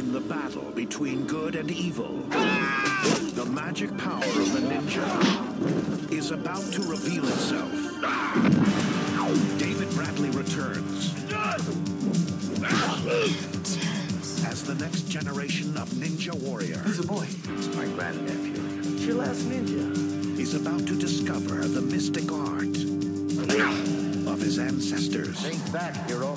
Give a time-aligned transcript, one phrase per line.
[0.00, 2.16] In the battle between good and evil,
[3.34, 7.70] the magic power of the ninja is about to reveal itself.
[9.58, 11.12] David Bradley returns
[14.46, 16.78] as the next generation of ninja warrior.
[16.78, 17.26] Who's a boy?
[17.58, 18.94] It's my grandnephew.
[18.94, 20.38] It's your last ninja.
[20.38, 22.74] is about to discover the mystic art
[24.32, 25.40] of his ancestors.
[25.40, 26.34] Think back, hero.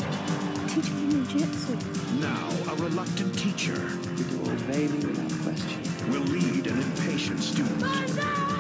[0.74, 1.78] Teach me ninjutsu.
[2.20, 3.78] Now, a reluctant teacher
[4.18, 5.84] You to obey me without question.
[6.10, 7.84] will lead an impatient student.
[7.84, 8.53] On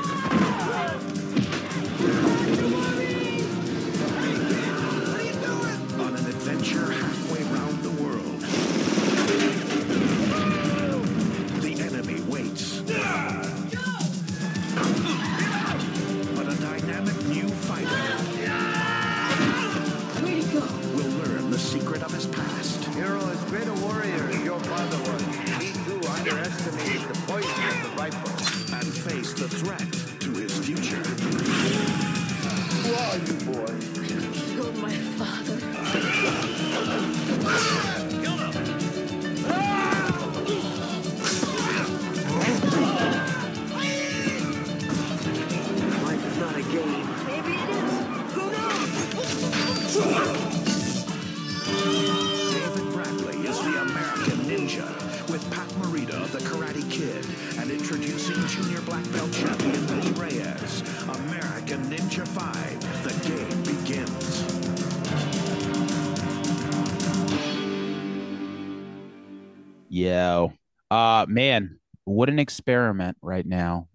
[71.34, 73.88] man, what an experiment right now.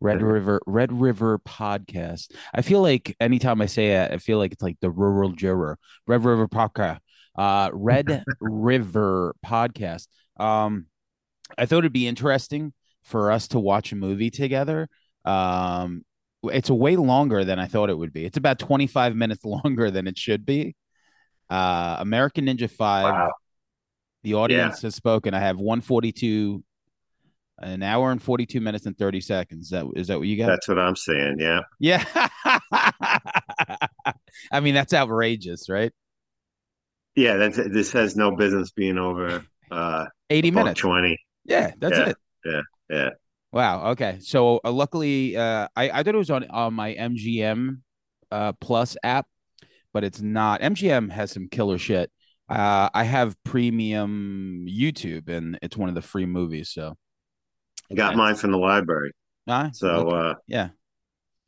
[0.00, 0.20] Red.
[0.20, 2.32] River Red River podcast.
[2.52, 5.78] I feel like anytime I say it, I feel like it's like the rural juror.
[6.08, 6.98] Red River podcast.
[7.36, 10.08] Uh Red River podcast.
[10.38, 10.86] Um
[11.56, 12.72] I thought it'd be interesting
[13.04, 14.88] for us to watch a movie together.
[15.24, 16.04] Um
[16.50, 18.24] it's a way longer than I thought it would be.
[18.24, 20.74] It's about 25 minutes longer than it should be.
[21.48, 23.32] Uh American Ninja 5 Wow.
[24.22, 25.34] The audience has spoken.
[25.34, 26.62] I have 142,
[27.58, 29.64] an hour and 42 minutes and 30 seconds.
[29.64, 30.46] Is that is that what you got?
[30.46, 31.36] That's what I'm saying.
[31.38, 31.60] Yeah.
[31.78, 32.04] yeah.
[34.50, 35.92] I mean, that's outrageous, right?
[37.14, 37.36] Yeah.
[37.36, 40.80] That's this has no business being over uh 80 minutes.
[40.80, 41.18] 20.
[41.44, 42.16] Yeah, that's Yeah, it.
[42.44, 42.60] yeah,
[42.90, 43.08] yeah.
[43.52, 43.90] Wow.
[43.90, 44.18] Okay.
[44.20, 47.80] So uh, luckily, uh, I I thought it was on on my MGM
[48.30, 49.26] uh Plus app,
[49.92, 50.60] but it's not.
[50.62, 52.10] MGM has some killer shit.
[52.48, 56.70] Uh, I have premium YouTube, and it's one of the free movies.
[56.70, 56.96] So
[57.90, 59.12] I got mine from the library.
[59.48, 60.16] Ah, So okay.
[60.16, 60.68] uh yeah.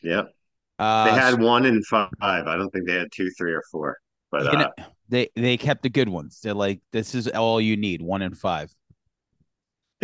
[0.02, 0.22] yeah.
[0.78, 2.10] Uh, They had one in five.
[2.20, 3.98] I don't think they had two, three, or four.
[4.30, 4.72] But you uh know,
[5.08, 6.40] they they kept the good ones.
[6.42, 8.72] They're like, this is all you need, one in five.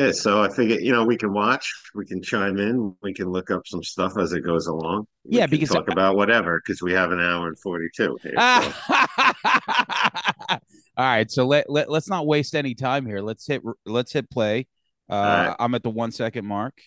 [0.07, 3.29] Yeah, so I figured, you know, we can watch, we can chime in, we can
[3.31, 5.07] look up some stuff as it goes along.
[5.25, 8.33] We Yeah, can because talk about whatever because we have an hour and 42 here.
[8.37, 8.73] so-
[10.97, 13.21] All right, so let, let let's not waste any time here.
[13.21, 14.67] Let's hit let's hit play.
[15.09, 15.15] Uh,
[15.49, 15.57] right.
[15.59, 16.79] I'm at the one second mark.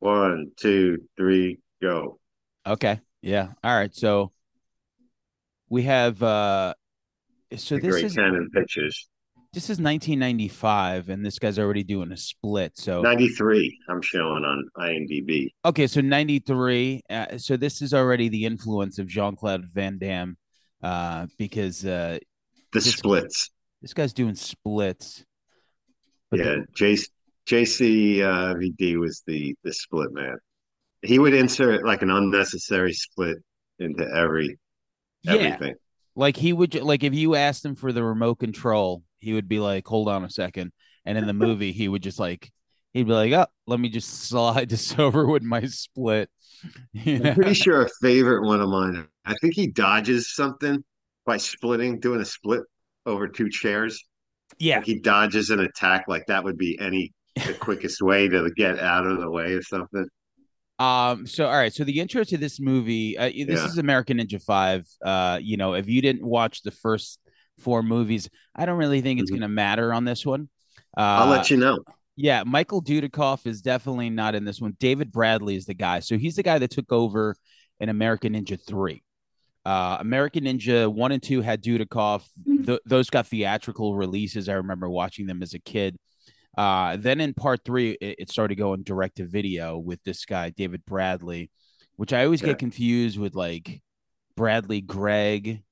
[0.00, 2.18] One, two, three, go.
[2.66, 3.48] Okay, yeah.
[3.64, 4.32] All right, so
[5.70, 6.74] we have uh,
[7.56, 9.08] so The this great is 10 in pictures.
[9.52, 12.72] This is 1995, and this guy's already doing a split.
[12.78, 15.48] So 93, I'm showing on IMDb.
[15.64, 17.02] okay, so 93.
[17.10, 20.38] Uh, so this is already the influence of Jean Claude Van Damme,
[20.82, 22.18] uh, because uh,
[22.72, 23.50] The This- splits.
[23.82, 25.24] this guy's doing splits.
[26.32, 26.96] Yeah, the- J
[27.46, 30.38] JC uh, VD was the the split man.
[31.02, 33.36] He would insert like an unnecessary split
[33.80, 34.58] into every
[35.24, 35.74] yeah, everything.
[36.14, 39.60] like he would like if you asked him for the remote control, he would be
[39.60, 40.72] like, "Hold on a second.
[41.04, 42.50] and in the movie, he would just like
[42.92, 46.30] he'd be like, "Oh, let me just slide this over with my split."
[46.92, 47.30] You know?
[47.30, 49.08] I'm pretty sure a favorite one of mine.
[49.24, 50.84] I think he dodges something
[51.26, 52.62] by splitting, doing a split
[53.06, 54.02] over two chairs.
[54.58, 56.04] Yeah, Like he dodges an attack.
[56.08, 59.62] Like that would be any the quickest way to get out of the way or
[59.62, 60.06] something.
[60.78, 61.26] Um.
[61.26, 61.72] So, all right.
[61.72, 63.66] So, the intro to this movie, uh, this Yeah.
[63.66, 64.86] is American Ninja Five.
[65.04, 67.20] Uh, you know, if you didn't watch the first
[67.58, 69.34] four movies, I don't really think it's Mhm.
[69.34, 70.48] going to matter on this one.
[70.96, 71.78] Uh, I'll let you know.
[72.16, 74.76] Yeah, Michael Dudikoff is definitely not in this one.
[74.78, 76.00] David Bradley is the guy.
[76.00, 77.34] So he's the guy that took over
[77.80, 79.02] in American Ninja 3.
[79.64, 82.24] Uh, American Ninja 1 and 2 had Dudikoff.
[82.66, 84.48] Th- those got theatrical releases.
[84.48, 85.96] I remember watching them as a kid.
[86.58, 90.50] Uh, then in part 3 it, it started going direct to video with this guy
[90.50, 91.50] David Bradley,
[91.96, 92.48] which I always Yeah.
[92.48, 93.80] get confused with like
[94.36, 95.62] Bradley Gregg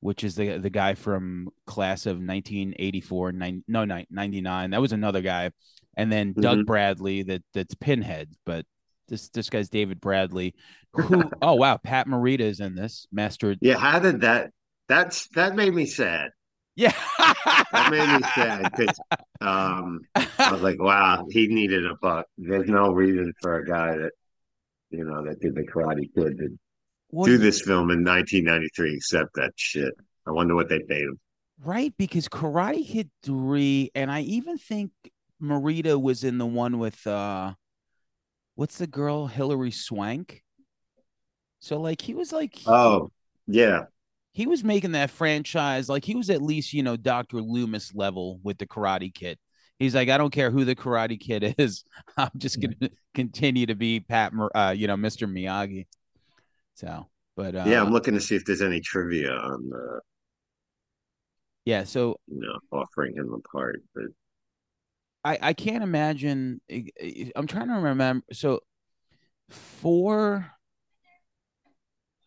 [0.00, 4.70] which is the the guy from class of 1984, nine, no, nine- 99.
[4.70, 5.50] That was another guy,
[5.96, 6.66] and then Doug Mhm.
[6.66, 7.22] Bradley.
[7.22, 8.64] That that's Pinhead, but
[9.08, 10.54] this this guy's David Bradley.
[10.94, 11.24] Who?
[11.42, 13.06] oh wow, Pat Morita is in this.
[13.12, 13.56] Master.
[13.60, 14.50] Yeah, how did that?
[14.88, 16.30] That's that made me sad.
[16.76, 16.92] Yeah.
[17.72, 18.98] That made me sad because
[19.40, 22.26] um, I was like, wow, he needed a buck.
[22.36, 24.12] There's no reason for a guy that
[24.90, 26.58] you know that did the Karate Kid to
[27.24, 29.94] do this film in 1993 except that shit.
[30.26, 31.18] I wonder what they paid him.
[31.64, 34.90] Right, because Karate Kid 3, and I even think
[35.42, 37.54] Morita was in the one with uh
[38.54, 39.26] what's the girl?
[39.26, 40.42] Hilary Swank.
[41.60, 43.10] So like he was like Oh,
[43.46, 43.84] yeah.
[44.32, 47.40] he was making that franchise like he was at least, you know, Dr.
[47.40, 49.38] Loomis level with the Karate Kid.
[49.78, 51.84] He's like, I don't care who the Karate Kid is.
[52.16, 55.30] I'm just gonna continue to be Pat, uh, you know, Mr.
[55.30, 55.86] Miyagi.
[56.76, 60.00] So, but uh, Yeah, I'm looking to see if there's any trivia on the,
[61.64, 61.84] yeah.
[61.84, 63.82] So you know, offering him a part.
[63.94, 64.04] But
[65.24, 66.60] I I can't imagine.
[67.34, 68.24] I'm trying to remember.
[68.32, 68.60] So
[69.50, 70.52] four.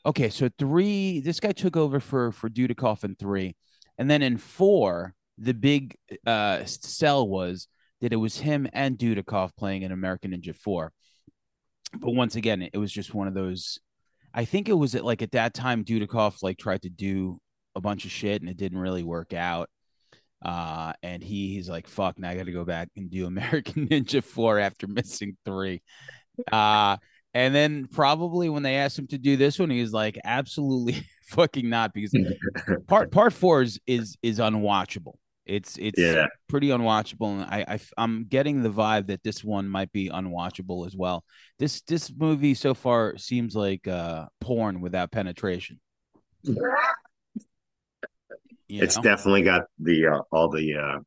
[0.05, 1.19] Okay, so three.
[1.21, 3.55] This guy took over for for Dudikoff in three,
[3.97, 5.95] and then in four, the big
[6.25, 7.67] uh sell was
[8.01, 10.91] that it was him and Dudikoff playing in American Ninja Four.
[11.97, 13.79] But once again, it was just one of those.
[14.33, 17.39] I think it was at like at that time Dudikoff like tried to do
[17.75, 19.69] a bunch of shit and it didn't really work out.
[20.43, 23.87] Uh, and he he's like, fuck, now I got to go back and do American
[23.87, 25.81] Ninja 4 after missing three.
[26.51, 26.97] Uh,
[27.33, 31.05] and then probably when they asked him to do this one, he was like, absolutely
[31.29, 32.15] fucking not, because
[32.87, 35.15] part part four is is is unwatchable.
[35.49, 39.67] It's it's yeah, pretty unwatchable, and I, I I'm getting the vibe that this one
[39.67, 41.25] might be unwatchable as well.
[41.57, 45.79] This this movie so far seems like uh porn without penetration.
[46.43, 46.61] You
[48.83, 49.01] it's know?
[49.01, 50.99] definitely got the uh, all the uh,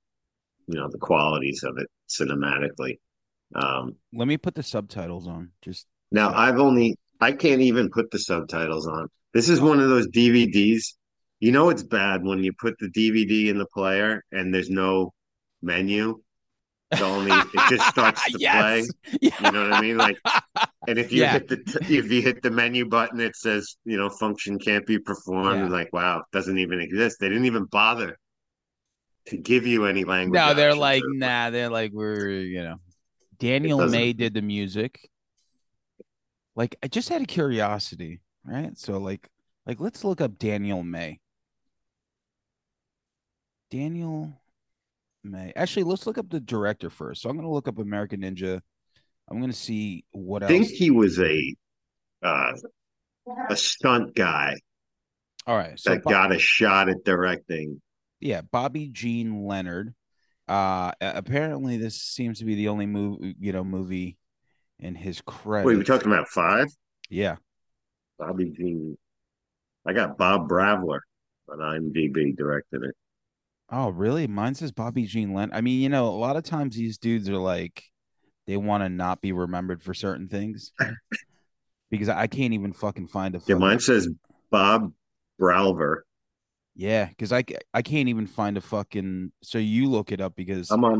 [0.66, 2.98] you know the qualities of it cinematically.
[3.54, 5.52] Um, Let me put the subtitles on.
[5.62, 9.06] Just now So- I've only I can't even put the subtitles on.
[9.32, 10.94] This is one of those DVDs.
[11.42, 15.12] You know it's bad when you put the DVD in the player and there's no
[15.60, 16.22] menu.
[16.92, 18.84] It's only it just starts to play.
[19.20, 19.32] yes.
[19.40, 19.96] You know what I mean?
[19.96, 20.18] Like,
[20.86, 21.32] and if you Yeah.
[21.32, 25.00] hit the if you hit the menu button, it says you know function can't be
[25.00, 25.62] performed.
[25.62, 25.68] Yeah.
[25.68, 27.16] Like, wow, it doesn't even exist.
[27.18, 28.16] They didn't even bother
[29.26, 30.38] to give you any language.
[30.38, 32.76] No, they're like, nah, they're like, we're, you know,
[33.40, 35.10] Daniel May did the music.
[36.54, 38.78] Like, I just had a curiosity, right?
[38.78, 39.28] So, like,
[39.66, 41.18] like let's look up Daniel May.
[43.72, 44.30] Daniel
[45.24, 45.52] May.
[45.56, 47.22] Actually, let's look up the director first.
[47.22, 48.60] So I'm gonna look up American Ninja.
[49.30, 50.50] I'm gonna see what I else.
[50.50, 51.54] think he was a
[52.22, 52.52] uh,
[53.48, 54.56] a stunt guy
[55.46, 57.80] All right, so that got a shot at directing.
[58.20, 59.94] yeah, Bobby Jean Leonard.
[60.48, 64.18] Uh, apparently this seems to be the only movie, you know, movie
[64.78, 65.66] in his credit.
[65.66, 66.66] Wait, we talking about five?
[67.08, 67.36] Yeah.
[68.18, 68.98] Bobby Jean.
[69.86, 70.98] I got Bob Bralver
[71.48, 72.94] on IMDb directed it.
[73.72, 74.26] Oh, really?
[74.26, 75.50] Mine says Bobby Jean Len.
[75.52, 77.82] I mean, you know, a lot of times these dudes are like,
[78.46, 80.72] they want to not be remembered for certain things.
[81.90, 84.08] because I can't even fucking find a Yeah, mine says
[84.50, 84.92] Bob
[85.40, 86.00] Bralver.
[86.74, 89.32] yeah, because I, I can't even find a fucking.
[89.42, 90.98] So you look it up because I'm on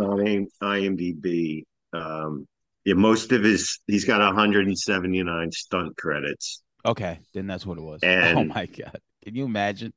[0.63, 1.65] IMDb.
[1.93, 2.47] Um,
[2.85, 6.63] yeah, most of his he's got 179 stunt credits.
[6.85, 8.01] okay, then that's what it was.
[8.35, 9.93] oh my god, can you imagine?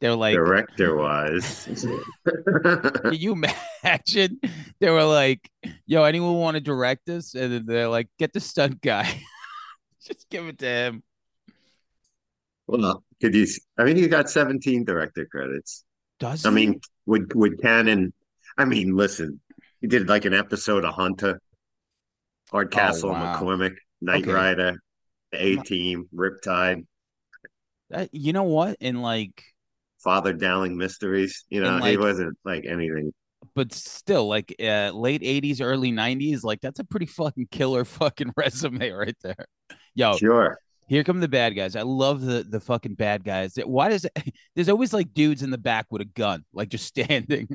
[0.00, 1.68] They're like, Director wise,
[3.04, 3.32] can you
[3.84, 4.40] imagine?
[4.80, 5.48] They were like,
[5.86, 7.34] yo, anyone want to direct this?
[7.34, 9.22] And they're like, get the stunt guy,
[10.06, 11.02] just give it to him.
[12.66, 13.46] well, could you?
[13.78, 15.84] I mean, he's got 17 director credits.
[16.18, 16.54] Does I he?
[16.54, 18.12] mean, would would Cannon?
[18.58, 19.40] I mean, listen,
[19.80, 21.40] he did like an episode of Hunter,
[22.50, 23.32] Hardcastle, Oh, wow.
[23.32, 24.32] McCormick, Knight Okay.
[24.32, 24.82] Rider,
[25.32, 26.86] A Team, Riptide,
[27.90, 28.76] That- you know what?
[28.80, 29.44] And like,
[30.02, 31.44] Father Dowling Mysteries.
[31.50, 33.12] You know, And, he wasn't like anything.
[33.54, 38.32] but still, like, uh, late '80s, early '90s, like that's a pretty fucking killer fucking
[38.36, 39.46] resume right there.
[39.94, 40.58] Yo, Sure.
[40.88, 41.76] here come the bad guys.
[41.76, 43.58] I love the the fucking bad guys.
[43.64, 44.12] Why does it?
[44.54, 47.48] There's always like dudes in the back with a gun, like just standing.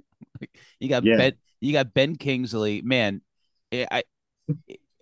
[0.79, 1.17] you got Yeah.
[1.17, 1.33] Ben.
[1.61, 2.81] You got Ben Kingsley.
[2.83, 3.21] Man,
[3.73, 4.03] I,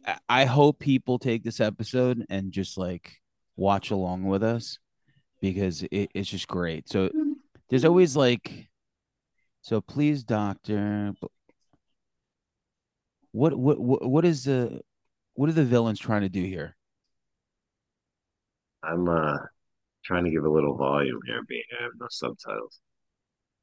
[0.07, 3.17] I I hope people take this episode and just like
[3.57, 4.77] watch along with us
[5.43, 6.87] because it, it's just great.
[6.87, 7.09] So
[7.69, 8.69] there's always like,
[9.61, 11.13] so please, doctor.
[13.33, 14.79] What what what what is the
[15.33, 16.77] what are the villains trying to do here?
[18.83, 19.37] I'm uh
[20.05, 22.81] Trying to give a little volume here, being I have no subtitles.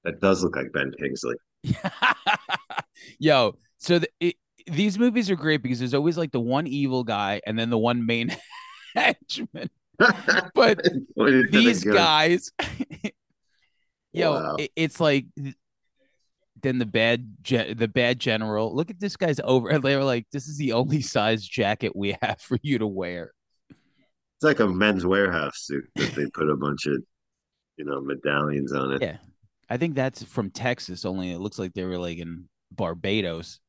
[0.05, 1.35] That does look like Ben Kingsley.
[3.19, 7.05] Yo, so the, it, these movies are great because there's always like the one evil
[7.05, 8.35] guy and then the one main
[8.97, 9.69] henchman.
[10.55, 10.83] But
[11.17, 12.51] Pointed to the these guys,
[14.13, 14.57] yo, Wow.
[14.59, 15.27] it- it's like
[16.63, 18.75] then the bad ge- the bad general.
[18.75, 19.79] Look at this guy's over.
[19.81, 23.33] They were like, this is the only size jacket we have for you to wear.
[23.71, 27.03] It's like a men's Wearhouse suit that they put a bunch of,
[27.77, 29.03] you know, medallions on it.
[29.03, 29.17] Yeah,
[29.69, 31.05] I think that's from Texas.
[31.05, 33.61] Only it looks like they were like in Barbados.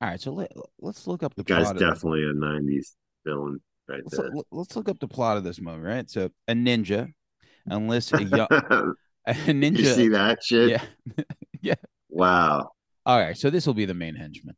[0.00, 2.94] All right, so let, let's look up the The guy's of- definitely a '90s
[3.26, 4.30] villain right let's, there.
[4.30, 6.08] look- let's look up the plot of this movie, right?
[6.08, 7.12] So a ninja
[7.66, 8.48] unless a young
[9.26, 9.78] a ninja.
[9.78, 10.70] you see that shit?
[10.70, 11.24] Yeah.
[11.60, 11.74] yeah.
[12.08, 12.70] Wow.
[13.04, 14.56] All right, so this will be the main henchman.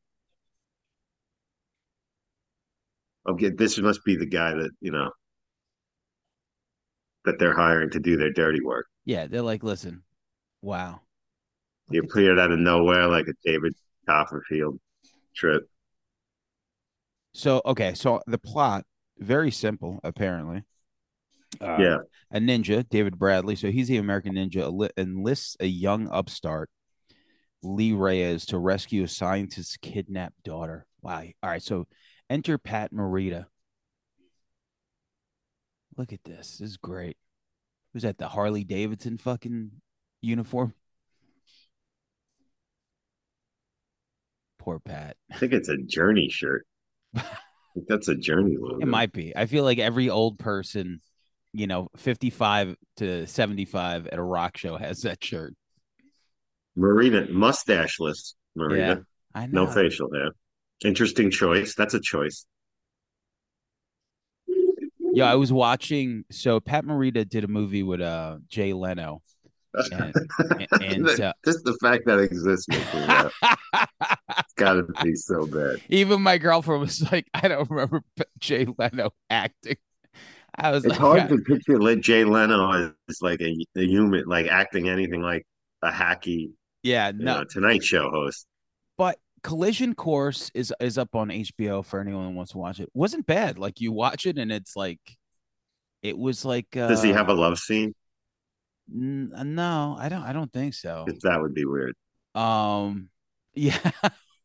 [3.29, 5.11] Okay, this must be the guy that you know
[7.25, 8.87] that they're hiring to do their dirty work.
[9.05, 10.03] Yeah, they're like, listen,
[10.63, 11.01] wow.
[11.91, 13.75] You appeared out of nowhere like a David
[14.07, 14.79] Copperfield
[15.35, 15.69] trip.
[17.39, 18.85] So okay, so the plot
[19.17, 20.65] very simple apparently.
[21.61, 21.97] Uh, yeah,
[22.33, 23.55] a ninja, David Bradley.
[23.55, 26.69] So he's the American ninja enli- enlists a young upstart,
[27.63, 30.85] Lee Reyes, to rescue a scientist's kidnapped daughter.
[31.01, 31.23] Wow.
[31.41, 31.87] All right, so
[32.29, 33.47] enter Pat Morita.
[35.97, 36.59] Look at this.
[36.59, 37.17] This is great.
[37.93, 38.19] Who's that?
[38.19, 39.71] The Harley Davidson fucking
[40.23, 40.75] uniform.
[44.59, 45.17] Poor Pat.
[45.33, 46.67] I think it's a Journey shirt.
[47.17, 47.23] I
[47.75, 48.79] think that's a Journey logo.
[48.81, 49.35] It might be.
[49.37, 51.01] I feel like every old person,
[51.53, 55.55] you know, 55 to 75 at a rock show has that shirt.
[56.77, 58.35] Marina mustacheless.
[58.55, 59.65] Marina, I know.
[59.65, 60.31] no facial hair.
[60.85, 61.75] Interesting choice.
[61.75, 62.47] That's a choice.
[65.13, 66.25] Yeah, I was watching.
[66.31, 69.23] So Pat Morita did a movie with uh Jay Leno.
[69.93, 70.15] And,
[70.83, 73.33] and, uh, just the fact that exists makes me laugh.
[74.39, 75.81] It's got to be so bad.
[75.89, 78.03] even my girlfriend was like, I don't remember
[78.39, 79.77] Jay Leno acting.
[80.57, 82.71] I was It's like, hard I- to picture like Jay Leno
[83.09, 85.47] as like a, a human, like acting anything like
[85.83, 86.51] a hacky,
[86.83, 87.39] yeah, no.
[87.39, 88.47] know, Tonight Show host.
[88.97, 92.89] But Collision Course is is up on HBO for anyone who wants to watch it.
[92.95, 93.59] Wasn't bad.
[93.59, 95.01] Like you watch it and it's like,
[96.03, 96.77] it was like.
[96.77, 97.95] Uh, Does he have a love scene?
[98.93, 100.23] N- no, I don't.
[100.23, 101.07] I don't think so.
[101.23, 101.95] that would be weird.
[102.35, 103.11] Um,
[103.55, 103.79] yeah,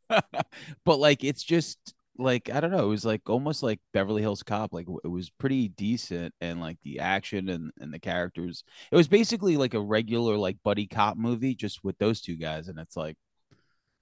[0.86, 2.86] but like it's just like I don't know.
[2.86, 4.74] It was like almost like Beverly Hills Cop.
[4.74, 8.64] Like it was pretty decent, and like the action and and the characters.
[8.92, 12.68] It was basically like a regular like buddy cop movie, just with those two guys.
[12.68, 13.18] And it's like,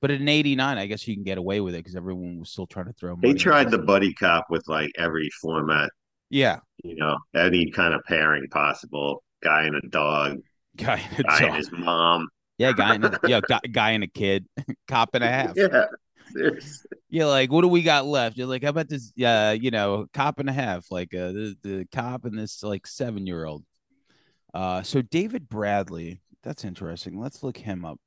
[0.02, 2.68] but in '89, I guess you can get away with it because everyone was still
[2.68, 3.16] trying to throw.
[3.16, 5.90] They tried the buddy cop with like every format,
[6.30, 9.24] yeah you know, any kind of pairing possible.
[9.44, 10.38] Guy and a dog,
[10.78, 12.28] guy in a guy and his mom.
[12.62, 14.48] Yeah guy in a, yeah guy, guy and a kid,
[14.88, 15.54] cop and a half.
[15.56, 15.86] Yeah,
[16.32, 16.90] seriously.
[17.10, 18.38] You're like, what do we got left?
[18.38, 19.12] You're like, how about this?
[19.22, 22.88] Uh, you know, cop and a half, like uh, the the cop and this like
[22.88, 23.64] seven year old.
[24.54, 27.20] Uh, so David Bradley, that's interesting.
[27.20, 28.00] Let's look him up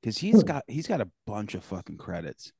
[0.00, 2.52] because he's got he's got a bunch of fucking credits.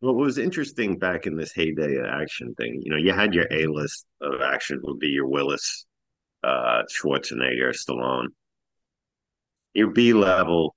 [0.00, 3.34] Well, What was interesting back in this heyday of action thing, you know, you had
[3.34, 5.86] your A list of action would be your Willis,
[6.42, 8.28] uh, Schwarzenegger, Stallone.
[9.74, 10.74] Your B level,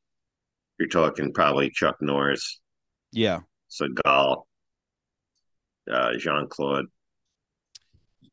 [0.79, 2.59] you're talking probably Chuck Norris,
[3.11, 4.43] Yeah, Seagal,
[5.91, 6.85] uh, Jean Claude.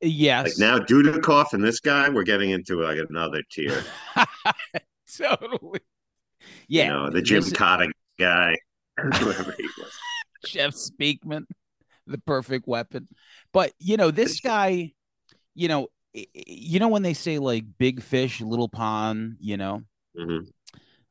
[0.01, 3.83] yes, Like now, Dudikoff and this guy, we're getting into like another tier.
[5.17, 5.81] totally.
[6.69, 8.57] Yeah, you know, the Jim this- Cotta guy,
[9.01, 9.93] whoever he was.
[10.47, 11.45] Jeff Speakman,
[12.07, 13.09] the perfect weapon.
[13.53, 14.93] But you know, this guy,
[15.55, 19.83] you know, you know when they say like big fish, little pond, you know,
[20.17, 20.47] Mhm.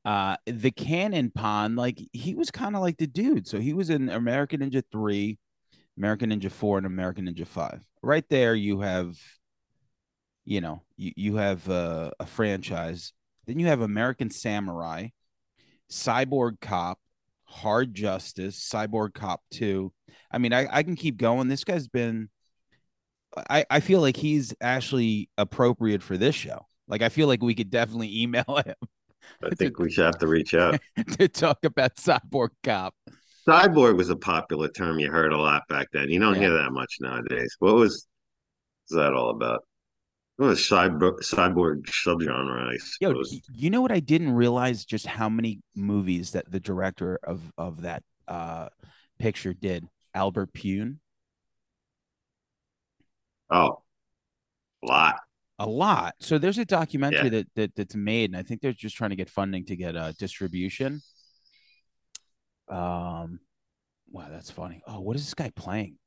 [0.05, 3.48] uh the cannon pond, like he was kind of like the dude.
[3.48, 5.39] So he was in American Ninja 3,
[5.98, 7.86] American Ninja 4, and American Ninja 5.
[8.03, 9.17] Right there, you have,
[10.46, 13.13] you know, you, you have uh, a franchise.
[13.46, 15.08] Then you have American Samurai,
[15.91, 17.00] Cyborg Cop,
[17.46, 19.93] Hard Justice, Cyborg Cop 2.
[20.31, 21.48] I mean, I, I can keep going.
[21.48, 22.29] This guy's been
[23.50, 26.65] I, I feel like he's actually appropriate for this show.
[26.91, 28.75] Like I feel like we could definitely email him
[29.43, 30.79] I think we should have to reach out.
[31.19, 32.93] to talk about Cyborg Cop.
[33.48, 36.10] Cyborg was a popular term you heard a lot back then.
[36.10, 36.41] You don't Yeah.
[36.41, 37.55] hear that much nowadays.
[37.60, 38.07] What was,
[38.89, 39.63] was that all about?
[40.38, 42.74] What was cyborg, cyborg subgenre?
[42.74, 43.31] I Yo, suppose.
[43.31, 47.41] y- you know what I didn't realize just how many movies that the director of
[47.57, 48.69] of that uh
[49.19, 49.88] picture did.
[50.13, 50.98] Albert Pyun.
[53.50, 53.81] oh,
[54.83, 55.15] A lot.
[55.63, 56.15] A lot.
[56.19, 57.29] So there's a documentary Yeah.
[57.29, 59.95] that, that that's made, and I think they're just trying to get funding to get
[59.95, 61.01] uh, distribution.
[62.67, 63.39] Um,
[64.09, 64.81] wow, that's funny.
[64.87, 65.97] Oh, what is this guy playing?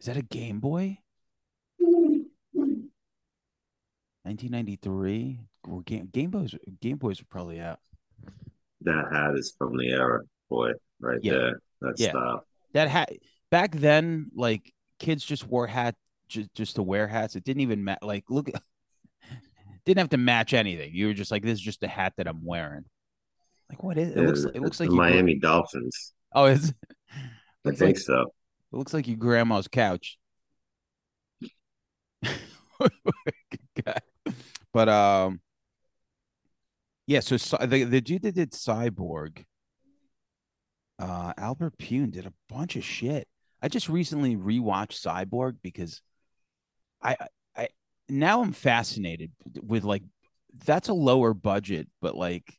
[0.00, 0.98] Is that a Game Boy?
[4.24, 5.40] 1993.
[5.84, 7.78] Game Game Boys Game Boys were probably out.
[8.82, 11.32] That hat is from the era, boy, right Yeah.
[11.32, 11.60] there.
[11.80, 12.10] That Yeah.
[12.10, 12.46] style.
[12.74, 13.10] That hat
[13.50, 15.94] back then, like kids just wore hat
[16.28, 17.36] just, just to wear hats.
[17.36, 17.98] It didn't even match.
[18.02, 18.50] Like look,
[19.84, 20.90] didn't have to match anything.
[20.92, 22.84] You were just like, this is just a hat that I'm wearing.
[23.70, 24.16] Like what is it?
[24.16, 26.12] Yeah, looks it looks like you grew- Miami Dolphins.
[26.34, 26.72] Oh, it's
[27.66, 28.22] I think like so.
[28.72, 30.18] it looks like your grandma's couch.
[34.72, 35.40] but um,
[37.06, 37.20] yeah.
[37.20, 39.44] So, Cy- the the dude that did Cyborg,
[40.98, 43.26] uh, Albert Pyun did a bunch of shit.
[43.60, 46.00] I just recently rewatched Cyborg because
[47.02, 47.16] I
[47.56, 47.68] I-
[48.08, 50.02] now I'm fascinated with like
[50.64, 52.54] that's a lower budget, but like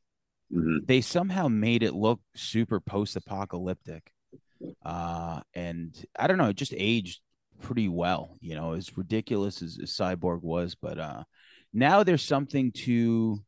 [0.51, 0.86] Mhm.
[0.88, 4.12] they somehow made it look super post-apocalyptic
[4.86, 7.22] uh and i don't know it just aged
[7.62, 11.24] pretty well you know as ridiculous as, as cyborg was but uh
[11.74, 13.39] now there's something to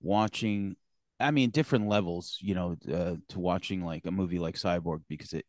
[0.00, 0.76] watching
[1.20, 5.32] i mean different levels you know uh, to watching like a movie like cyborg because
[5.32, 5.46] it,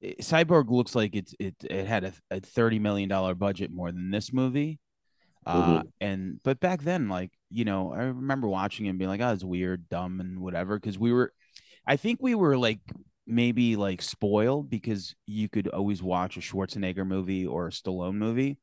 [0.00, 3.90] it cyborg looks like it's it it had a, a 30 million dollar budget more
[3.90, 4.78] than this movie.
[5.44, 9.20] Uh and but back then like you know i remember watching it and being like
[9.20, 11.32] oh it's weird dumb and whatever because we were
[11.86, 12.80] i think we were like
[13.26, 18.58] maybe like spoiled because you could always watch a schwarzenegger movie or a stallone movie.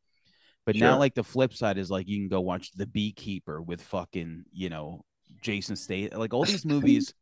[0.65, 3.81] But now like the flip side is like you can go watch the beekeeper with
[3.81, 5.03] fucking you know
[5.41, 7.13] jason state like all these movies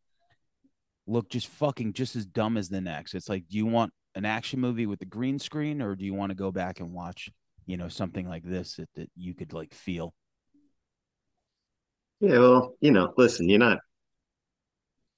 [1.08, 3.16] look just fucking just as dumb as the next.
[3.16, 6.14] It's like do you want an action movie with the green screen or do you
[6.14, 7.32] want to go back and watch
[7.66, 10.14] you know something like this that, that you could like feel
[12.20, 13.80] Yeah, well, you know, listen, you're not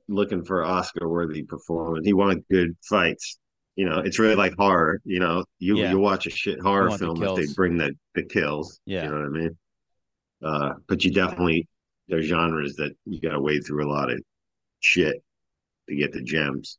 [0.08, 2.06] looking for Oscar worthy performance.
[2.08, 3.40] You want good fights.
[3.76, 5.02] You know, it's really like horror.
[5.04, 5.92] You know, you Yeah.
[5.92, 8.80] you watch a shit horror want the film if they bring the the kills.
[8.86, 9.06] Yeah.
[9.06, 9.58] You know what I mean?
[10.44, 11.68] Uh, but you definitely
[12.08, 14.22] there's genres that you gotta wade through a lot of
[14.80, 15.16] shit
[15.90, 16.78] to get the gems.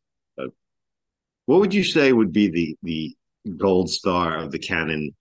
[1.46, 3.16] What would you say would be the the
[3.58, 5.14] gold star of the Cannon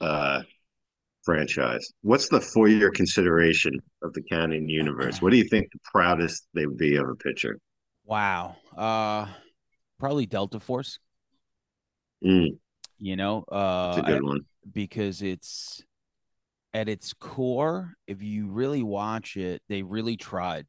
[0.00, 0.42] uh
[1.24, 1.92] franchise?
[2.02, 5.20] What's the for your consideration of the Cannon universe?
[5.20, 7.58] What do you think the proudest they would be of a pitcher?
[8.04, 9.26] wow uh
[9.98, 10.98] probably delta force
[12.24, 12.58] Mm,
[12.98, 14.40] you know uh it's a good one.
[14.72, 15.82] because it's
[16.72, 20.66] at its core if you really watch it they really tried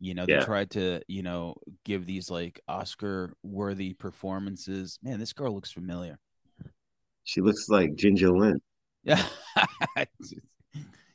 [0.00, 0.44] you know they Yeah.
[0.44, 6.18] tried to you know give these like oscar worthy performances man this girl looks familiar
[7.24, 8.60] She looks like Ginger Lynn.
[9.04, 9.24] yeah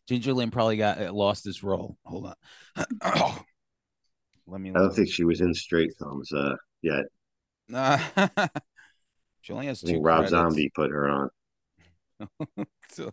[0.08, 2.86] ginger lynn probably got uh, lost this role hold on
[4.48, 4.96] let me I don't look.
[4.96, 7.06] think she was in straight films uh yet.
[9.42, 10.32] she only has I two think Rob credits.
[10.32, 11.30] Zombie put her on.
[12.90, 13.12] so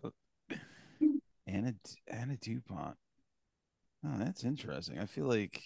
[1.47, 1.73] Anna
[2.07, 2.97] Anna Dupont.
[4.05, 4.99] Oh, that's interesting.
[4.99, 5.61] I feel like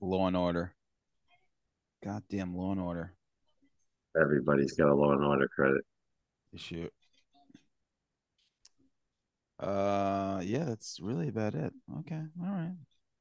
[0.00, 0.74] Law and Order.
[2.02, 3.12] Goddamn Law and Order.
[4.20, 5.84] Everybody's got a Law and Order credit.
[6.52, 6.88] Issue.
[9.60, 11.72] Uh, yeah, that's really about it.
[12.00, 12.74] Okay, all right.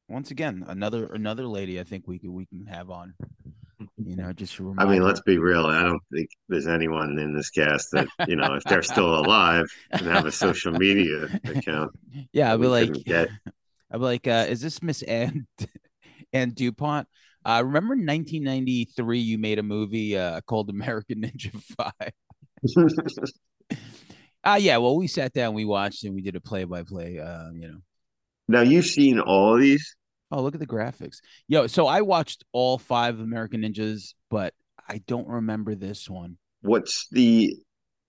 [0.08, 1.80] Once again, another another lady.
[1.80, 3.14] I think we can we can have on.
[3.98, 5.66] You know, just I mean, let's be real.
[5.66, 9.68] I don't think there's anyone in this cast that, you know, if they're still alive
[9.92, 11.92] and have a social media account,
[12.34, 13.30] Yeah, I'd be like, get.
[13.92, 15.48] I'd be like, uh, is this Miss Anne
[16.34, 17.08] Anne Dupont?
[17.46, 22.12] Uh, remember in 1993 you made a movie uh, called American Ninja Five.
[24.44, 24.78] Ah, yeah.
[24.78, 27.20] Well, we sat down, we watched, and we did a play by play.
[27.20, 27.78] Um, you know.
[28.48, 29.96] now you've seen all of these.
[30.32, 31.18] Oh, look at the graphics.
[31.48, 34.54] Yo, so I watched all five American Ninjas, but
[34.88, 36.38] I don't remember this one.
[36.62, 37.56] What's the?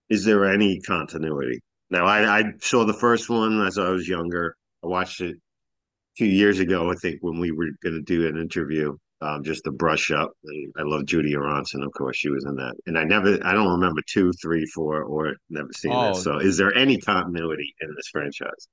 [0.09, 1.61] Is there any continuity?
[1.89, 4.55] Now, I, I saw the first one as I was younger.
[4.83, 6.91] I watched it a few years ago.
[6.91, 10.31] I think when we were going to do an interview, um, just to brush up.
[10.77, 12.73] I love Judie Aronson, of course, she was in that.
[12.87, 16.09] And I never, I don't remember two, three, four, or never seen Oh.
[16.11, 16.15] it.
[16.15, 18.67] So, is there any continuity in this franchise?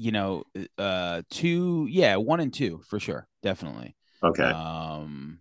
[0.00, 0.44] You know,
[0.78, 3.96] uh, two, yeah, one and two for sure, definitely.
[4.22, 5.40] Okay, Um,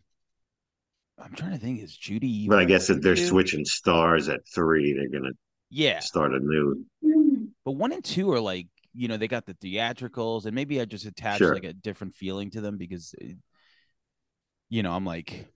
[1.20, 1.84] I'm trying to think.
[1.84, 2.48] Is Judy?
[2.48, 3.28] but I guess if they're two?
[3.28, 5.34] switching stars at three, they're gonna
[5.70, 6.86] Yeah, start a new.
[7.66, 8.66] but one and two are like
[8.96, 11.54] you know they got the theatricals, and maybe I just attached Sure.
[11.54, 13.38] like a different feeling to them because, it-
[14.70, 15.48] you know, I'm like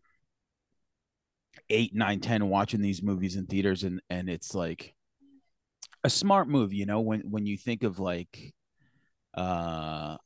[1.70, 4.94] eight, nine, ten watching these movies in theaters, and and it's like
[6.04, 8.54] a smart move, you know, when when you think of like
[9.34, 10.17] uh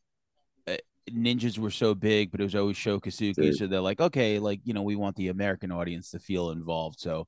[0.67, 0.77] eh,
[1.11, 3.33] ninjas were so big, but it was always Sho Kosugi.
[3.35, 3.55] Dude.
[3.55, 6.99] So they're like, okay, like you know, we want the American audience to feel involved.
[6.99, 7.27] So,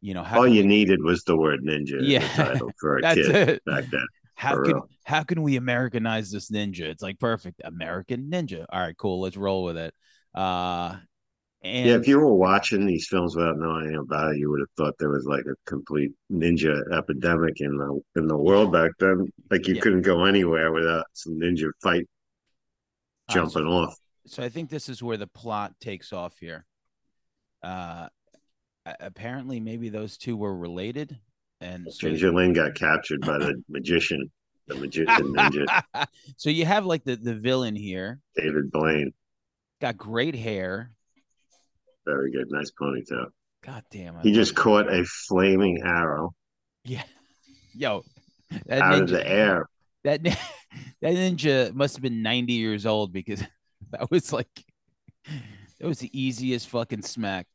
[0.00, 2.58] you know, how All you we- needed was the word ninja in Yeah.
[2.80, 3.64] for a That's kid it.
[3.64, 4.06] back then.
[4.34, 4.88] how for can real.
[5.04, 6.82] how can we Americanize this ninja?
[6.82, 8.66] It's like perfect American ninja.
[8.70, 9.20] All right, cool.
[9.20, 9.94] Let's roll with it.
[10.34, 10.96] Uh,
[11.64, 14.60] and yeah, if you were watching these films without knowing anything about it, you would
[14.60, 18.90] have thought there was like a complete ninja epidemic in the in the world back
[18.98, 19.30] then.
[19.50, 19.80] Like you Yeah.
[19.82, 22.08] couldn't go anywhere without some ninja fight
[23.28, 23.96] uh, jumping off.
[24.26, 26.64] so I think this is where the plot takes off here.
[27.62, 28.08] Uh,
[29.00, 31.18] apparently, maybe those two were related,
[31.60, 34.30] and so, Ginger Lynn got captured by the magician,
[34.66, 35.82] the magician ninja,
[36.36, 39.12] so you have like the the villain here, David Blaine.
[39.80, 40.90] got great hair.
[42.06, 43.26] Very good, nice ponytail.
[43.64, 44.24] God damn, it.
[44.24, 46.34] He just caught a flaming arrow
[46.84, 47.04] yeah,
[47.74, 48.04] yo,
[48.66, 49.66] that out of ninja- the air.
[50.04, 50.36] That that
[51.02, 53.42] ninja must have been ninety years old because
[53.90, 54.48] that was like
[55.24, 57.46] that was the easiest fucking smack.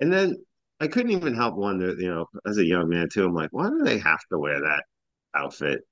[0.00, 0.36] And then
[0.80, 3.68] I couldn't even help wonder, you know, as a young man too, I'm like, why
[3.68, 4.84] do they have to wear that
[5.34, 5.82] outfit?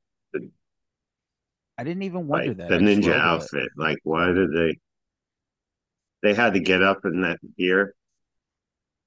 [1.78, 3.50] I didn't even wonder Like that the I ninja rolled with it.
[3.52, 3.68] outfit.
[3.76, 4.76] Like, why did they?
[6.22, 7.94] They had to get up in that gear.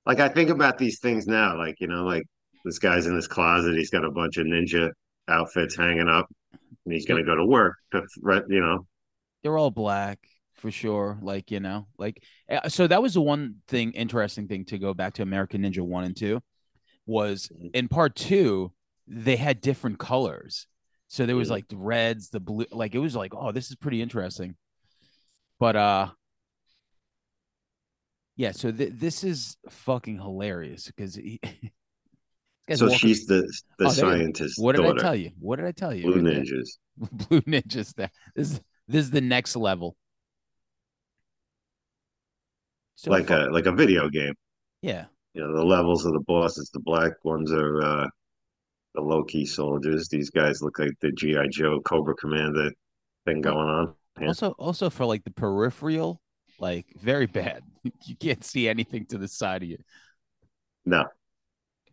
[0.06, 1.58] Like, I think about these things now.
[1.58, 2.24] Like, you know, like
[2.66, 3.76] this guy's in his closet.
[3.76, 4.92] He's got a bunch of ninja
[5.28, 6.28] outfits hanging up,
[6.86, 7.76] and he's going to go to work.
[7.92, 8.02] To,
[8.50, 8.88] you know,
[9.44, 10.20] They're all black
[10.54, 11.20] for sure.
[11.22, 14.94] Like you know, like uh, so that was the one thing interesting thing to go
[14.94, 16.42] back to American Ninja one and two
[17.06, 17.72] was Mhm.
[17.74, 18.72] in part two
[19.08, 20.68] they had different colors.
[21.08, 21.52] So there was Mhm.
[21.52, 24.56] like the reds, the blue, like it was like, oh, this is pretty interesting.
[25.60, 26.10] But uh
[28.36, 31.40] yeah, so th- this is fucking hilarious because he,
[32.74, 33.42] so walking- she's the
[33.78, 34.18] the Oh, there you go.
[34.18, 35.00] scientist what did daughter.
[35.00, 35.32] I tell you?
[35.40, 36.04] What did I tell you?
[36.04, 36.70] Blue ninjas.
[36.98, 38.12] Blue ninjas there.
[38.36, 39.96] This is this is the next level.
[42.96, 44.34] So like far- a like a video game.
[44.82, 45.06] yeah.
[45.34, 46.70] You know, the levels of the bosses.
[46.74, 48.08] The black ones are uh,
[48.96, 50.10] the low key soldiers.
[50.10, 52.70] These guys look like the GI Joe Cobra Commander
[53.26, 53.94] thing going on.
[54.20, 54.28] Yeah.
[54.28, 56.20] Also, also for like the peripheral,
[56.62, 57.64] like very bad.
[58.06, 59.80] You can't see anything to the side of you.
[60.86, 61.06] No,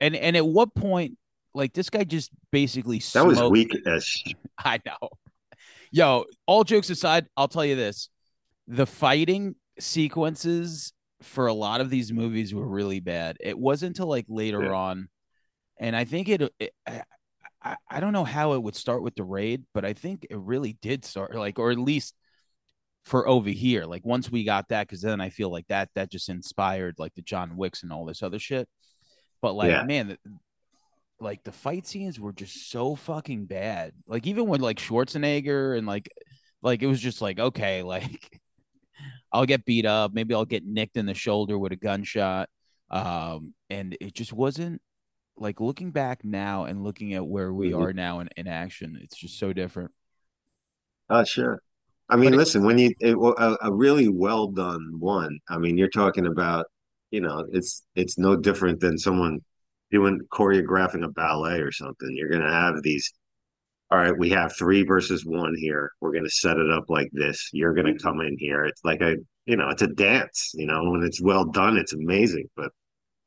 [0.01, 1.17] And and at what point,
[1.55, 4.15] like this guy just basically that was smoked- weak as
[4.59, 5.09] I know.
[5.91, 8.11] Yo, all jokes aside, I'll tell you this:
[8.67, 13.39] the fighting sequences for a lot of these movies were really bad.
[13.41, 14.73] It wasn't until like later Yeah.
[14.73, 15.09] on,
[15.81, 16.53] and I think it.
[16.61, 16.73] it
[17.61, 20.39] I, I don't know how it would start with the raid, but I think it
[20.39, 22.15] really did start like, or at least
[23.05, 23.85] for over here.
[23.85, 27.15] Like once we got that, because then I feel like that that just inspired like
[27.15, 28.69] the John Wicks and all this other shit.
[29.41, 29.85] But like, Yeah.
[29.85, 30.19] man, the-
[31.21, 33.93] like the fight scenes were just so fucking bad.
[34.07, 36.09] Like even with like Schwarzenegger and like,
[36.63, 38.41] like it was just like okay, like
[39.33, 42.49] I'll get beat up, maybe I'll get nicked in the shoulder with a gunshot,
[42.91, 44.81] um, and it just wasn't
[45.37, 47.81] like looking back now and looking at where we Mhm.
[47.81, 48.99] are now in, in action.
[49.03, 49.93] It's just so different.
[51.11, 51.63] Oh, sure.
[52.09, 55.77] I mean, But listen, when you it, a, a really well done one, I mean,
[55.77, 56.67] you're talking about,
[57.11, 59.41] you know, it's it's no different than someone
[59.91, 62.11] doing choreographing a ballet or something.
[62.15, 63.13] You're going to have these.
[63.91, 65.91] All right, we have three versus one here.
[66.01, 67.49] We're going to set it up like this.
[67.55, 68.65] You're going to come in here.
[68.65, 69.17] It's like a,
[69.47, 70.53] you know, it's a dance.
[70.55, 72.49] You know, when it's well done, it's amazing.
[72.57, 72.71] But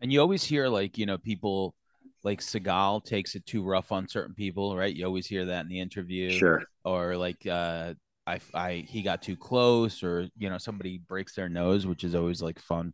[0.02, 1.76] And you always hear like you know people
[2.24, 4.96] like Seagal takes it too rough on certain people, right?
[4.96, 6.32] You always hear that in the interview.
[6.32, 7.96] sure, or like uh
[8.28, 12.16] I, I he got too close or you know somebody breaks their nose which is
[12.16, 12.94] always like fun.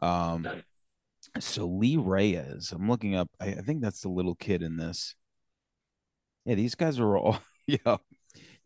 [0.00, 0.46] Um
[1.38, 5.14] so lee reyes i'm looking up i, I think that's the little kid in this.
[6.44, 7.96] Yeah these guys are all yeah.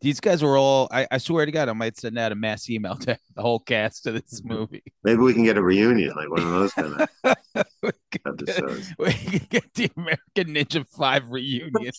[0.01, 2.69] These guys were all I, I swear to god i might send out a mass
[2.69, 4.83] email to the whole cast of this movie.
[5.03, 7.09] Maybe we can get a reunion, like one of those kind of
[7.81, 8.93] we could get, episodes.
[8.99, 11.91] we could get the american ninja 5 reunion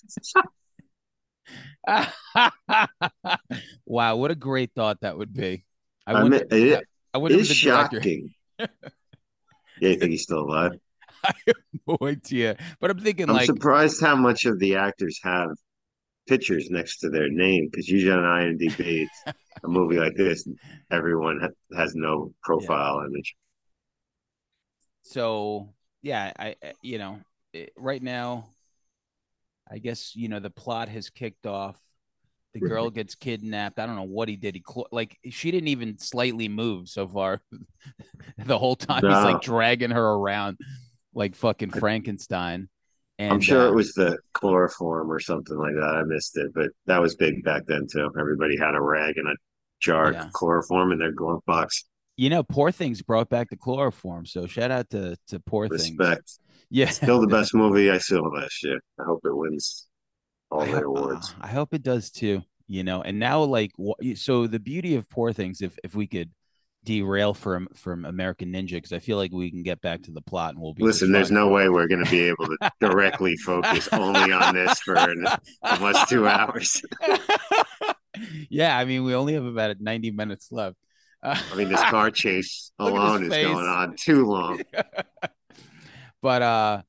[3.87, 5.65] wow, what a great thought that would be.
[6.07, 6.51] I I wouldn't.
[6.51, 8.01] mean, it I wouldn't the director.
[8.01, 8.35] shocking.
[9.81, 10.73] yeah, you think he's still alive?
[11.25, 11.57] I have
[11.87, 15.51] no idea, but I'm thinking I'm like, surprised how much of the actors have
[16.29, 19.07] pictures next to their name because usually on IMDb,
[19.65, 20.47] a movie like this,
[20.91, 23.35] everyone ha- has no profile image.
[25.03, 25.69] so
[26.03, 27.21] yeah, I you know
[27.53, 28.47] it, right now,
[29.71, 31.77] I guess you know the plot has kicked off.
[32.55, 33.79] The girl gets kidnapped.
[33.79, 34.55] I don't know what he did.
[34.55, 37.43] He clo- like she didn't even slightly move so far.
[38.47, 40.57] the whole time he's like dragging her around
[41.15, 42.69] like fucking Frankenstein.
[43.19, 45.97] And I'm sure uh, it was the chloroform or something like that.
[45.97, 48.11] I missed it, but that was big back then too.
[48.19, 49.35] Everybody had a rag and a
[49.81, 50.27] jar Yeah.
[50.27, 51.85] of chloroform in their glove box.
[52.19, 54.25] you know, Poor Things brought back the chloroform.
[54.25, 55.91] So shout out to to Poor Things.
[56.71, 56.91] Yeah.
[56.91, 58.81] Still the best movie I saw last year.
[59.01, 59.87] I hope it wins
[60.51, 61.31] all I the ho- awards.
[61.31, 62.43] uh, I hope it does too.
[62.69, 63.71] You know, and now like
[64.17, 66.31] so the beauty of Poor Things, if if we could
[66.83, 70.21] derail from from American Ninja, because I feel like we can get back to the
[70.23, 73.37] plot and we'll be Listen, there's no way we're going to be able to directly
[73.37, 74.97] focus only on this for
[75.63, 76.83] almost two hours.
[78.51, 80.77] yeah, I mean, we only have about 90 minutes left.
[81.23, 84.61] Uh, I mean, this car chase Look at his alone is going on too long.
[86.23, 86.83] But uh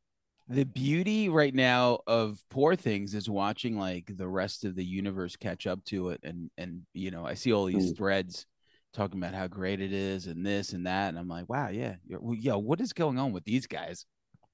[0.49, 5.35] the beauty right now of poor things is watching like the rest of the universe
[5.35, 7.97] catch up to it and and you know i see all these Mm.
[7.97, 8.45] threads
[8.93, 11.95] talking about how great it is and this and that and i'm like wow yeah
[12.07, 14.05] you're- well, yo what is going on with these guys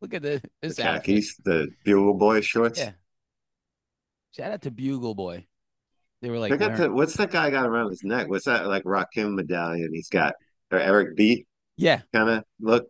[0.01, 1.03] look at the, this The outfit.
[1.05, 2.79] khakis, the Bugle Boy shorts.
[2.79, 2.91] yeah
[4.35, 5.45] shout out to bugle boy
[6.21, 8.29] they were like Look at the, what's that guy got around his neck?
[8.29, 10.33] What's that like Rakim medallion he's got?
[10.71, 11.45] Or Eric B
[11.77, 12.87] yeah kind of look.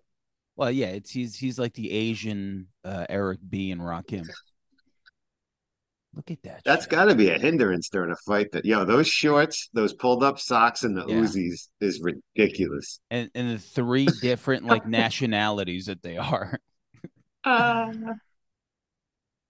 [0.55, 4.27] Well yeah it's he's he's like the asian uh eric b and rakim
[6.15, 8.51] look at that That's got to be a hindrance during a fight.
[8.51, 11.15] That yo, those shorts, those pulled up socks, and the Yeah.
[11.15, 12.99] Uzis is ridiculous.
[13.09, 16.59] and and the three different like nationalities that they are.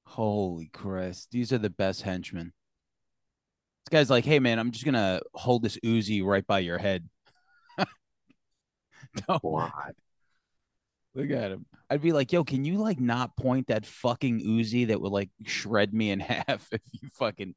[0.06, 2.54] Holy Christ, these are the best henchmen.
[3.86, 7.10] This guy's like, "Hey man, I'm just gonna hold this Uzi right by your head."
[9.28, 9.70] no, Why?
[11.16, 11.66] Look at him.
[11.90, 15.30] I'd be like, "Yo, can you like not point that fucking Uzi that would like
[15.46, 17.56] shred me in half if you fucking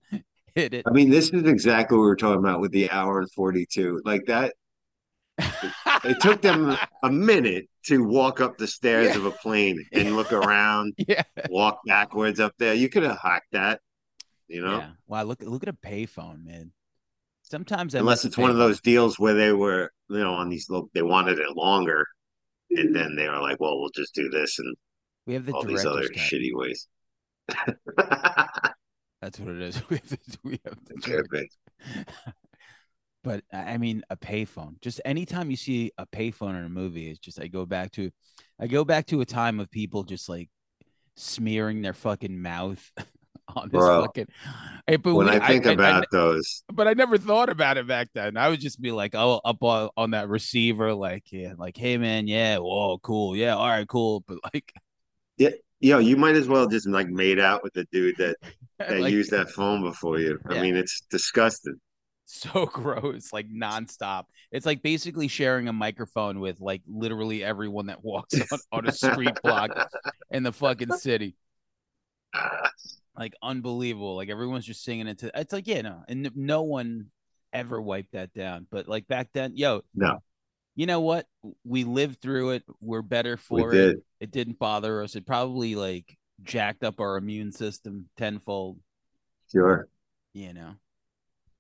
[0.55, 3.21] hit it?" I mean, this is exactly what we were talking about with the hour
[3.21, 4.03] and forty-two.
[4.05, 4.55] Like that,
[6.05, 9.17] it took them a minute to walk up the stairs Yeah.
[9.17, 12.75] of a plane and look around, yeah, walk backwards up there.
[12.75, 13.81] You could have hacked that,
[14.49, 14.79] you know.
[14.79, 14.91] yeah.
[15.07, 16.73] Wow, look look at a payphone, man.
[17.43, 20.69] Sometimes I Unless it's one of those deals where they were, you know, on these
[20.69, 22.05] little, they wanted it longer,
[22.71, 24.77] and then they are like, "Well, we'll just do this and
[25.27, 26.19] We have the all these other cut.
[26.19, 26.89] shitty ways."
[29.23, 29.83] That's what it is.
[29.91, 31.49] We have the, we have the
[33.25, 34.81] but I I mean, a payphone.
[34.81, 38.11] Just anytime you see a payphone in a movie, it's just I go back to,
[38.61, 40.49] I go back to a time of people just like
[41.17, 42.93] smearing their fucking mouth
[43.57, 44.03] on this Bro.
[44.03, 44.27] fucking.
[44.87, 47.77] Hey, but when we- I think I- I- about those, but I never thought about
[47.77, 48.37] it back then.
[48.37, 51.99] I would just be like, oh, up on, on that receiver, like, yeah, like, hey
[51.99, 54.73] man, yeah, whoa, cool, yeah, all right, cool, but like,
[55.39, 58.37] yeah, know, you might as well just like made out with the dude that
[58.79, 60.39] that like, used that phone before you.
[60.49, 61.79] I mean, it's disgusting.
[62.25, 64.25] so gross, like nonstop.
[64.51, 68.93] It's like basically sharing a microphone with like literally everyone that walks on, on a
[68.93, 69.71] street block
[70.31, 71.37] in the fucking city.
[73.19, 74.17] Like unbelievable.
[74.17, 75.31] Like everyone's just singing it to.
[75.35, 77.07] It's like yeah, no, and no one
[77.53, 78.67] ever wiped that down.
[78.71, 80.23] But like back then, yo, No,
[80.75, 81.27] you know what?
[81.65, 82.65] We lived through it.
[82.81, 83.77] We're better we for it.
[83.77, 83.97] did.
[84.21, 85.17] It didn't bother us.
[85.17, 88.79] It probably like jacked up our immune system tenfold.
[89.51, 89.89] Sure.
[90.35, 90.75] You know,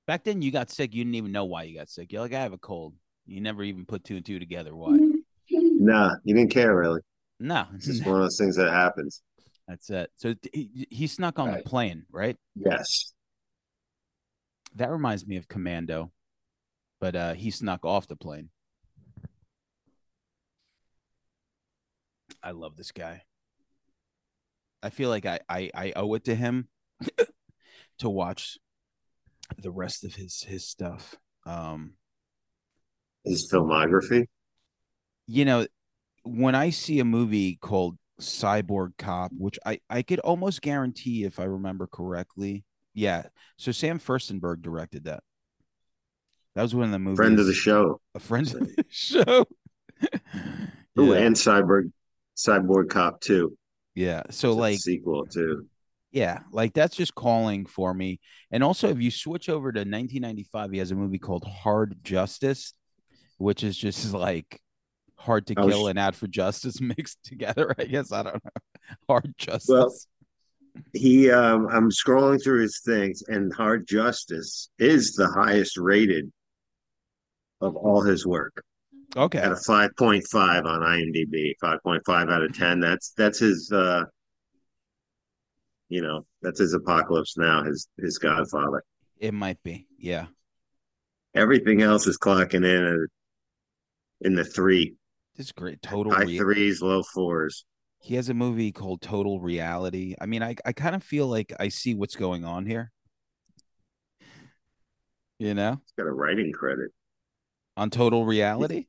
[0.07, 0.95] back then you got sick.
[0.95, 2.12] You didn't even know why you got sick.
[2.12, 2.95] You're like, I have a cold.
[3.27, 4.77] You never even put two and two together.
[4.77, 4.99] Why?
[5.51, 7.01] Nah, you didn't care really.
[7.38, 9.23] No, It's just one of those things that happens.
[9.68, 10.11] That's it.
[10.16, 11.64] So he, he snuck on Right.
[11.64, 12.37] the plane, right?
[12.55, 13.12] Yes.
[14.76, 16.12] That reminds me of Commando,
[17.00, 18.50] but uh, he snuck off the plane.
[22.42, 23.22] I love this guy.
[24.83, 26.68] I feel like I I, I owe it to him
[27.98, 28.59] to watch
[29.59, 31.16] the rest of his his stuff.
[31.44, 31.94] Um,
[33.24, 34.26] His filmography.
[35.26, 35.66] you know,
[36.24, 41.38] when I see a movie called Cyborg Cop, which I I could almost guarantee if
[41.40, 43.24] I remember correctly, yeah.
[43.59, 45.22] So Sam Firstenberg directed that.
[46.55, 47.16] That was one of the movies.
[47.18, 48.00] Friend of the show.
[48.14, 49.44] a friend of the show.
[50.98, 51.92] Ooh, and Cyborg
[52.37, 53.57] Cyborg Cop too.
[53.94, 54.22] yeah.
[54.31, 55.66] So It's like, sequel too.
[56.12, 58.20] yeah, like that's just calling for me.
[58.50, 62.72] And also, if you switch over to 1995, he has a movie called Hard Justice,
[63.38, 64.61] which is just like
[65.18, 67.74] hard to Oh, kill sh- and out for justice mixed together.
[67.79, 68.50] I guess I don't know.
[69.09, 69.68] Hard justice.
[69.68, 69.92] Well,
[70.92, 76.31] He um I'm scrolling through his things and Hard Justice is the highest rated
[77.61, 78.62] of all his work
[79.16, 79.38] okay.
[79.38, 81.52] at a 5.5 on IMDb.
[81.62, 82.81] 5.5 out of 10.
[82.81, 84.05] That's that's his uh
[85.88, 88.85] you know, that's his Apocalypse Now, his his Godfather.
[89.18, 89.87] It might be.
[89.98, 90.26] Yeah.
[91.35, 94.94] Everything else is clocking in at, in the three,
[95.37, 95.83] This is great.
[95.83, 97.64] Total high Rea- threes, low fours.
[97.99, 100.14] He has a movie called Total Reality.
[100.20, 102.90] I mean, I, I kind of feel like I see what's going on here.
[105.38, 106.92] You know, He's got a writing credit.
[107.77, 108.87] on Total Reality.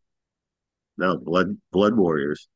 [0.98, 2.48] No, Blood Blood Warriors.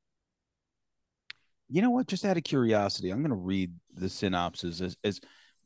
[1.69, 2.08] You know what?
[2.08, 5.19] Just out of curiosity, I'm going to read the synopsis as, as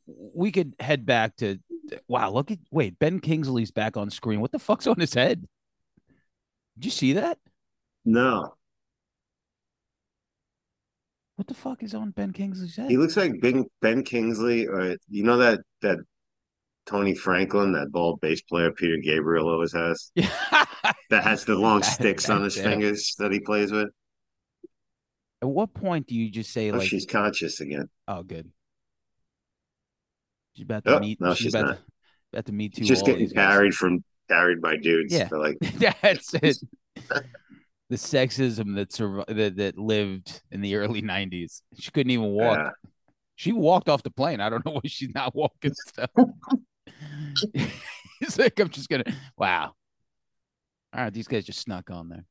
[0.06, 1.58] we could head back to.
[2.08, 4.40] Wow, look at wait, Ben Kingsley's back on screen.
[4.40, 5.46] What the fuck's on his head?
[6.76, 7.38] Did you see that?
[8.08, 8.54] No,
[11.34, 12.88] What the fuck is on Ben Kingsley's head?
[12.90, 15.98] he looks like Ben Ben Kingsley, or you know that that
[16.86, 20.30] Tony Franklin, that bald bass player Peter Gabriel always has, Yeah.
[21.10, 22.62] that has the long sticks on his yeah.
[22.62, 23.88] fingers that he plays with.
[25.42, 27.90] At what point do you just say Oh, like, she's conscious again.
[28.08, 28.50] "Oh, good"?
[30.54, 31.20] She's about to Oh, meet.
[31.20, 31.76] no, she's she's about not.
[31.76, 31.82] to,
[32.32, 32.84] about to meet too.
[32.84, 33.50] Just getting these guys.
[33.52, 35.12] carried from carried by dudes.
[35.12, 35.28] Yeah.
[35.32, 35.58] like
[36.02, 36.56] That's it.
[37.88, 41.62] The sexism that, surv- that that lived in the early '90s.
[41.78, 42.58] She couldn't even walk.
[42.58, 42.70] Yeah.
[43.36, 44.40] She walked off the plane.
[44.40, 46.06] I don't know why she's not walking still.
[48.20, 49.04] He's like, I'm just gonna.
[49.36, 49.74] Wow.
[50.94, 52.24] All right, these guys just snuck on there.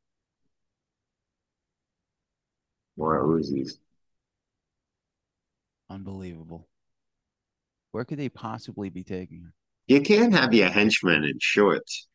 [2.97, 3.73] more Uzis.
[5.89, 6.67] Unbelievable.
[7.91, 9.53] Where could they possibly be taking her?
[9.87, 12.07] You can't have your henchmen in shorts.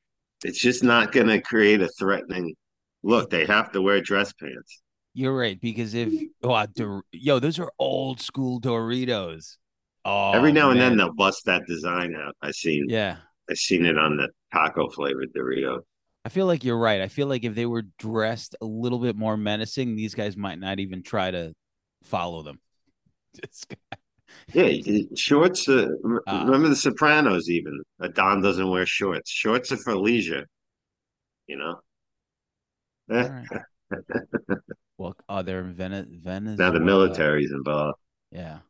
[0.44, 2.54] It's just not going to create a threatening
[3.02, 3.30] look.
[3.30, 4.82] They have to wear dress pants.
[5.14, 9.56] You're right because if oh, Dor- yo, those are old school Doritos.
[10.04, 12.34] Oh, Every now and then they'll bust that design out.
[12.40, 13.16] I seen Yeah,
[13.50, 15.80] I seen it on the taco flavored Dorito.
[16.24, 17.00] I feel like you're right.
[17.00, 20.58] I feel like if they were dressed a little bit more menacing, these guys might
[20.58, 21.54] not even try to
[22.04, 22.60] follow them.
[24.52, 24.70] Yeah,
[25.16, 25.68] shorts.
[25.68, 25.88] Uh,
[26.26, 26.44] Ah.
[26.44, 27.50] remember the Sopranos?
[27.50, 29.30] Even a Don doesn't wear shorts.
[29.30, 30.46] Shorts are for leisure.
[31.46, 31.80] You know.
[34.98, 36.08] Well, they're in Venice.
[36.12, 36.58] Venice.
[36.58, 37.98] now the military's involved.
[38.30, 38.60] Yeah.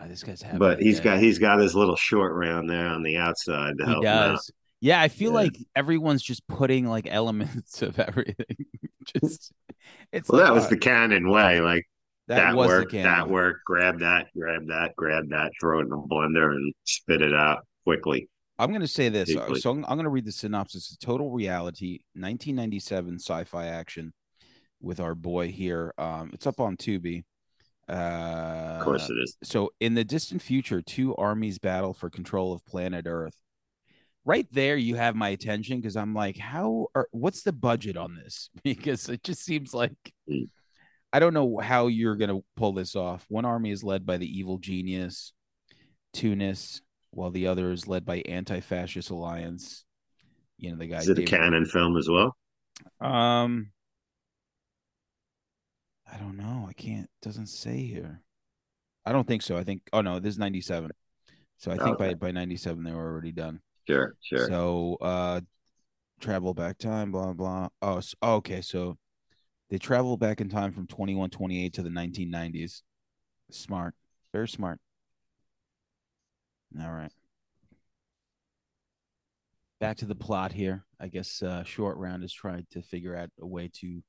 [0.00, 0.58] Oh, this guy's having.
[0.58, 1.04] But a he's day.
[1.04, 4.22] got he's got his little short round there on the outside to He help him
[4.22, 4.44] out.
[4.80, 5.34] Yeah, I feel Yeah.
[5.34, 8.66] like everyone's just putting like elements of everything.
[9.22, 9.52] just
[10.12, 11.60] it's Well, like, that was uh, the Cannon way.
[11.60, 11.84] Like
[12.28, 13.28] that, that, was work, that Cannon.
[13.28, 17.34] work, grab that, grab that, grab that, throw it in a blender and spit it
[17.34, 18.28] out quickly.
[18.58, 19.34] I'm going to say this.
[19.34, 20.88] uh, So I'm, I'm going to read the synopsis.
[20.92, 24.12] It's Total Reality, 1997 sci-fi action
[24.80, 25.92] with our boy here.
[25.98, 27.24] Um, it's up on Tubi.
[27.88, 27.92] Uh,
[28.78, 29.36] Of course it is.
[29.42, 33.36] so in the distant future, two armies battle for control of planet Earth.
[34.26, 38.14] Right there, you have my attention because I'm like, how are what's the budget on
[38.14, 38.48] this?
[38.64, 39.92] Because it just seems like
[40.30, 40.48] Mm.
[41.12, 43.26] I don't know how you're gonna pull this off.
[43.28, 45.34] One army is led by the evil genius,
[46.14, 46.80] Tunis,
[47.16, 49.84] while the other is led by anti-fascist alliance.
[50.58, 50.98] You know the guy.
[50.98, 52.36] Is it a David- Cannon film as well?
[53.00, 53.70] Um,
[56.10, 56.66] I don't know.
[56.68, 57.08] I can't.
[57.22, 58.20] Doesn't say here.
[59.04, 59.56] I don't think so.
[59.56, 59.82] I think.
[59.92, 60.90] Oh no, this is ninety seven.
[61.58, 62.14] So I think by Okay.
[62.14, 63.60] by ninety seven they were already done.
[63.86, 64.48] Sure, sure.
[64.48, 65.40] So uh,
[66.20, 67.12] travel back time.
[67.12, 67.68] Blah blah.
[67.82, 68.60] Oh, s okay.
[68.60, 68.96] So
[69.70, 72.82] they travel back in time from twenty one twenty eight to the nineteen nineties.
[73.50, 73.94] Smart.
[74.32, 74.80] Very smart.
[76.80, 77.12] All right.
[79.80, 80.84] Back to the plot here.
[81.00, 84.02] I guess uh, Short Round has tried to figure out a way to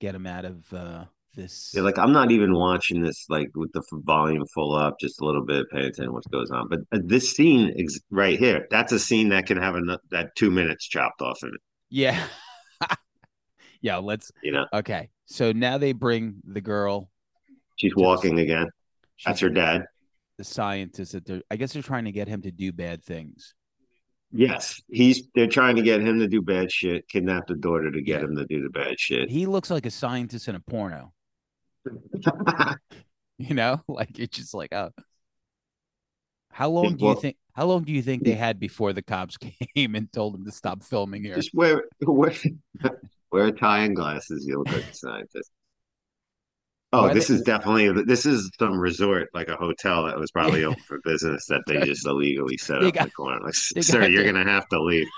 [0.00, 1.04] get him out of uh,
[1.36, 1.72] this.
[1.74, 5.24] Yeah, like I'm not even watching this like with the volume full up, just a
[5.24, 6.68] little bit, paying attention to what goes on.
[6.68, 10.34] But uh, this scene ex- right here, that's a scene that can have enough, that
[10.36, 11.60] two minutes chopped off of it.
[11.90, 12.26] yeah.
[13.80, 13.98] yeah.
[13.98, 14.32] Let's.
[14.42, 15.10] You know, Okay.
[15.26, 17.08] So now they bring the girl.
[17.76, 18.68] she's To the- walking again.
[19.24, 19.84] That's she's her dad.
[20.38, 21.42] The scientist that they're.
[21.50, 23.54] I guess they're trying to get him to do bad things.
[24.32, 25.28] Yes, he's.
[25.34, 28.26] They're trying to get him to do bad shit, kidnap the daughter to get Yeah.
[28.26, 29.30] him to do the bad shit.
[29.30, 31.12] He looks like a scientist in a porno.
[33.36, 34.90] You know, like it's just like, oh.
[36.52, 37.36] How long do you think?
[37.52, 39.36] How long do you think they had before the cops
[39.76, 41.34] came and told them to stop filming here?
[41.34, 42.32] Just wear wear
[43.32, 44.46] wear a tie and glasses.
[44.46, 45.50] You look like a scientist.
[46.94, 50.82] Oh, this is definitely this is some resort, like a hotel that was probably open
[50.86, 53.40] for business that they just illegally set up got- the corner.
[53.44, 55.08] Like, sir, you're gonna have to leave.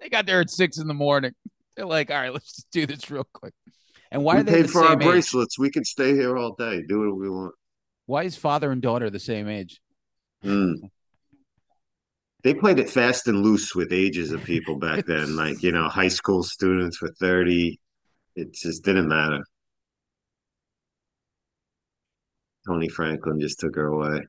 [0.00, 1.32] They got there at six in the morning.
[1.76, 3.54] They're like, all right, let's just do this real quick.
[4.10, 5.00] And why we are they paid for our age?
[5.00, 5.58] bracelets.
[5.58, 7.54] We can stay here all day, do what we want.
[8.06, 9.80] Why is father and daughter the same age?
[10.44, 10.74] Mm.
[12.42, 15.36] They played it fast and loose with ages of people back then.
[15.40, 17.78] Like you know, high school students were thirty.
[18.36, 19.44] It just didn't matter.
[22.66, 24.20] Tony Franklin just took her away.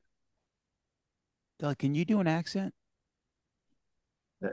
[1.78, 2.74] Can you do an accent?
[4.40, 4.48] Yeah.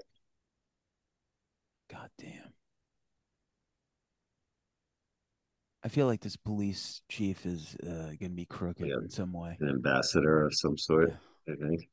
[1.91, 2.53] God damn.
[5.84, 8.97] I feel like this police chief is uh, going to be crooked Yeah.
[9.01, 9.57] in some way.
[9.59, 11.11] An ambassador of some sort,
[11.47, 11.89] I think.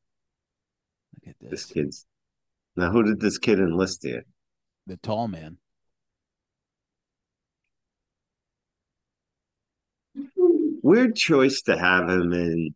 [1.14, 1.72] Look at This this.
[1.72, 2.06] kid's
[2.76, 2.90] now.
[2.90, 4.24] Who did this kid enlist here?
[4.86, 5.56] The tall man.
[10.86, 12.74] Weird choice to have him in,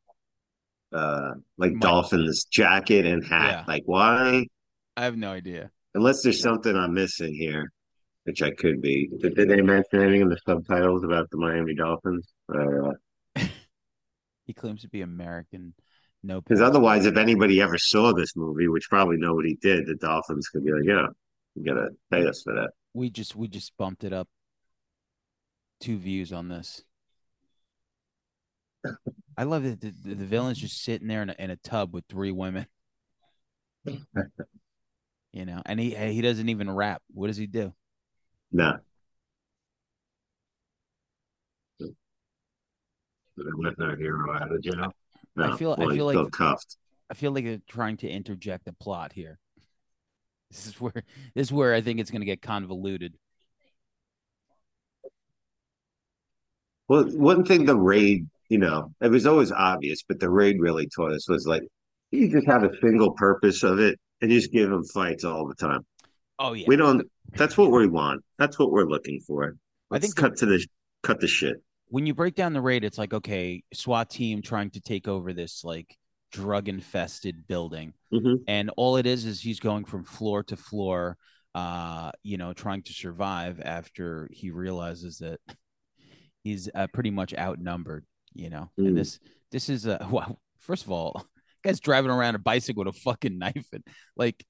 [0.93, 1.81] uh, like Mike.
[1.81, 3.51] Dolphins jacket and hat.
[3.51, 3.65] Yeah.
[3.69, 4.47] Like why?
[4.97, 5.71] I have no idea.
[5.95, 7.71] Unless there's something I'm missing here,
[8.25, 9.09] which I could be.
[9.21, 12.33] Did, did they mention anything in the subtitles about the Miami Dolphins?
[12.49, 12.97] Because
[14.45, 15.75] He claims to be American.
[16.25, 20.49] No, because otherwise, if anybody ever saw this movie, which probably nobody did, the Dolphins
[20.49, 21.07] could be like, "Yeah,
[21.55, 24.27] you gotta pay us for that." we just we just bumped it up
[25.81, 26.83] two views on this.
[29.37, 32.05] I love that the, the, villain's just sitting there in a, in a tub with
[32.09, 32.67] three women.
[33.85, 37.03] you know, and he he doesn't even rap.
[37.13, 37.73] What does he do?
[38.53, 38.79] No.
[43.81, 44.93] Our hero out of jail.
[45.37, 46.77] No, I feel- I well, he's feel like- cuffed.
[47.11, 49.39] I feel like they're trying to interject the plot here.
[50.51, 51.05] This is where
[51.35, 53.17] this is where I think it's going to get convoluted.
[56.89, 60.87] Well, one thing the raid, you know, it was always obvious, but the raid really
[60.95, 61.63] taught us was like
[62.11, 65.55] you just have a single purpose of it and just give them fights all the
[65.55, 65.87] time.
[66.39, 67.07] Oh yeah, We don't.
[67.37, 68.23] That's what we want.
[68.39, 69.55] That's what we're looking for.
[69.91, 70.67] I Let's think the- cut to the
[71.03, 71.57] cut the shit.
[71.89, 75.33] when you break down the raid, it's like okay, SWAT team trying to take over
[75.33, 75.97] this like
[76.33, 81.17] drug infested building, hmm and all it is is he's going from floor to floor,
[81.55, 85.39] uh, you know, trying to survive after he realizes that
[86.43, 88.05] he's uh, pretty much outnumbered,
[88.35, 88.71] you know.
[88.79, 88.89] Mm.
[88.89, 89.19] And this
[89.51, 91.25] this is a well, first of all,
[91.65, 93.85] guy's driving around a bicycle with a fucking knife and
[94.17, 94.45] like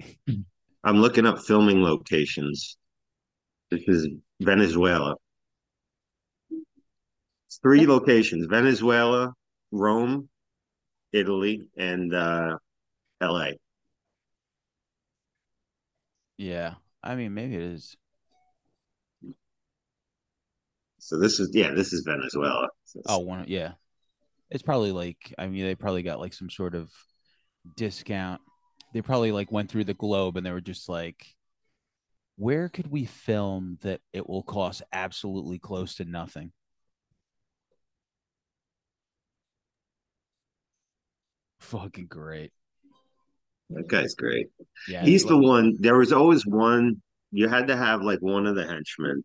[0.84, 2.76] I'm looking up filming locations.
[3.70, 4.08] This is
[4.40, 5.16] Venezuela.
[7.46, 9.32] It's three locations: Venezuela,
[9.70, 10.28] Rome,
[11.12, 12.56] Italy, and uh,
[13.20, 13.58] L.A.
[16.38, 16.74] yeah.
[17.02, 17.96] I mean, maybe it is.
[21.00, 22.68] So this is yeah, this is Venezuela.
[22.84, 23.72] So Oh, one, yeah.
[24.50, 26.90] It's probably like I mean, they probably got like some sort of
[27.76, 28.40] discount.
[28.92, 31.26] They probably like went through the globe and they were just like,
[32.36, 36.52] where could we film that it will cost absolutely close to nothing?
[41.60, 42.52] Fucking great.
[43.70, 44.48] that guy's great.
[44.88, 45.04] Yeah.
[45.04, 45.76] He's the one.
[45.78, 47.02] There was always one.
[47.30, 49.22] You had to have like one of the henchmen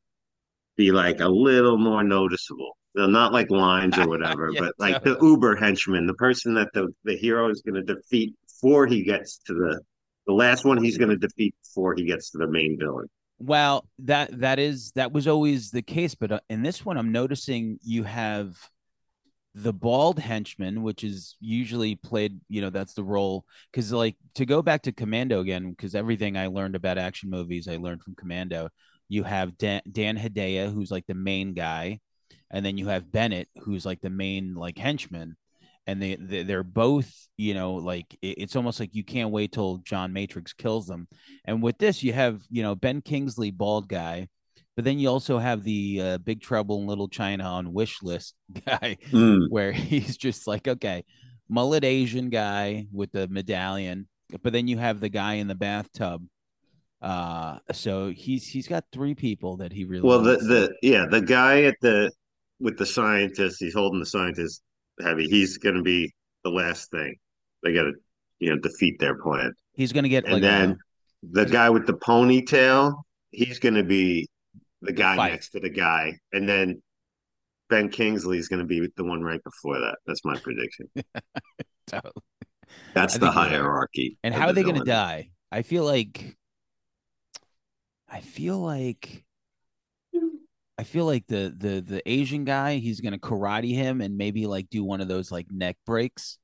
[0.76, 2.78] be like a little more noticeable.
[2.96, 5.18] No, not like lines or whatever, Yeah, but like the.
[5.22, 9.40] Uber henchman, the person that the, the hero is going to defeat before he gets
[9.48, 9.82] to the
[10.28, 13.08] the last one he's going to defeat before he gets to the main villain.
[13.38, 17.12] Well, that that is that was always the case, but uh, in this one, I'm
[17.12, 18.58] noticing you have
[19.54, 22.40] the bald henchman, which is usually played.
[22.48, 23.46] You know, that's the role.
[23.72, 27.68] Because like to go back to Commando again, because everything I learned about action movies,
[27.68, 28.70] I learned from Commando.
[29.10, 32.00] You have Dan, Dan Hedaya, who's like the main guy,
[32.52, 35.36] and then you have Bennett, who's like the main like henchman.
[35.88, 39.78] And they, they they're both, you know, like it's almost like you can't wait till
[39.80, 41.08] John Matrix kills them.
[41.46, 44.28] And with this, you have, you know, Ben Kingsley, bald guy,
[44.76, 48.34] but then you also have the uh, Big Trouble in Little China on wish list
[48.66, 49.46] guy, Mm.
[49.50, 51.04] where he's just like, okay,
[51.48, 54.08] mullet Asian guy with the medallion,
[54.42, 56.26] but then you have the guy in the bathtub.
[57.02, 61.22] Uh, so he's he's got three people that he really Well, the the yeah, the
[61.22, 62.12] guy at the
[62.60, 64.62] with the scientist, he's holding the scientist
[65.02, 65.28] heavy.
[65.28, 67.16] He's going to be the last thing.
[67.64, 67.94] They got to
[68.40, 69.54] you know defeat their plan.
[69.74, 70.76] he's gonna get And like then a,
[71.24, 72.96] the guy with the ponytail,
[73.32, 74.28] he's going to be
[74.82, 75.32] the guy fight.
[75.32, 76.82] next to the guy, and then
[77.70, 79.98] Ben Kingsley is going to be the one right before that.
[80.06, 80.88] That's my prediction.
[81.88, 82.14] totally.
[82.94, 83.52] That's I the think you're right.
[83.52, 84.18] hierarchy.
[84.24, 85.32] And how are they going to die?
[85.52, 86.36] I feel like,
[88.16, 89.26] I feel like,
[90.78, 94.48] I feel like the the the Asian guy, he's going to karate him and maybe
[94.48, 96.38] like do one of those like neck breaks.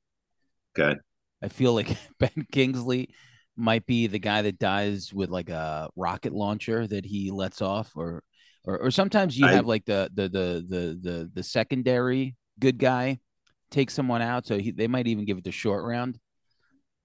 [0.77, 0.99] Okay.
[1.41, 3.15] I feel like Ben Kingsley
[3.55, 7.91] might be the guy that dies with like a rocket launcher that he lets off,
[7.95, 8.21] or
[8.65, 12.79] or, or sometimes you I- have like the the the the the the secondary good
[12.79, 13.19] guy
[13.69, 16.19] take someone out, so he, they might even give it the short round.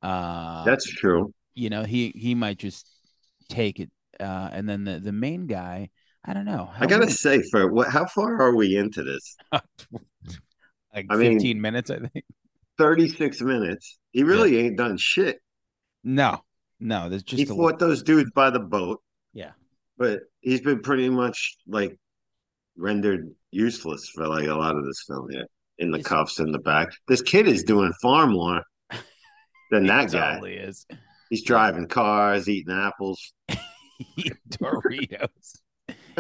[0.03, 1.33] Uh, That's true.
[1.55, 2.89] you know he he might just
[3.49, 3.91] take it
[4.21, 5.89] uh and then the the main guy
[6.25, 7.89] i don't know I gotta say, for what?
[7.89, 9.37] How far are we into this?
[10.95, 12.25] like I mean- 15 minutes i think
[12.79, 13.99] Thirty-six minutes.
[14.13, 15.41] He really ain't done shit.
[16.05, 16.43] No,
[16.79, 19.01] no, there's just he a fought those dudes by the boat,
[19.33, 19.53] yeah.
[19.97, 21.99] but he's been pretty much like
[22.77, 25.47] rendered useless for like a lot of this film here.
[25.79, 26.07] In the Yes.
[26.07, 26.89] cuffs in the back.
[27.09, 28.63] This kid is doing far more
[29.71, 30.35] than He that guy.
[30.35, 30.87] totally is.
[31.31, 33.33] He's driving cars, eating apples.
[34.51, 35.61] Doritos.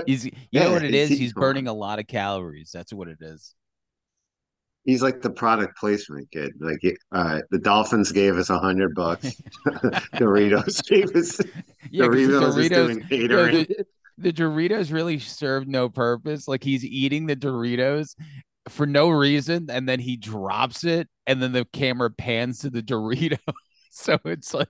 [0.07, 1.09] He's you Yeah, know what it is?
[1.09, 1.18] he's is?
[1.18, 2.70] He's eating burning a lot of calories.
[2.72, 3.55] That's what it is.
[4.85, 6.53] He's like the product placement kid.
[6.61, 6.79] Like,
[7.12, 9.35] all right, uh, the Dolphins gave us a hundred bucks.
[10.16, 11.41] Doritos gave us
[11.91, 13.66] Yeah, the Doritos, is Doritos, doing catering.
[14.18, 16.47] the Doritos really served no purpose.
[16.49, 18.14] Like he's eating the Doritos
[18.68, 22.83] for no reason, and then he drops it, and then the camera pans to the
[22.83, 23.39] Dorito.
[23.91, 24.68] so it's like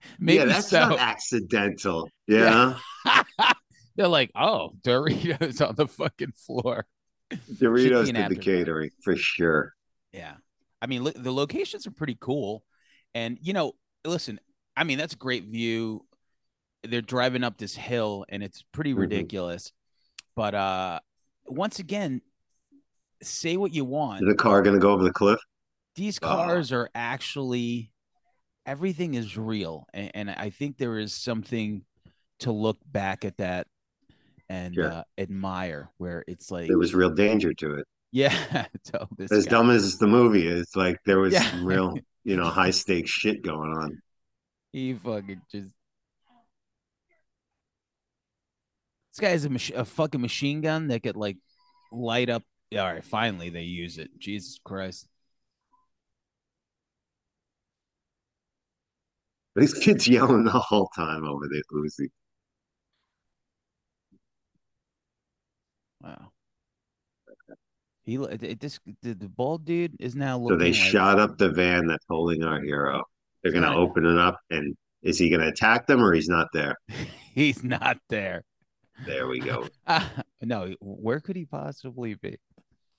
[0.18, 0.80] maybe yeah, that's so.
[0.90, 2.10] not accidental.
[2.26, 2.78] Yeah,
[3.96, 6.86] They're like, oh, Doritos on the fucking floor.
[7.32, 9.74] Doritos did the catering for sure.
[10.12, 10.34] Yeah.
[10.80, 12.62] I mean, lo- the locations are pretty cool.
[13.14, 13.72] And, you know,
[14.04, 14.38] listen,
[14.76, 16.06] I mean, that's a great view.
[16.84, 18.98] They're driving up this hill and it's pretty Mhm.
[18.98, 19.72] ridiculous.
[20.36, 21.00] But uh
[21.46, 22.20] once again,
[23.22, 24.22] say what you want.
[24.22, 25.40] Is the car going to go over the cliff?
[25.96, 26.26] These Oh.
[26.28, 27.90] cars are actually
[28.68, 29.86] everything is real.
[29.94, 31.82] And, and I think there is something
[32.40, 33.66] to look back at that
[34.50, 34.92] and Sure.
[34.92, 37.86] uh, admire where it's like There was real danger to it.
[38.12, 38.66] yeah,
[39.16, 39.50] this As guy.
[39.50, 41.50] dumb as the movie is, like there was Yeah.
[41.50, 44.00] some real, you know, high stakes shit going on.
[44.72, 45.74] He fucking just.
[49.12, 51.38] This guy has a, mach- a fucking machine gun that could like
[51.90, 52.44] light up.
[52.72, 54.10] All right, finally they use it.
[54.18, 55.08] Jesus Christ.
[59.58, 62.08] These kids yelling the whole time over the Uzi.
[66.00, 66.30] Wow.
[68.04, 71.86] He this the, the bald dude is now So they like, shot up the van
[71.86, 73.02] that's holding our hero.
[73.42, 73.76] They're going to Right.
[73.76, 76.76] open it up, and is he going to attack them or he's not there?
[77.34, 78.42] He's not there.
[79.06, 79.68] There we go.
[79.86, 82.36] Ah, no, where could he possibly be?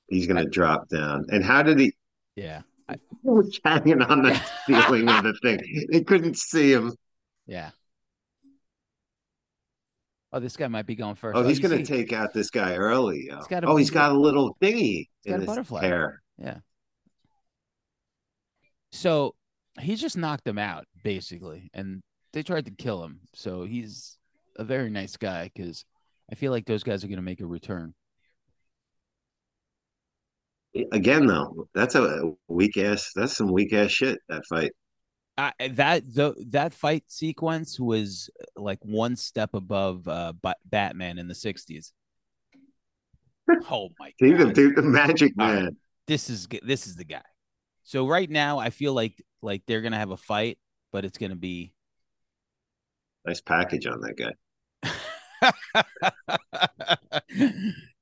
[0.07, 1.25] He's going to drop down.
[1.29, 1.93] And how did he?
[2.35, 2.61] Yeah,
[3.23, 5.59] He was hanging on the ceiling of the thing.
[5.91, 6.93] They couldn't see him.
[7.45, 7.71] yeah.
[10.31, 11.35] Oh, this guy might be going first.
[11.35, 13.25] Oh, oh he's you going to take out this guy early.
[13.29, 13.37] yo.
[13.37, 15.81] He's got a- oh, he's he's got- a little thingy a in his butterfly.
[15.81, 16.21] hair.
[16.37, 16.57] Yeah.
[18.91, 19.35] So
[19.79, 22.01] he just knocked him out, basically, and
[22.33, 23.21] they tried to kill him.
[23.33, 24.17] So he's
[24.57, 25.85] a very nice guy because
[26.31, 27.93] I feel like those guys are going to make a return.
[30.91, 33.11] Again, though, that's a weak ass.
[33.15, 34.19] That's some weak ass shit.
[34.29, 34.71] That fight.
[35.37, 41.27] I, that the, that fight sequence was like one step above uh, Ba- Batman in
[41.27, 41.91] the '60s.
[43.71, 44.53] Oh my god!
[44.53, 45.55] the, the magic right.
[45.55, 45.77] man.
[46.05, 47.23] This is this is the guy.
[47.81, 50.59] So right now, I feel like like they're gonna have a fight,
[50.91, 51.73] but it's gonna be
[53.25, 54.33] Nice package on that guy.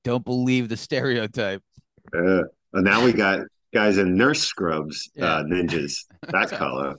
[0.04, 1.64] Don't believe the stereotype.
[2.16, 2.44] Uh,
[2.74, 3.42] and now we got
[3.74, 5.26] guys in nurse scrubs, Yeah.
[5.38, 6.06] uh, ninjas.
[6.22, 6.96] That color.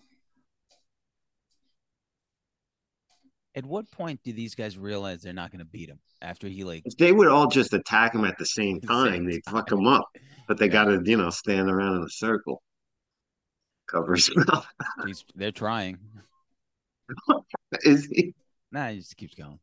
[3.54, 6.62] At what point do these guys realize they're not going to beat him after he
[6.64, 6.82] like?
[6.84, 9.72] If they would all just attack him at the same the time, same they'd fuck
[9.72, 10.06] him up.
[10.46, 10.72] But they Yeah.
[10.72, 12.62] got to, you know, stand around in a circle.
[13.90, 14.66] Cover his mouth.
[15.34, 15.98] They're trying.
[17.82, 18.34] Is he?
[18.70, 19.58] Nah, he just keeps going.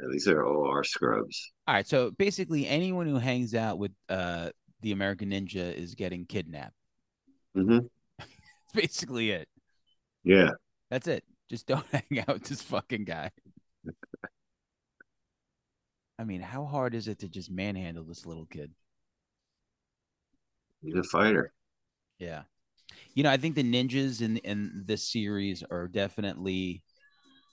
[0.00, 1.52] Yeah, these are OR scrubs.
[1.66, 4.50] All right, so basically, anyone who hangs out with uh
[4.82, 6.74] the American Ninja is getting kidnapped.
[7.54, 7.78] hmm
[8.18, 9.48] That's basically it.
[10.24, 10.50] Yeah.
[10.90, 11.24] That's it.
[11.48, 13.30] Just don't hang out with this fucking guy.
[16.18, 18.72] I mean, how hard is it to just manhandle this little kid?
[20.82, 21.52] He's a fighter.
[22.18, 22.42] Yeah.
[23.14, 26.82] You know, I think the ninjas in in this series are definitely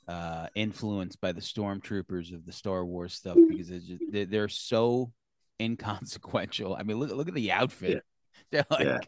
[0.08, 4.50] uh influenced by the stormtroopers of the Star Wars stuff because it's just, they're, they're
[4.50, 5.12] so
[5.62, 6.76] inconsequential.
[6.80, 8.04] I mean, look look at the outfit.
[8.52, 9.00] They're like Yeah.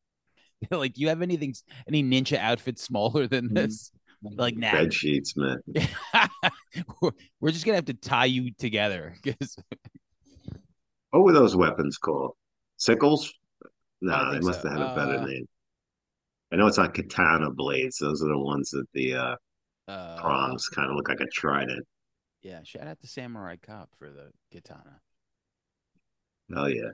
[0.70, 1.54] they're like you have anything
[1.88, 3.54] any ninja outfit smaller than Mhm.
[3.54, 3.92] this?
[4.22, 4.70] Like nah.
[4.72, 5.58] Bed sheets, man.
[7.00, 9.56] we're, we're just gonna have to tie you together because
[11.10, 12.32] What were those weapons called?
[12.76, 13.32] Sickles?
[14.00, 14.68] No, they must so.
[14.68, 15.48] have had a better Uh, name.
[16.52, 17.98] I know it's not katana blades.
[17.98, 19.36] Those are the ones that the uh,
[19.92, 21.86] uh, prongs kind of look like a trident.
[22.42, 25.00] Yeah, shout out to Samurai Cop for the katana.
[26.54, 26.90] Oh yeah.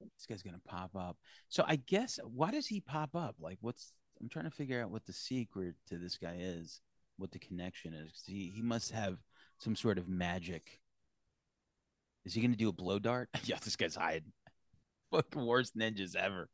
[0.00, 1.16] this guy's gonna pop up.
[1.48, 3.36] So I guess why does he pop up?
[3.40, 6.80] Like, what's I'm trying to figure out what the secret to this guy is,
[7.16, 8.22] what the connection is.
[8.26, 9.18] He he must have
[9.58, 10.80] some sort of magic.
[12.24, 13.30] Is he gonna do a blow dart?
[13.44, 14.32] yeah, this guy's hiding.
[15.10, 16.48] Fucking worst ninjas ever.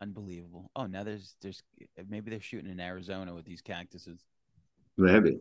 [0.00, 0.70] Unbelievable.
[0.76, 1.62] Oh, now there's there's
[2.08, 4.20] maybe they're shooting in Arizona with these cactuses.
[4.96, 5.40] Maybe.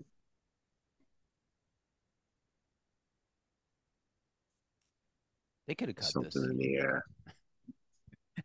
[5.68, 6.52] They could have cut Something this.
[6.52, 7.04] in the air.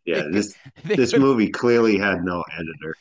[0.05, 2.95] Yeah, this this movie clearly had no editor.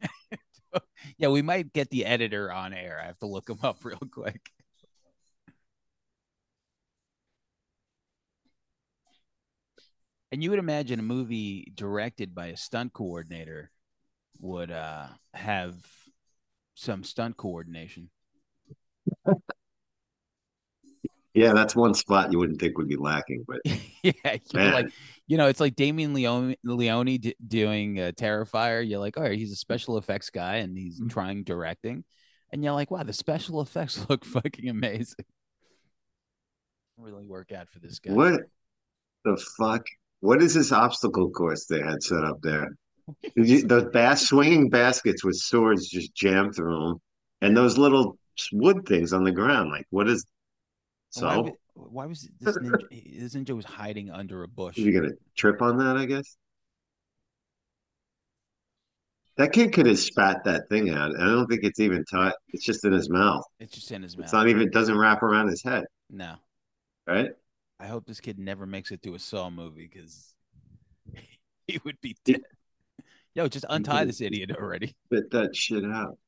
[1.16, 3.00] Yeah, we might get the editor on air.
[3.02, 4.50] I have to look him up real quick.
[10.30, 13.70] And you would imagine a movie directed by a stunt coordinator
[14.40, 15.74] would uh, have
[16.74, 18.10] some stunt coordination.
[21.34, 23.60] Yeah, that's one spot you wouldn't think would be lacking, but
[24.02, 24.38] yeah,
[24.70, 24.88] like
[25.26, 28.86] you know, it's like Damien Leone, Leone d- doing uh, Terrifier.
[28.88, 31.08] You're like, all right, he's a special effects guy and he's Mm-hmm.
[31.08, 32.04] trying directing,
[32.52, 35.24] and you're like, wow, the special effects look fucking amazing.
[36.98, 38.12] Really work out for this guy.
[38.14, 38.42] what
[39.24, 39.86] the fuck?
[40.20, 42.68] What is this obstacle course they had set up there?
[43.36, 46.96] You- Those bas- swinging baskets with swords just jammed through them,
[47.40, 48.18] and those little
[48.52, 49.70] wood things on the ground.
[49.70, 50.24] Like, what is?
[51.10, 52.82] So, why, was, why was this ninja?
[53.18, 54.74] This ninja was hiding under a bush.
[54.76, 55.96] he gonna trip on that?
[55.96, 56.36] I guess.
[59.36, 61.12] That kid could have spat that thing out.
[61.18, 62.34] I don't think it's even tight.
[62.48, 63.44] It's just in his mouth.
[63.60, 64.24] It's just in his mouth.
[64.24, 64.62] It's not even.
[64.62, 66.34] It doesn't wrap around his head, no,
[67.06, 67.30] right?
[67.80, 70.34] I hope this kid never makes it to a Saw movie because
[71.66, 72.42] he would be dead.
[73.34, 74.96] Yo, just untie this idiot already.
[75.06, 76.18] Spit that shit out.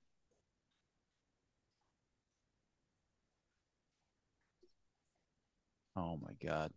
[5.96, 6.72] Oh my god.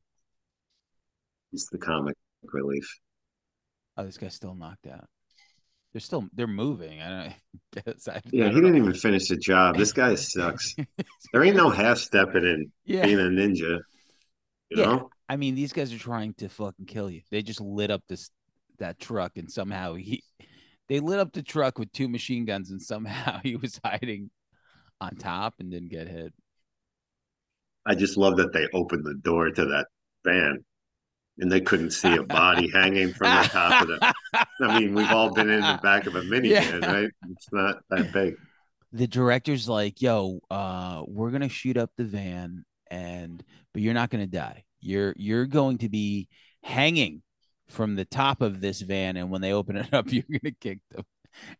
[1.51, 2.15] He's the comic
[2.51, 2.87] relief.
[3.95, 5.05] Oh, this guy's still knocked out.
[5.91, 7.01] They're still they're moving.
[7.01, 7.35] I
[7.73, 8.07] don't guess.
[8.07, 8.77] I, Yeah, I he didn't know.
[8.79, 9.77] even finish the job.
[9.77, 10.75] This guy sucks.
[11.31, 13.05] There ain't no half stepping in Yeah.
[13.05, 13.79] being a ninja.
[14.75, 14.85] You Yeah.
[14.87, 15.09] know?
[15.29, 17.21] I mean, these guys are trying to fucking kill you.
[17.31, 18.29] They just lit up this
[18.79, 20.23] that truck and somehow he
[20.89, 24.29] they lit up the truck with two machine guns and somehow he was hiding
[24.99, 26.33] on top and didn't get hit.
[27.85, 29.87] I just love that they opened the door to that
[30.25, 30.63] van
[31.39, 34.13] and they couldn't see a body hanging from the top of the
[34.61, 36.49] I mean, we've all been in the back of a minivan,
[36.81, 36.91] Yeah.
[36.91, 37.09] right?
[37.31, 38.35] It's not that big.
[38.91, 42.63] the director's like, "Yo, uh, we're gonna shoot up the van,
[42.93, 44.63] and but you're not gonna die.
[44.81, 46.27] You're you're going to be
[46.63, 47.21] hanging
[47.69, 50.79] from the top of this van, and when they open it up, you're gonna kick
[50.91, 51.05] them."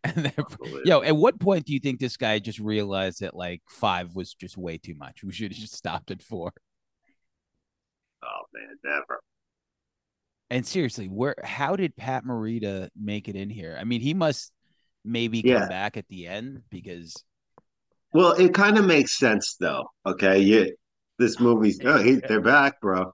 [0.04, 0.32] And then,
[0.84, 4.32] yo, at what point do you think this guy just realized that like five was
[4.34, 5.24] just way too much?
[5.24, 6.52] We should have just stopped at four.
[8.22, 9.20] Oh man, never.
[10.50, 13.76] And seriously, where how did Pat Morita make it in here?
[13.80, 14.52] I mean, he must
[15.04, 15.60] maybe Yeah.
[15.60, 17.24] come back at the end because
[18.12, 19.90] Well, it kind of makes sense though.
[20.06, 20.76] Okay, you
[21.18, 23.12] this movie's oh, he, they're back, bro.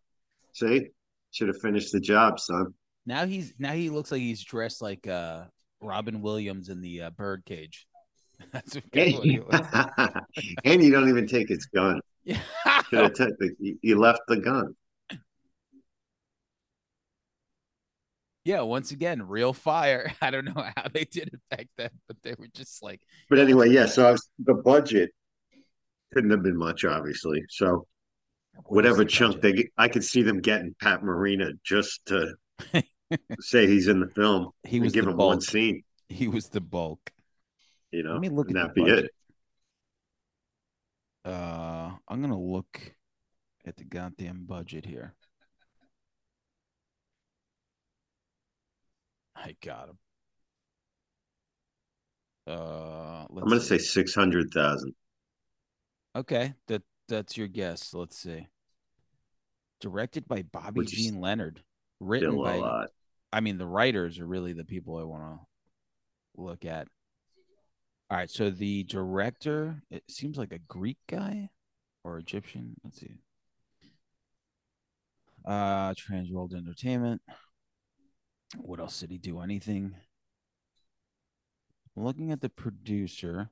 [0.55, 0.89] See,
[1.31, 2.75] should have finished the job, son.
[3.07, 5.45] Now he's now he looks like he's dressed like uh
[5.81, 7.87] Robin Williams in the uh, birdcage.
[8.53, 9.13] That's what, Hey.
[9.15, 10.15] what he looks like.
[10.65, 12.01] and you don't even take his gun.
[12.25, 12.39] Yeah.
[12.91, 14.75] Should have took the, you- left the gun.
[18.45, 20.13] yeah, once again, real fire.
[20.21, 23.39] I don't know how they did it back then, but they were just like But
[23.39, 23.87] anyway, yeah.
[23.87, 25.11] So I was, the budget
[26.13, 27.45] couldn't have been much, obviously.
[27.49, 27.87] So
[28.67, 32.35] whatever chunk they get, I could see them getting Pat Morita just to
[33.41, 34.51] say he's in the film.
[34.65, 35.43] He was give the him one bulk.
[35.43, 35.83] scene.
[36.09, 37.13] he was the bulk.
[37.93, 39.11] You know, Let me look at that be budget.
[41.25, 41.31] it.
[41.31, 42.95] Uh I'm gonna look
[43.67, 45.15] at the goddamn budget here.
[49.37, 49.99] I got him.
[52.47, 53.79] Uh, let's I'm gonna see.
[53.79, 54.95] say six hundred thousand.
[56.17, 57.95] Okay, that that's your guess.
[57.95, 58.49] Let's see.
[59.81, 61.63] Directed by Bobby Which Jean Leonard,
[62.01, 62.57] written by.
[62.57, 62.89] lot.
[63.33, 65.47] I mean, the writers are really the people I want to
[66.37, 66.89] look at.
[68.11, 71.51] All right, so the director, it seems like a Greek guy
[72.03, 72.75] or Egyptian.
[72.83, 73.19] Let's see.
[75.45, 77.23] Uh, Transworld Entertainment.
[78.59, 79.41] What else did he do?
[79.41, 79.95] Anything?
[81.95, 83.51] Looking at the producer.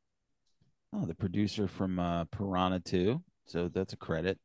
[0.93, 3.23] Oh, the producer from uh, Piranha 2.
[3.47, 4.39] So that's a credit.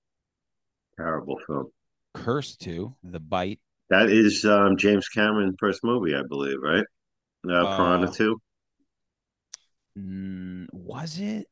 [0.98, 1.72] Terrible film.
[2.14, 3.60] Curse 2, The Bite.
[3.90, 6.86] That is um, James Cameron's first movie, I believe, right?
[7.50, 8.42] Uh, Piranha Uh, Two.
[9.98, 11.48] Mm, was it?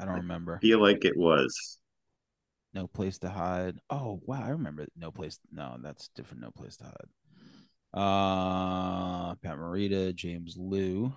[0.00, 0.58] I don't remember.
[0.60, 1.78] Feel like it was.
[2.72, 3.78] No place to hide.
[3.88, 4.86] Oh wow, I remember.
[4.96, 5.38] No place.
[5.52, 6.42] No, that's different.
[6.42, 7.08] No place to hide.
[7.92, 11.12] Uh, Pat Morita, James Lew.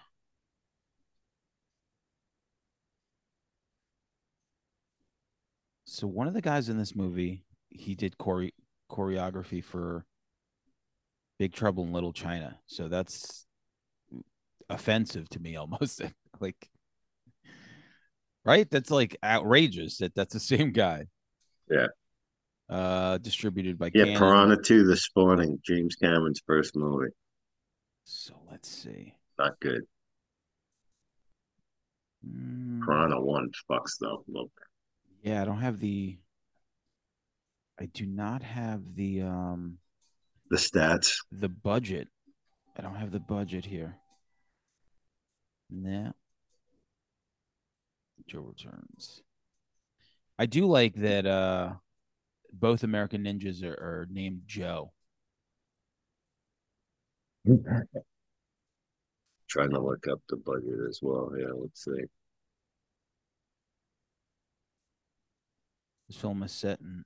[5.97, 8.51] So one of the guys in this movie, he did chore-
[8.87, 10.05] choreography for
[11.39, 12.59] Big Trouble in Little China.
[12.67, 13.47] So that's
[14.69, 16.03] offensive to me almost.
[16.39, 16.69] like,
[18.45, 18.69] right?
[18.69, 21.07] That's like outrageous that that's the same guy.
[21.67, 21.87] Yeah.
[22.69, 24.19] Uh, distributed by Yeah, Cannon.
[24.19, 27.09] Piranha 2, The Spawning, James Cameron's first movie.
[28.03, 29.15] So let's see.
[29.39, 29.81] Not good.
[32.23, 34.23] Mm, Piranha 1 fucks though.
[34.27, 34.66] bit.
[35.27, 36.17] Yeah, I don't have the.
[37.79, 39.77] I do not have the um
[40.49, 41.17] The stats.
[41.31, 42.07] the budget.
[42.77, 43.97] I don't have the budget here.
[45.69, 46.11] Nah.
[48.27, 49.21] Joe returns.
[50.39, 51.73] I do like that uh
[52.53, 54.91] both American ninjas are, are named Joe.
[59.49, 61.31] Trying to look up the budget as well.
[61.37, 62.03] Yeah, let's see.
[66.07, 67.03] This film is set in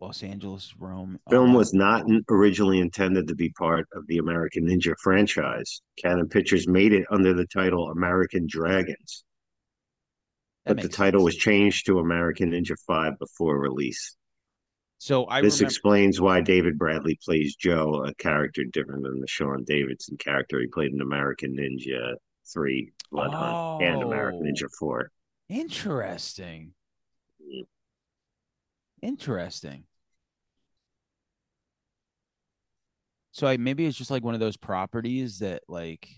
[0.00, 1.18] Los Angeles, Rome.
[1.26, 5.80] Oh, Film uh, was not originally intended to be part of the American Ninja franchise.
[6.02, 9.24] Cannon Pictures made it under the title American Dragons,
[10.64, 11.24] That but the title sense.
[11.24, 14.16] was changed to American Ninja 5 before release.
[14.98, 19.26] so I this remember explains why David Bradley plays Joe, a character different than the
[19.28, 22.14] Sean Davidson character he played in American Ninja
[22.52, 24.50] 3 Blood Hunt and American Oh.
[24.50, 25.10] Ninja 4.
[25.48, 26.72] interesting.
[29.06, 29.84] Interesting.
[33.30, 36.08] So I maybe it's just like one of those properties that like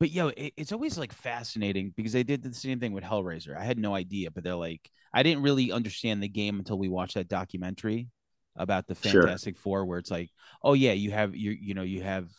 [0.00, 3.54] but yo, it, it's always like fascinating because they did the same thing with Hellraiser.
[3.54, 4.80] I had no idea, but they're like
[5.12, 8.08] I didn't really understand the game until we watched that documentary
[8.56, 9.12] about the Sure.
[9.12, 10.30] Fantastic Four where it's like,
[10.62, 12.30] oh yeah, you have you you know, you have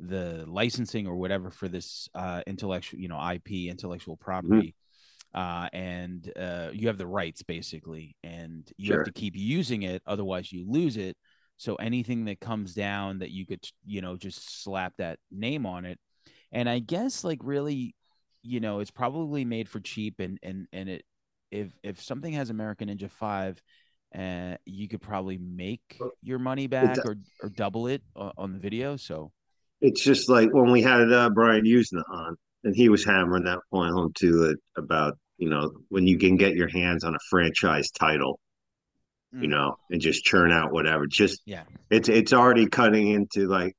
[0.00, 4.74] the licensing or whatever for this uh intellectual, you know, IP, intellectual property.
[5.34, 8.98] Uh, and uh, you have the rights basically, and you Sure.
[8.98, 11.16] have to keep using it, otherwise you lose it.
[11.56, 15.84] So anything that comes down that you could, you know, just slap that name on
[15.84, 15.98] it.
[16.52, 17.94] And I guess like really,
[18.42, 21.04] you know, it's probably made for cheap and and and it
[21.50, 23.60] if if something has American Ninja 5
[24.16, 28.58] uh you could probably make your money back or or double it on, on the
[28.58, 28.96] video.
[28.96, 29.32] So
[29.80, 33.58] It's just like when we had uh, Brian Usna on, and he was hammering that
[33.70, 37.18] point home too uh, about you know when you can get your hands on a
[37.30, 38.38] franchise title,
[39.32, 39.50] you Mm.
[39.50, 41.06] know, and just churn out whatever.
[41.06, 41.64] Just yeah.
[41.90, 43.74] it's it's already cutting into like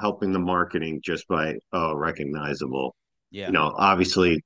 [0.00, 2.94] helping the marketing just by oh recognizable.
[3.30, 3.46] Yeah.
[3.46, 4.42] You know, obviously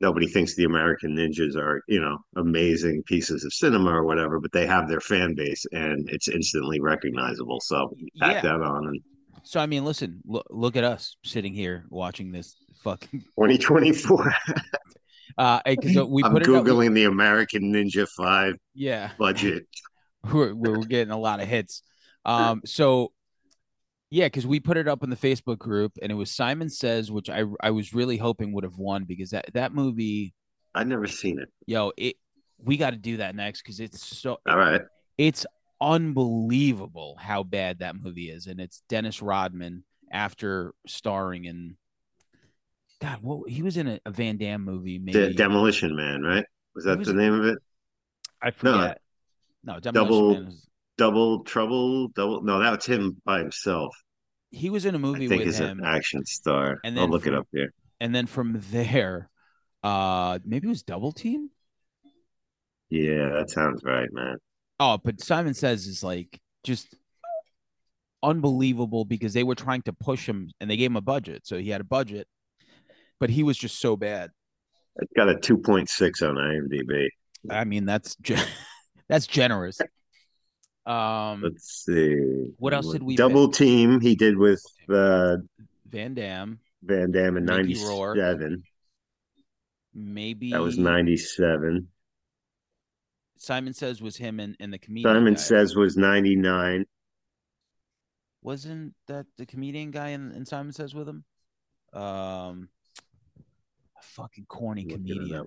[0.00, 4.52] nobody thinks the American Ninjas are you know amazing pieces of cinema or whatever, but
[4.52, 7.60] they have their fan base and it's instantly recognizable.
[7.60, 8.52] So tack Yeah.
[8.52, 9.00] that on and
[9.42, 12.54] So I mean, listen, look look at us sitting here watching this
[12.84, 14.32] fucking 2024.
[15.36, 19.10] uh because we I'm put it up, googling the American Ninja Five yeah.
[19.18, 19.66] budget.
[20.32, 21.82] we're, we're getting a lot of hits.
[22.24, 23.12] Um, so
[24.10, 27.10] yeah, because we put it up in the Facebook group, and it was Simon Says,
[27.10, 30.34] which I I was really hoping would have won because that that movie,
[30.74, 31.48] I've never seen it.
[31.66, 32.16] yo, it
[32.58, 34.80] we got to do that next because it's so All right,
[35.18, 35.44] it's
[35.80, 41.76] unbelievable how bad that movie is, and it's Dennis Rodman after starring in.
[43.00, 46.44] God, what he was in a, a Van Damme movie, maybe De- Demolition Man, right?
[46.74, 47.58] Was that was the name of it?
[48.42, 49.00] I forget.
[49.64, 50.64] No, Demolition Double- was-
[50.96, 52.42] Double Trouble, Double.
[52.42, 53.94] No, that was him by himself.
[54.50, 55.78] he was in a movie I think with is him.
[55.78, 56.78] an action star.
[56.84, 57.72] And I'll then look it up here.
[58.00, 59.28] and then from there,
[59.84, 61.50] uh, maybe it was Double Team.
[62.90, 64.38] Yeah, that sounds right, man.
[64.80, 66.96] Oh, but Simon Says is like just
[68.22, 71.58] unbelievable because they were trying to push him and they gave him a budget, so
[71.58, 72.26] he had a budget,
[73.20, 74.30] but he was just so bad.
[74.96, 77.08] It's got a 2.6 on IMDb.
[77.50, 78.34] I mean, that's ge-
[79.08, 79.78] that's generous.
[80.86, 82.50] Um, Let's see.
[82.58, 84.00] What else did we Double Team?
[84.00, 85.36] He did with uh,
[85.88, 86.58] Van Damme.
[86.82, 88.16] Van Damme in Mickey Rourke.
[88.16, 88.62] '97.
[89.94, 91.88] maybe That was '97.
[93.36, 95.14] Simon Says was him and, and the comedian.
[95.14, 95.40] Simon guy.
[95.40, 96.86] Says was '99.
[98.42, 101.24] wasn't that the comedian guy in, in Simon Says with him?
[101.92, 102.68] Um,
[103.98, 105.46] a fucking corny comedian.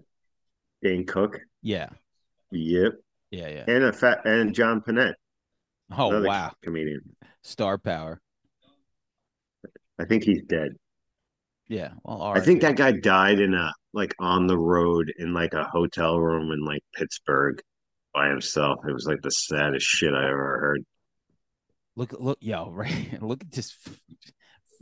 [0.82, 1.40] Dane Cook.
[1.62, 1.90] Yeah,
[2.52, 2.94] Yep.
[3.32, 3.64] yeah, yeah.
[3.68, 5.14] And a fat and John Pinette.
[5.96, 7.02] Oh wow, comedian.
[7.44, 8.22] star power.
[10.00, 10.72] I think he's dead.
[11.68, 15.54] Yeah, well, I think that guy died in a like on the road in like
[15.54, 17.62] a hotel room in like Pittsburgh
[18.14, 18.80] by himself.
[18.88, 20.84] It was like the saddest shit I ever heard.
[21.96, 23.22] look, look, yo, right?
[23.22, 23.76] Look at this.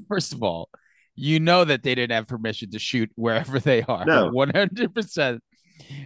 [0.08, 0.70] First of all,
[1.20, 4.06] you know that they didn't have permission to shoot wherever they are.
[4.06, 4.30] No.
[4.32, 5.44] one hundred percent.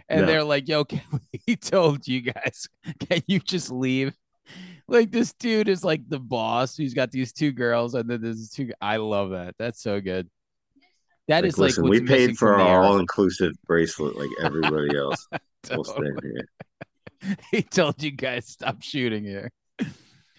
[0.10, 0.28] And No.
[0.28, 1.02] they're like, "Yo, can
[1.48, 2.68] we told you guys,
[3.10, 4.14] can you just leave?"
[4.88, 6.76] Like this dude is like the boss.
[6.76, 8.72] He's got these two girls, and then there's two.
[8.82, 9.56] I love that.
[9.58, 10.30] That's so good.
[11.30, 15.26] That Like, is listen, what's we paid for our all-inclusive bracelet like everybody else.
[15.72, 17.36] we'll stay here.
[17.52, 19.50] he told you guys stop shooting here.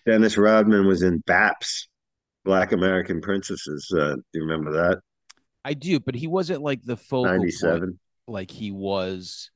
[0.05, 1.89] Dennis Rodman was in BAPS,
[2.45, 3.91] Black American Princesses.
[3.93, 5.01] Uh, do you remember that?
[5.65, 7.99] I do, but he wasn't like the focal point Ninety-seven.
[8.29, 9.51] like he was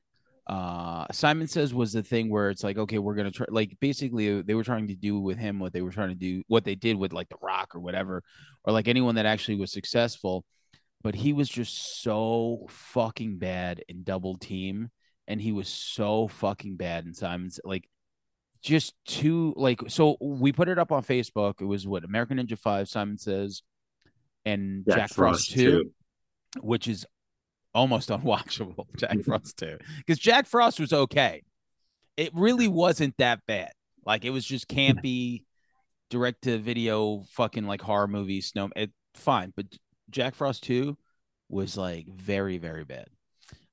[0.47, 4.41] uh Simon says was the thing where it's like okay we're gonna try like basically
[4.41, 6.73] they were trying to do with him what they were trying to do what they
[6.73, 8.23] did with like the rock or whatever
[8.63, 10.43] or like anyone that actually was successful
[11.03, 14.89] but he was just so fucking bad in double team
[15.27, 17.87] and he was so fucking bad in Simon's like
[18.61, 22.57] just too like so we put it up on Facebook it was what American Ninja
[22.57, 23.61] 5 Simon says
[24.45, 25.91] and Jack, Frost, 2
[26.61, 27.05] which is
[27.73, 28.85] almost unwatchable.
[28.97, 31.43] Jack Frost too, because Jack Frost was okay.
[32.17, 33.71] It really wasn't that bad.
[34.05, 35.43] Like it was just campy,
[36.09, 38.69] direct to video, fucking like horror movie snow.
[38.75, 39.67] It fine, but
[40.09, 40.97] Jack Frost two
[41.49, 43.07] was like very very bad.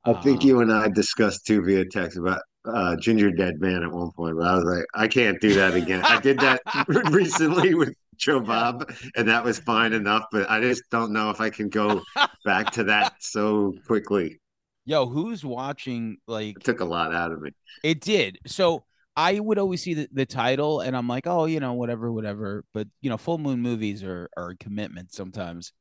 [0.05, 3.93] I think Um, you and I discussed too via text about uh, Gingerdead Man at
[3.93, 6.03] one point, but I was like, I can't do that again.
[6.05, 6.61] I did that
[7.11, 11.41] recently with Joe Bob, and that was fine enough, but I just don't know if
[11.41, 12.03] I can go
[12.45, 14.41] back to that so quickly.
[14.85, 16.19] Yo, who's watching?
[16.27, 17.51] Like It took a lot out of me.
[17.83, 18.39] It did.
[18.47, 18.85] So
[19.17, 22.65] I would always see the, the title and I'm like, oh, you know, whatever, whatever.
[22.73, 25.73] But you know, full moon movies are are a commitment sometimes.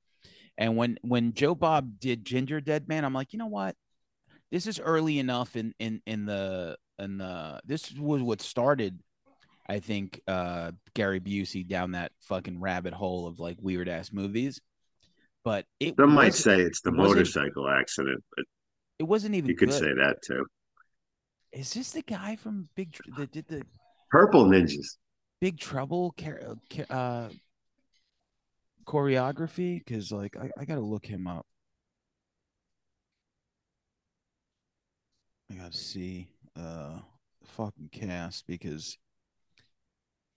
[0.58, 3.76] And when when Joe Bob did Gingerdead Man, I'm like, you know what?
[4.52, 9.00] This is early enough in in in the in the this was what started,
[9.68, 14.62] I think, uh Gary Busey down that fucking rabbit hole of like weird ass movies.
[15.44, 18.46] But it Some might say it's the it motorcycle accident, but
[19.00, 19.80] it wasn't even you could good.
[19.80, 20.46] say that too.
[21.52, 23.64] Is this the guy from Big that did the
[24.10, 24.98] Purple Ninjas.
[25.42, 26.16] Big Trouble
[26.90, 27.30] uh,
[28.86, 29.80] choreography?
[29.80, 31.46] Because like I, I gotta look him up.
[35.52, 36.28] I gotta see
[36.58, 37.00] uh
[37.42, 38.98] the fucking cast because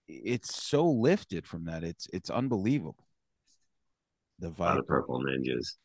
[0.07, 1.83] it's so lifted from that.
[1.83, 3.05] It's it's unbelievable.
[4.39, 5.01] The A lot of Viper.
[5.01, 5.75] Purple Ninjas.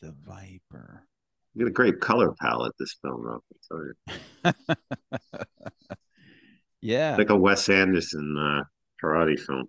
[0.00, 1.02] The Viper.
[1.54, 2.74] You get a great color palette.
[2.78, 4.52] This film, though.
[6.80, 7.16] Yeah.
[7.16, 8.62] like a Wes Anderson uh,
[9.02, 9.64] karate film.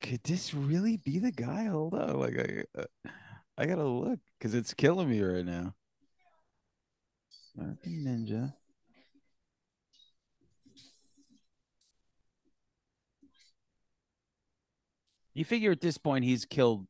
[0.00, 1.64] Could this really be the guy?
[1.64, 3.10] Hold on, like I, uh,
[3.56, 5.74] I gotta look because it's killing me right now.
[7.56, 8.54] American Ninja.
[15.34, 16.86] You figure at this point he's killed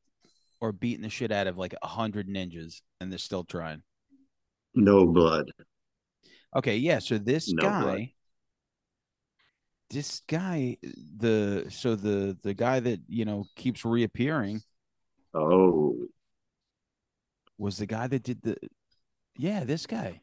[0.61, 3.83] or beaten the shit out of like a hundred ninjas, and they're still trying.
[4.75, 5.51] No blood.
[6.57, 6.99] Okay, yeah.
[6.99, 8.01] So this No guy, blood.
[9.91, 14.61] this guy, the so the the guy that you know keeps reappearing
[15.35, 15.97] Oh,
[17.59, 18.57] was the guy that did the
[19.37, 20.21] yeah this guy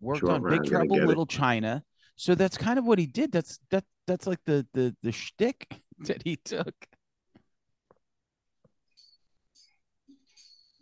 [0.00, 1.06] worked on big trouble get it.
[1.06, 1.82] little china
[2.16, 5.80] so that's kind of what he did that's that that's like the the the shtick
[6.00, 6.74] that he took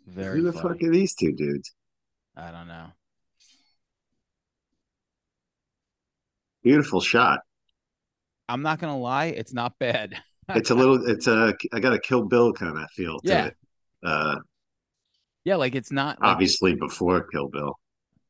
[0.05, 0.79] very who the funny.
[0.79, 1.73] fuck are these two dudes?
[2.35, 2.87] i don't know
[6.63, 7.41] Beautiful shot.
[8.49, 10.15] i'm not gonna lie it's not bad
[10.55, 11.05] It's a little.
[11.05, 11.53] It's a.
[11.73, 13.45] I got a Kill Bill kind of feel to Yeah.
[13.47, 13.57] it.
[14.01, 14.37] Uh,
[15.43, 17.73] yeah like it's not like, obviously before Kill Bill.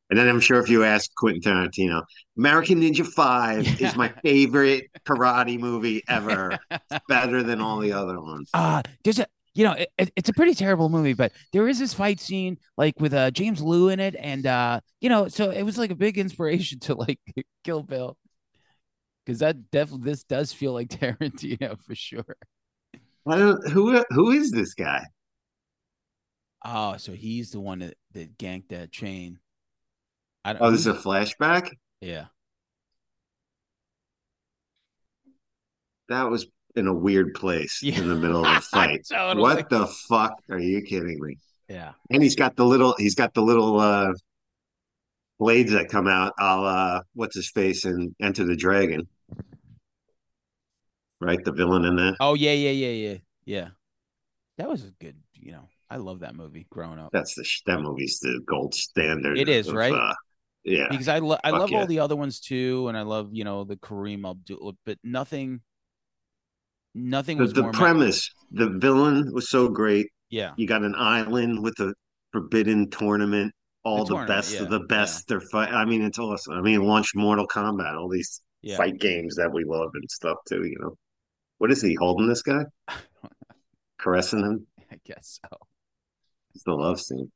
[0.10, 2.04] And then I'm sure if you ask Quentin Tarantino,
[2.38, 6.58] American Ninja Five is my favorite karate movie ever.
[6.72, 8.50] It's better than all the other ones.
[8.54, 11.80] uh there's a you know it, it- it's a pretty terrible movie but there is
[11.80, 15.50] this fight scene like with uh james Lew in it and uh you know so
[15.50, 17.20] it was like a big inspiration to like
[17.64, 18.16] kill bill
[19.26, 22.38] because that definitely this does feel like tarantino for sure
[23.28, 23.68] I don't.
[23.72, 25.02] Who who is this guy?
[26.66, 29.40] oh so he's the one that, that ganked that chain
[30.48, 31.70] I don't Oh, this is a flashback.
[32.00, 32.26] yeah
[36.08, 38.00] That was in a weird place Yeah.
[38.00, 39.06] in the middle of a fight.
[39.10, 39.42] Totally.
[39.42, 40.34] What the fuck?
[40.50, 41.38] Are you kidding me?
[41.68, 42.96] yeah And he's got the little.
[42.98, 44.14] He's got the little uh
[45.38, 46.34] blades that come out.
[46.40, 49.08] I'll uh, what's his face and Enter the Dragon.
[51.20, 52.16] Right, the villain in that.
[52.22, 53.68] oh yeah yeah yeah yeah yeah
[54.60, 57.82] that was a good you know i love that movie growing up That's the that
[57.82, 59.38] movie's the gold standard.
[59.38, 59.94] It is, of, right?
[59.94, 60.14] uh,
[60.68, 61.80] yeah, because I lo- I Fuck love yeah.
[61.80, 65.62] all the other ones too, and I love you know the Kareem Abdul, but nothing,
[66.94, 70.08] nothing was the premise, the villain was so great.
[70.30, 71.94] yeah, You got an island with a
[72.32, 73.54] forbidden tournament.
[73.84, 75.28] All The the, best yeah, of the best.
[75.30, 75.72] They're fight.
[75.72, 76.56] I mean, it's awesome.
[76.56, 78.76] I mean, launch Mortal Kombat, all these yeah.
[78.76, 80.66] fight games that we love and stuff too.
[80.66, 80.98] You know,
[81.60, 82.64] what is he holding this guy?
[84.00, 84.68] Caressing him.
[84.92, 85.58] I guess so.
[86.54, 87.32] It's the love scene.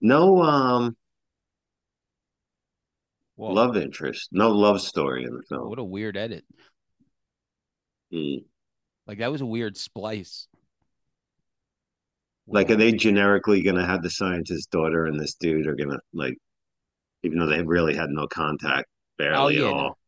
[0.00, 0.96] No um
[3.36, 5.68] Whoa, love interest, no love story in the film.
[5.68, 6.44] what a weird edit.
[8.12, 8.44] Mm.
[9.06, 10.46] Like that was a weird splice.
[12.46, 16.34] Like, are they generically gonna have the scientist's daughter and this dude are gonna like,
[17.22, 18.88] even though they really had no contact,
[19.18, 19.98] barely yeah, at all.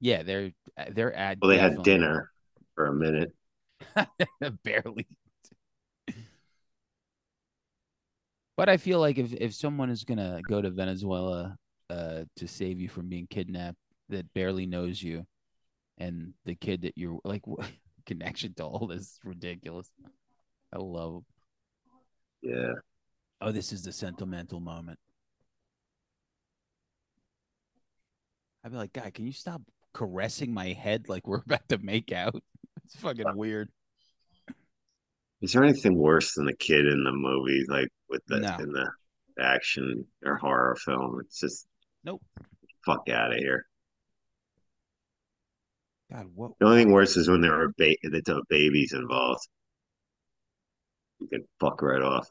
[0.00, 0.52] Yeah, they're
[0.90, 2.30] they're at Well, they had dinner
[2.74, 3.32] for a minute.
[4.64, 5.06] barely.
[8.56, 11.56] But I feel like if if someone is gonna go to Venezuela
[11.90, 13.78] uh to save you from being kidnapped
[14.08, 15.26] that barely knows you,
[15.98, 17.42] and the kid that you're like
[18.06, 19.90] connection to all this ridiculous.
[20.72, 21.24] I love.
[22.42, 22.74] Yeah.
[23.40, 24.98] Oh, this is the sentimental moment.
[28.64, 29.60] I'd be like, guy, can you stop
[29.92, 32.42] caressing my head like we're about to make out?
[32.84, 33.68] It's fucking weird.
[35.40, 38.56] Is there anything worse than a kid in the movie, like with the No.
[38.60, 38.88] in the
[39.40, 41.18] action or horror film?
[41.24, 41.66] It's just
[42.04, 42.22] Nope.
[42.86, 43.66] fuck out of here.
[46.12, 46.52] God, what?
[46.60, 49.48] The only thing worse is when there are ba- the babies involved.
[51.20, 52.30] You can fuck right off.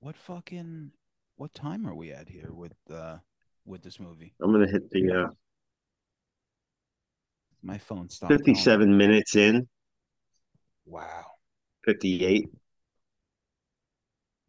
[0.00, 0.90] What fucking?
[1.36, 3.18] What time are we at here with uh
[3.64, 4.34] with this movie?
[4.42, 5.28] I'm gonna hit the uh,
[7.62, 8.32] My phone stopped.
[8.32, 9.68] 57 minutes in,
[10.84, 11.24] Wow.
[11.84, 12.48] 58.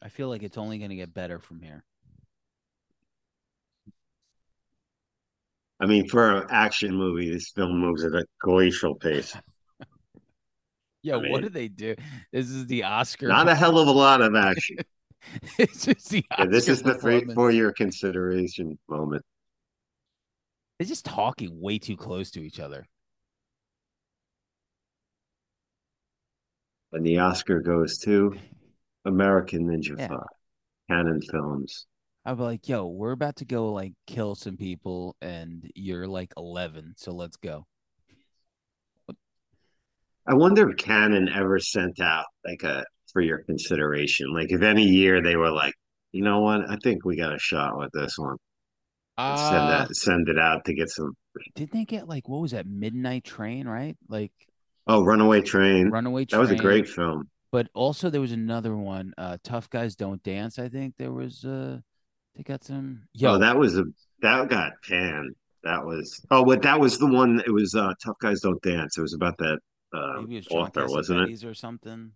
[0.05, 1.83] I feel like it's only gonna get better from here.
[5.79, 9.35] I mean, for an action movie, this film moves at a glacial pace.
[11.01, 11.95] yeah, I mean- what do they do?
[12.31, 13.29] This is the Oscar.
[13.29, 14.77] Not a hell of a lot of action.
[15.57, 17.33] it's just the Yeah, this is the performance.
[17.33, 19.25] for your consideration moment.
[20.77, 22.85] They're just talking way too close to each other.
[26.93, 28.37] And the Oscar goes to
[29.05, 30.07] American Ninja Yeah.
[30.07, 30.19] 5,
[30.89, 31.87] Cannon Films.
[32.25, 36.33] I'd be like, yo, we're about to go like kill some people, and you're like
[36.37, 37.65] 11, so let's go.
[40.27, 42.83] I wonder if Cannon ever sent out like a
[43.13, 44.33] for your consideration.
[44.33, 45.73] Like if any year they were like,
[46.11, 48.37] you know what, I think we got a shot with this one.
[49.17, 51.13] And send Uh, that send it out to get some
[51.55, 53.95] didn't they get like what was that Midnight Train, right?
[54.09, 54.33] Like
[54.87, 55.89] oh runaway train.
[55.89, 56.41] Runaway Train.
[56.41, 57.29] that was a great film.
[57.55, 60.59] But also there was another one, uh, Tough Guys Don't Dance.
[60.59, 61.79] I think there was uh,
[62.35, 63.03] they got some.
[63.13, 63.85] Yo, oh, that was a
[64.21, 65.33] that got panned.
[65.63, 67.41] That was oh, but that was the one.
[67.47, 68.97] It was uh, Tough Guys Don't Dance.
[68.97, 69.59] It was about that
[69.93, 71.45] uh, was author, wasn't it?
[71.45, 72.11] Or something.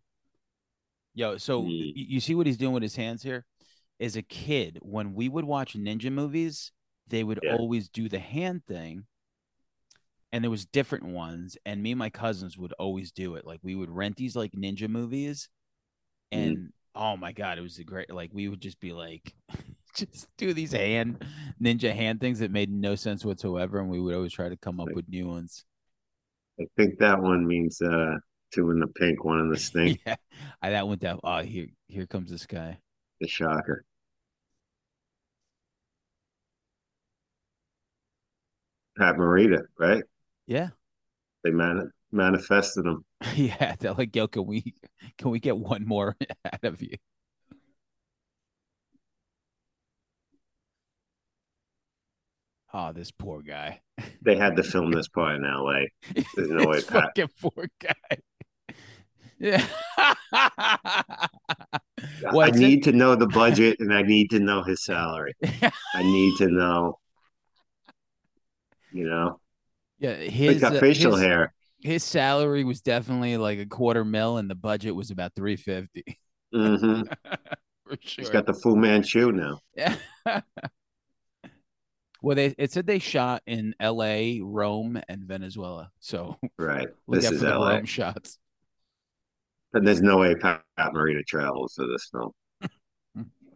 [1.14, 3.46] Yo, so y- you see what he's doing with his hands here?
[3.98, 6.74] As a kid, when we would watch ninja movies,
[7.08, 7.56] they would Yeah.
[7.56, 9.06] always do the hand thing.
[10.32, 13.46] And there was different ones, and me and my cousins would always do it.
[13.48, 15.50] Like we would rent these like ninja movies,
[16.32, 16.38] Mhm.
[16.40, 18.12] and oh my god, it was a great.
[18.14, 19.34] Like we would just be like,
[19.96, 21.26] just do these hand
[21.62, 24.80] ninja hand things that made no sense whatsoever, and we would always try to come
[24.80, 25.66] up with new ones.
[26.60, 28.18] I think that one means uh,
[28.54, 30.00] two in the pink, one in the stink.
[30.06, 30.16] yeah,
[30.62, 31.20] I, that went down.
[31.24, 32.78] Oh, here, here comes this guy.
[33.20, 33.84] the shocker.
[38.98, 40.04] Pat Morita, right?
[40.50, 40.70] Yeah,
[41.44, 43.06] They man- manifested them.
[43.36, 43.76] yeah.
[43.80, 44.74] They're like, yo, can we
[45.20, 46.96] can we get one more out of you?
[52.74, 53.82] Oh, this poor guy.
[54.22, 55.90] They had to film this part in L.A.
[56.36, 57.04] There's no way Pat.
[57.16, 58.74] fucking poor guy.
[59.40, 59.66] Yeah.
[62.34, 65.34] I need to know the budget and I need to know his salary.
[65.44, 66.98] I need to know,
[68.92, 69.40] you know,
[70.00, 71.54] yeah, he's his got uh, facial his, hair.
[71.82, 76.20] His salary was definitely like a quarter mil, and the budget was about three fifty
[76.54, 77.02] hmm
[77.86, 78.24] for sure.
[78.24, 79.60] He's got the Fu Manchu now.
[79.76, 79.96] Yeah.
[82.22, 85.92] well, they it said they shot in L.A., Rome, and Venezuela.
[86.00, 86.88] So Right.
[87.08, 87.76] look this is the L.A.
[87.76, 88.38] Rome shots.
[89.74, 92.32] And there's no way Pat, Pat Morita travels to this film.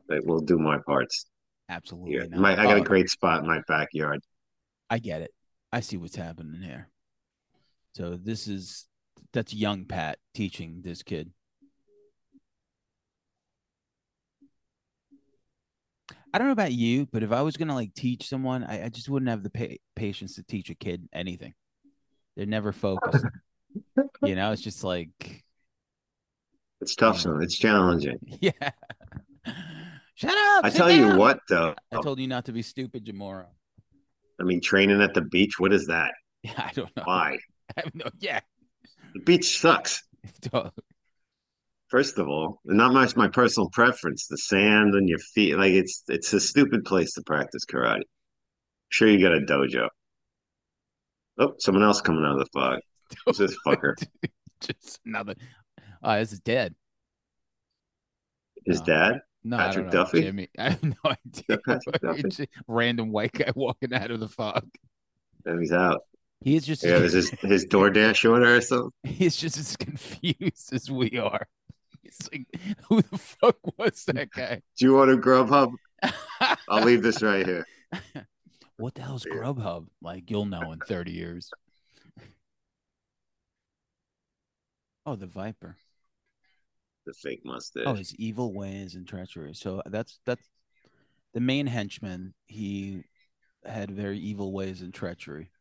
[0.08, 1.26] But we'll do my parts
[1.70, 4.22] Absolutely My, I got Oh, a great spot in my backyard.
[4.90, 5.32] I get it.
[5.74, 6.88] I see what's happening here.
[7.96, 8.86] So this is
[9.34, 11.32] that's young Pat teaching this kid.
[16.32, 18.90] I don't know about you, but if I was gonna like teach someone, I, I
[18.90, 21.56] just wouldn't have the pa- patience to teach a kid anything.
[22.38, 23.26] They're never focused.
[24.22, 25.44] you know, it's just like
[26.82, 27.42] It's tough, son.
[27.42, 28.20] It's challenging.
[28.40, 28.52] Yeah.
[30.16, 30.66] Shut up.
[30.66, 31.74] I tell you what, though.
[31.92, 33.48] I told you not to be stupid, Jamora.
[34.44, 35.60] I mean, training at the beach.
[35.60, 36.12] What is that?
[36.44, 37.04] Yeah, I don't know.
[37.06, 37.38] Why?
[37.94, 38.42] No, yeah.
[39.14, 40.04] The beach sucks.
[41.88, 44.28] First of all, not much my personal preference.
[44.28, 48.02] The sand on your feet, like it's it's a stupid place to practice karate.
[48.90, 49.88] Sure, you got a dojo.
[51.40, 52.80] Oh, someone else coming out of the fog.
[53.26, 53.94] Who's this fucker?
[54.60, 55.36] Just another.
[56.04, 56.76] Oh, this is dead.
[58.66, 58.86] His Oh.
[58.86, 59.14] dad?
[59.44, 60.22] No, Patrick I don't know, Duffy?
[60.22, 60.48] Jimmy.
[60.58, 61.58] I have no idea.
[61.66, 62.44] Patrick Duffy?
[62.44, 64.70] A Random white guy walking out of the fog.
[65.46, 66.02] And he's out.
[66.42, 68.92] He is just Yeah, was his his DoorDash order or something.
[69.04, 71.48] he's just as confused as we are.
[72.02, 72.46] He's like,
[72.90, 74.62] who the fuck was that guy?
[74.78, 75.72] Do you want order Grubhub?
[76.68, 77.66] I'll leave this right here.
[78.78, 79.36] what the hell's Yeah.
[79.38, 79.88] Grubhub?
[80.02, 81.50] Like you'll know in 30 years.
[85.06, 85.76] Oh, the Viper.
[87.06, 87.84] The fake mustache.
[87.86, 89.54] Oh, his evil ways and treachery.
[89.54, 90.48] So that's that's
[91.34, 92.34] the main henchman.
[92.46, 93.04] He
[93.66, 95.50] had very evil ways and treachery.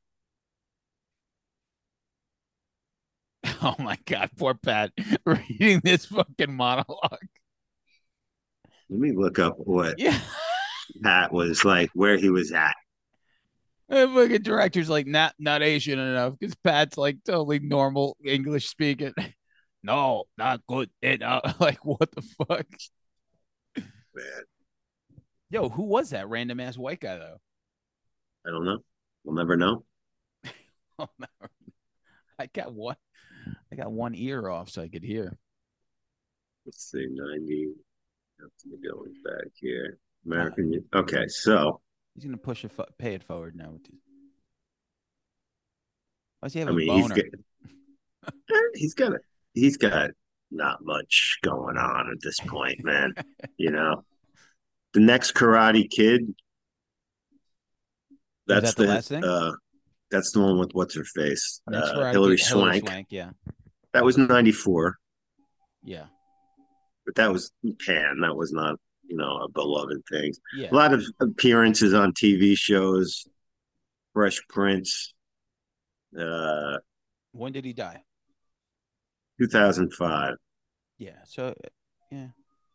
[3.64, 4.90] Oh my god, poor Pat
[5.24, 7.26] reading this fucking monologue.
[8.90, 10.18] Let me look up what Yeah.
[11.02, 12.74] Pat was like, where he was at.
[13.88, 19.14] The fucking director's like not not Asian enough because Pat's like totally normal English speaking.
[19.82, 20.90] No, not good.
[21.00, 22.66] It uh, like what the fuck?
[24.14, 24.24] Man,
[25.50, 27.38] Yo, who was that random ass white guy though?
[28.46, 28.78] I don't know.
[29.24, 29.84] We'll never know.
[30.98, 32.96] I got one.
[33.70, 35.38] I got one ear off so I could hear.
[36.66, 37.68] Let's see, 90.
[38.40, 39.98] Have to be going back here.
[40.26, 40.84] American.
[40.92, 41.80] Okay, so
[42.16, 43.70] He's gonna push it, fo- pay it forward now.
[46.40, 47.14] Why does he have I a mean, he's boner?
[47.14, 49.18] got, Eh, he's got a,
[49.54, 50.10] he's got
[50.50, 53.14] not much going on at this point, man.
[53.56, 54.04] you know,
[54.92, 56.34] the next Karate Kid.
[58.46, 59.24] That's that the last thing?
[59.24, 59.52] Uh,
[60.10, 62.86] that's the one with what's her face, uh, Hilary Swank.
[62.86, 63.30] Swank, yeah,
[63.94, 64.98] That was ninety four,
[65.82, 66.06] yeah,
[67.06, 67.50] but that was
[67.86, 68.18] Pan.
[68.20, 68.76] That was not,
[69.06, 70.32] you know, a beloved thing.
[70.56, 70.70] yeah.
[70.70, 73.24] A lot of appearances on TV shows,
[74.12, 75.14] Fresh Prince,
[76.18, 76.76] uh,
[77.30, 78.02] When did he die?
[79.42, 80.34] Two thousand five.
[80.98, 81.18] Yeah.
[81.24, 81.54] So,
[82.10, 82.28] yeah.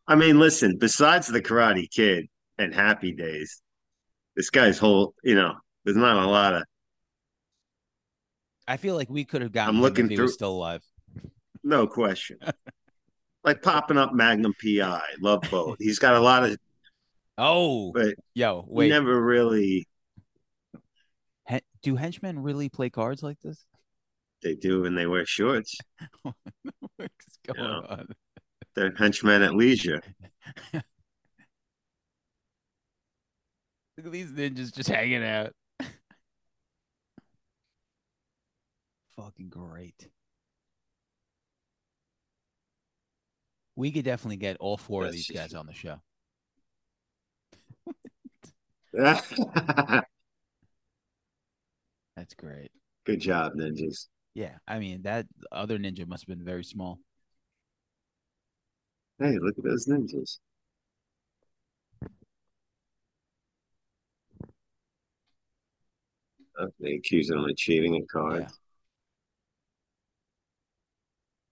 [0.07, 3.61] I mean, listen, besides the Karate Kid and Happy Days,
[4.35, 5.53] this guy's whole, you know,
[5.85, 6.63] there's not a lot of,
[8.67, 10.51] I feel like we could have gotten I'm him looking if he was through- still
[10.51, 10.83] alive.
[11.63, 12.37] no question.
[13.45, 15.77] like popping up Magnum PI, Love Boat.
[15.79, 16.57] He's got a lot of,
[17.37, 18.89] Oh, but yo, he wait.
[18.89, 19.87] never really,
[21.83, 23.65] do henchmen really play cards like this?
[24.43, 25.75] They do, and they wear shorts.
[26.23, 27.65] What's going Yeah.
[27.89, 28.07] on?
[28.75, 30.01] They're henchmen at leisure.
[30.73, 30.83] Look
[34.05, 35.53] at these ninjas just hanging out.
[39.15, 40.07] Fucking great.
[43.75, 45.99] We could definitely get all four of these just- guys on the show.
[52.15, 52.71] That's great.
[53.05, 54.07] Good job, ninjas.
[54.37, 56.99] Yeah, I mean that other ninja must have been very small.
[59.17, 60.37] Hey, look at those ninjas.
[66.59, 68.41] Oh, they accuse him of cheating at cards.
[68.41, 68.47] Yeah.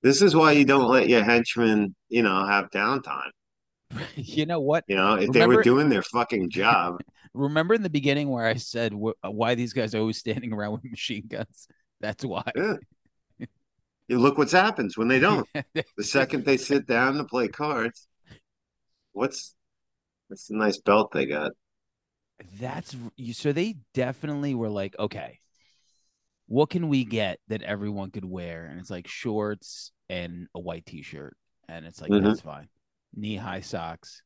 [0.03, 3.31] This is why you don't let your henchmen, you know, have downtime.
[4.15, 4.83] you know what?
[4.87, 7.01] You know, if they were doing their fucking job,
[7.33, 10.73] Remember in the beginning where I said wh- why these guys are always standing around
[10.73, 11.67] with machine guns?
[12.01, 12.43] That's why.
[12.55, 12.75] yeah.
[14.07, 15.47] You look what happens when they don't.
[15.97, 18.07] The second they sit down to play cards,
[19.13, 19.55] what's
[20.27, 21.53] what's the nice belt they got?
[22.59, 23.33] That's you.
[23.33, 25.39] So they definitely were like, okay,
[26.47, 28.65] what can we get that everyone could wear?
[28.65, 31.35] And it's like shorts and a white t-shirt,
[31.69, 32.23] and it's like Mhm.
[32.23, 32.67] that's fine.
[33.15, 34.21] Knee high socks.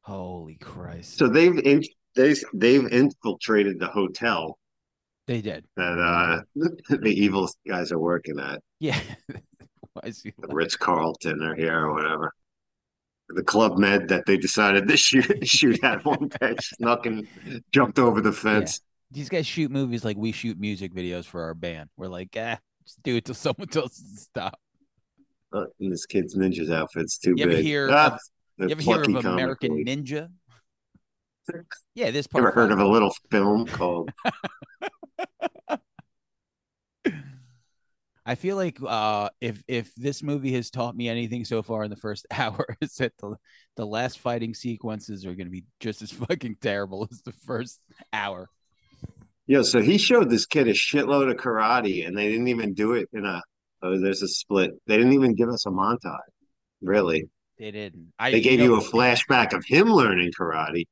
[0.00, 1.16] Holy Christ!
[1.18, 1.82] So they've in,
[2.16, 4.58] they they've infiltrated the hotel
[5.26, 6.42] they did, that uh
[6.88, 8.60] the evil guys are working at.
[8.80, 9.00] yeah.
[9.94, 12.34] Why is he the Ritz Carlton or here or whatever.
[13.28, 17.26] The Club Med that they decided to shoot shoot at one day snuck and
[17.72, 18.80] jumped over the fence.
[19.12, 21.88] These guys shoot movies like we shoot music videos for our band.
[21.96, 24.58] We're like, ah, just do it till someone tells us to stop.
[25.52, 27.64] Uh, and this kid's ninja's outfit's too You ever big.
[27.64, 28.20] hear Ah, of-
[28.68, 29.84] You ever hear of American.
[29.84, 30.28] Ninja?
[31.94, 32.42] Yeah, this part.
[32.42, 34.10] Ever heard of a little film called
[38.26, 41.90] I feel like uh, if if this movie has taught me anything so far in
[41.90, 43.36] the first hour, is that the
[43.76, 47.80] the last fighting sequences are going to be just as fucking terrible as the first
[48.12, 48.48] hour.
[49.46, 52.94] Yeah, so he showed this kid a shitload of karate and they didn't even do
[52.94, 53.42] it in a,
[53.84, 54.70] Oh, there's a split.
[54.86, 56.18] They didn't even give us a montage.
[56.80, 57.28] Really,
[57.58, 58.12] They didn't.
[58.18, 60.86] I, they gave you know, a flashback of him learning karate.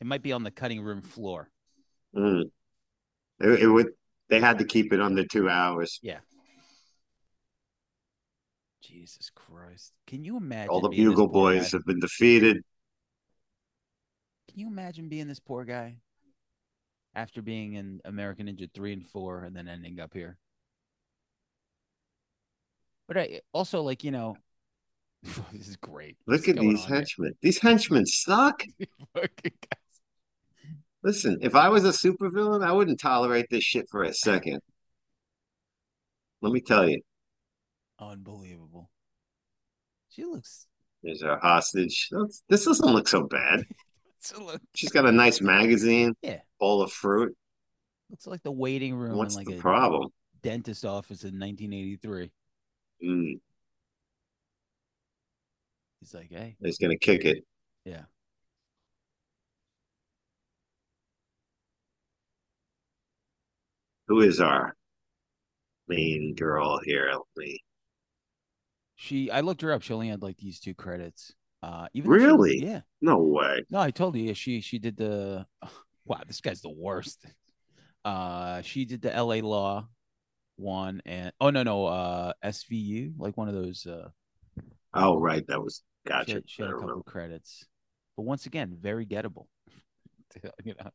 [0.00, 1.50] It might be on the cutting room floor.
[2.16, 2.44] Mm.
[3.40, 3.88] It, it would.
[4.28, 5.98] They had to keep it under two hours.
[8.92, 9.92] Jesus Christ!
[10.06, 10.68] Can you imagine?
[10.68, 11.78] All the Bugle Boys guy?
[11.78, 12.58] have been defeated.
[14.50, 15.96] Can you imagine being this poor guy
[17.14, 20.36] after being in American Ninja three and four, and then ending up here?
[23.08, 24.36] But I also like you know,
[25.52, 26.18] this is great.
[26.26, 26.96] Look What's at these on here?
[26.96, 27.32] henchmen.
[27.40, 28.62] These henchmen suck.
[31.02, 34.60] Listen, if I was a supervillain, I wouldn't tolerate this shit for a second.
[36.42, 37.00] Let me tell you,
[38.10, 38.90] Unbelievable.
[40.10, 40.66] She looks.
[41.02, 42.08] there's our hostage.
[42.10, 43.64] That's- This doesn't look so bad.
[44.38, 47.36] look- She's got a nice magazine, Yeah, bowl of fruit.
[48.10, 50.10] looks like the waiting room What's in like the a problem?
[50.42, 52.30] dentist office in 1983.
[53.04, 53.40] Mm,
[56.00, 57.44] He's like, hey, he's gonna kick it.
[57.84, 58.02] yeah.
[64.08, 64.76] Who is our
[65.88, 67.08] main girl here?
[67.12, 67.61] Let me.
[69.02, 69.82] She, I looked her up.
[69.82, 71.34] She only had like these two credits.
[71.60, 72.64] Uh, even she- Really?
[72.64, 72.82] yeah.
[73.00, 73.64] No way.
[73.68, 74.22] No, I told you.
[74.24, 75.44] Yeah, she she did the.
[76.04, 77.24] Wow, this guy's the worst.
[78.04, 79.40] Uh, she did the L.A.
[79.42, 79.86] Law
[80.56, 83.86] one, and oh no no, uh, SVU, like one of those.
[83.86, 84.08] Uh,
[84.92, 85.46] Oh, right.
[85.46, 86.32] That was she gotcha.
[86.34, 87.04] had, she had a couple remember.
[87.10, 87.64] credits,
[88.16, 89.46] but once again, very gettable.
[90.64, 90.90] you know,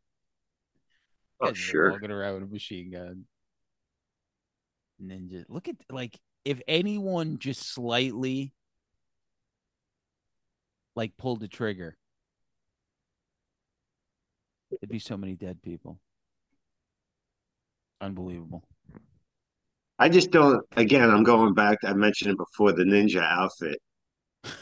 [1.40, 1.92] Oh, sure.
[1.92, 3.24] walking around with a machine gun.
[5.02, 5.46] Ninja.
[5.48, 8.54] Look at like if anyone just slightly
[10.96, 11.98] like pulled the trigger,
[14.72, 16.00] it'd be so many dead people.
[18.02, 18.64] Unbelievable.
[20.00, 20.64] I just don't.
[20.76, 21.80] Again, I'm going back.
[21.84, 22.72] I mentioned it before.
[22.72, 23.80] The ninja outfit.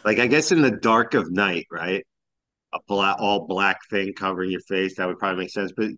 [0.03, 2.05] Like, I guess in the dark of night, right?
[2.73, 4.95] A black, all black thing covering your face.
[4.95, 5.71] That would probably make sense.
[5.75, 5.91] But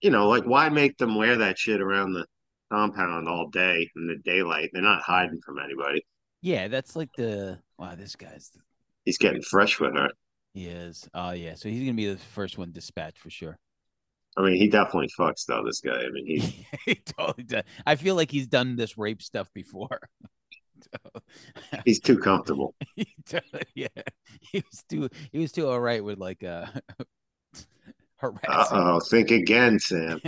[0.00, 2.26] you know, like, why make them wear that shit around the
[2.70, 4.70] compound all day in the daylight?
[4.72, 6.04] They're not hiding from anybody.
[6.42, 7.94] Yeah, that's like the wow.
[7.96, 8.50] This guy's
[9.04, 10.10] He's getting fresh with her.
[10.54, 11.08] he is.
[11.14, 13.58] Oh yeah, so he's gonna be the first one dispatched for sure.
[14.36, 15.62] I mean, he definitely fucks though.
[15.64, 16.02] This guy.
[16.02, 16.52] I mean, he's
[16.84, 17.62] he totally does.
[17.86, 20.00] I feel like he's done this rape stuff before.
[21.84, 22.74] he's too comfortable.
[22.96, 23.88] He totally- yeah,
[24.40, 26.66] he was too he was too all right with like uh
[27.00, 27.04] Uh
[28.16, 28.78] harassing.
[28.78, 30.20] oh, think again, Sam.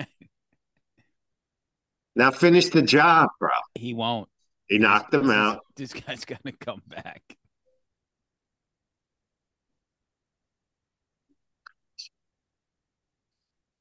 [2.18, 3.48] Now finish the job, bro.
[3.76, 4.28] He won't.
[4.66, 5.60] He knocked him This is- out.
[5.76, 7.22] This guy's gonna come back.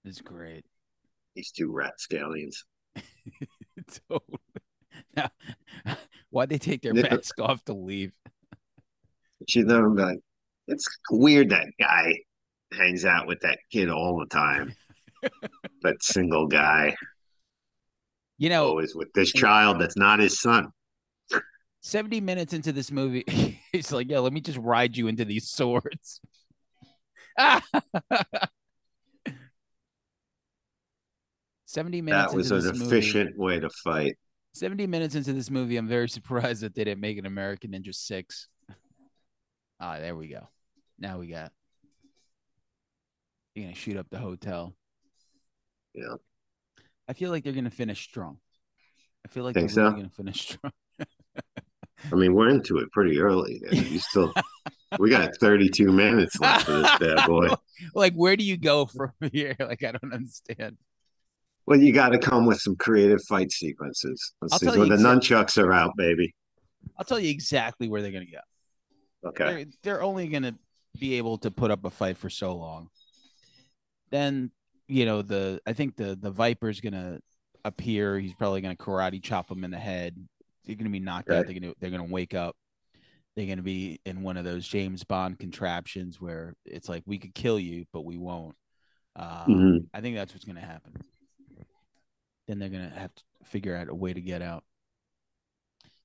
[0.05, 0.65] It's great.
[1.35, 2.63] These two rat scallions.
[4.09, 4.39] Totally.
[5.15, 5.29] Now,
[6.29, 7.13] why'd they take their Yeah.
[7.15, 8.13] mask off to leave?
[9.47, 10.19] She's never like,
[10.67, 12.13] it's weird that guy
[12.73, 14.73] hangs out with that kid all the time.
[15.81, 16.95] that single guy
[18.37, 20.71] You know, always with this child that's not his son.
[21.81, 23.23] 70 minutes into this movie,
[23.71, 26.21] he's like, yeah, let me just ride you into these swords.
[31.65, 32.97] Seventy minutes That was into an this movie.
[32.97, 34.17] efficient way to fight.
[34.53, 37.93] 70 minutes into this movie, I'm very surprised that they didn't make an American Ninja
[37.93, 38.47] 6.
[39.79, 40.47] Ah, there we go.
[40.97, 41.51] Now we got.
[43.53, 44.73] You're going to shoot up the hotel.
[45.93, 46.15] Yeah.
[47.07, 48.37] I feel like they're going to finish strong.
[49.25, 50.71] I feel like Think they're really going to finish strong.
[52.11, 53.61] I mean, we're into it pretty early.
[53.71, 54.33] You still,
[54.99, 57.49] we got 32 minutes left for this bad boy.
[57.95, 59.55] like, where do you go from here?
[59.59, 60.77] Like, I don't understand.
[61.65, 64.33] Well, you got to come with some creative fight sequences.
[64.41, 64.79] Let's I'll see.
[64.79, 66.33] you the exa- nunchucks are out, baby.
[66.97, 69.29] I'll tell you exactly where they're going to go.
[69.29, 69.43] Okay.
[69.43, 70.55] They're, they're only going to
[70.97, 72.89] be able to put up a fight for so long.
[74.11, 74.51] Then,
[74.87, 77.19] you know, the I think the the Viper's to
[77.65, 78.17] appear.
[78.19, 80.15] He's probably to karate chop him in the head.
[80.65, 81.45] They're to be knocked out.
[81.45, 82.55] They're to they're to wake up.
[83.35, 87.35] They're to be in one of those James Bond contraptions where it's like we could
[87.35, 88.55] kill you, but we won't.
[89.15, 89.87] Uh, Mhm.
[89.93, 90.93] I think that's what's to happen.
[92.47, 94.63] Then they're to have to figure out a way to get out.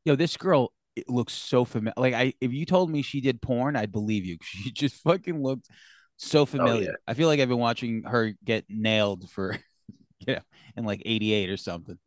[0.04, 1.94] Yo, this girl it looks so familiar.
[1.96, 4.36] Like I, if you told me she did porn, I'd believe you.
[4.42, 5.68] She just fucking looked
[6.16, 6.82] so oh, familiar.
[6.82, 6.96] yeah.
[7.06, 9.56] I feel like I've been watching her get nailed for,
[10.26, 10.40] you know,
[10.76, 11.98] in like '88 or something.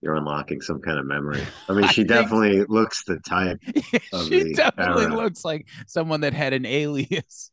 [0.00, 1.42] You're unlocking some kind of memory.
[1.68, 3.58] I mean, I she think- definitely looks the type.
[4.12, 5.16] Of she the definitely era.
[5.16, 7.50] looks like someone that had an alias.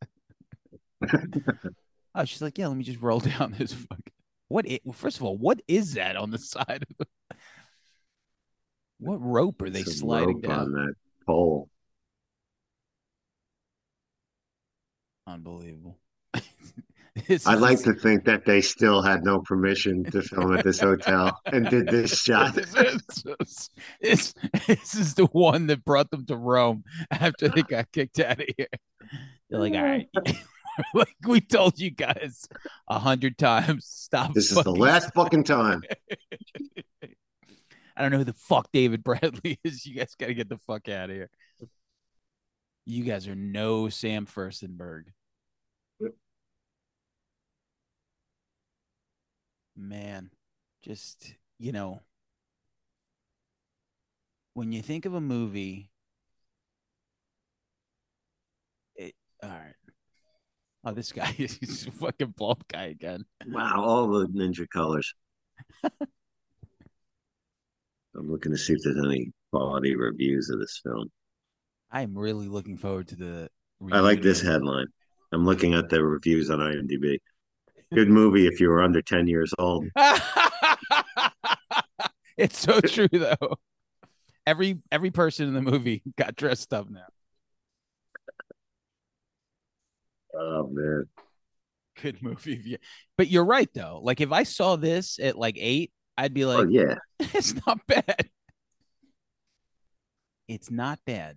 [2.14, 4.12] oh, she's like, yeah, let me just roll down this fucking.
[4.48, 4.66] What?
[4.68, 7.06] i- First of all, what is that on the side of the?
[8.98, 10.58] What rope are they Some sliding down?
[10.60, 10.94] on that
[11.26, 11.68] pole.
[15.26, 15.98] Unbelievable.
[17.46, 21.40] I'd like to think that they still had no permission to film at this hotel
[21.46, 22.54] and did this shot.
[22.54, 23.70] this, is,
[24.00, 24.34] this,
[24.66, 28.46] this is the one that brought them to Rome after they got kicked out of
[28.56, 28.68] here.
[29.48, 30.08] They're like, all right,
[30.94, 32.46] like we told you guys
[32.88, 34.34] a hundred times, stop.
[34.34, 35.82] This is the last fucking time.
[37.96, 39.86] I don't know who the fuck David Bradley is.
[39.86, 41.30] You guys got to get the fuck out of here.
[42.86, 45.06] You guys are no Sam Firstenberg.
[49.76, 50.30] Man,
[50.82, 52.00] just, you know,
[54.54, 55.90] when you think of a movie,
[58.94, 59.74] it, all right.
[60.84, 63.24] Oh, this guy is a fucking bald guy again.
[63.48, 65.12] Wow, all the ninja colors.
[65.82, 65.90] I'm
[68.14, 71.10] looking to see if there's any quality reviews of this film.
[71.90, 73.48] I'm really looking forward to the.
[73.92, 74.86] I like this headline.
[75.32, 77.18] I'm looking at the reviews on IMDb.
[77.92, 79.86] Good movie if you were under 10 years old.
[82.36, 83.56] it's so true though.
[84.46, 87.06] Every every person in the movie got dressed up now.
[90.34, 91.04] Oh man.
[92.02, 92.60] Good movie.
[92.64, 92.78] you-
[93.16, 94.00] But you're right though.
[94.02, 96.96] Like if I saw this at like eight, I'd be oh, like, oh yeah.
[97.20, 98.28] it's not bad.
[100.48, 101.36] It's not bad.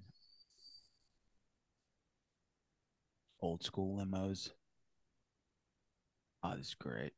[3.41, 4.52] Old school limos.
[6.44, 7.14] Oh, this is great.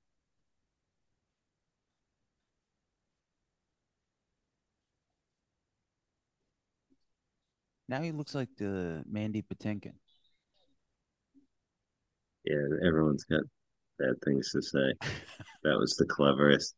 [7.87, 9.93] Now he looks like the Mandy Patinkin.
[12.45, 12.55] Yeah,
[12.87, 13.41] everyone's got
[13.99, 14.93] bad things to say.
[15.63, 16.73] That was the cleverest.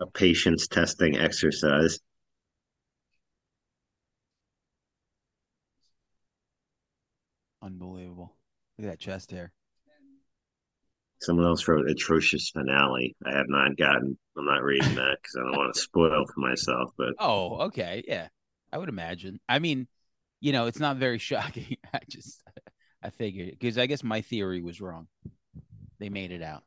[0.00, 1.98] A patience testing exercise.
[7.60, 8.15] Unbelievable.
[8.78, 9.52] Look at that chest hair.
[11.20, 13.16] Someone else wrote atrocious finale.
[13.24, 14.18] I have not gotten.
[14.36, 16.90] I'm not reading that because I don't want to spoil for myself.
[16.98, 18.04] But Oh, okay.
[18.06, 18.28] Yeah.
[18.72, 19.40] I would imagine.
[19.48, 19.88] I mean,
[20.40, 21.78] you know, it's not very shocking.
[21.94, 22.42] I just
[23.02, 25.08] I figured because I guess my theory was wrong.
[25.98, 26.64] They made it out.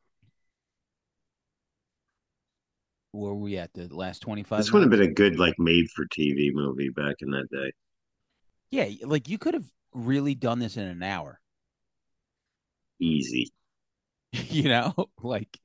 [3.11, 5.89] Where were we at the last 25 this would have been a good like made
[5.95, 7.71] for TV movie back in that day.
[8.71, 11.39] Yeah, like you could have really done this in an hour.
[12.99, 13.51] Easy.
[14.33, 14.93] you know?
[15.21, 15.57] Like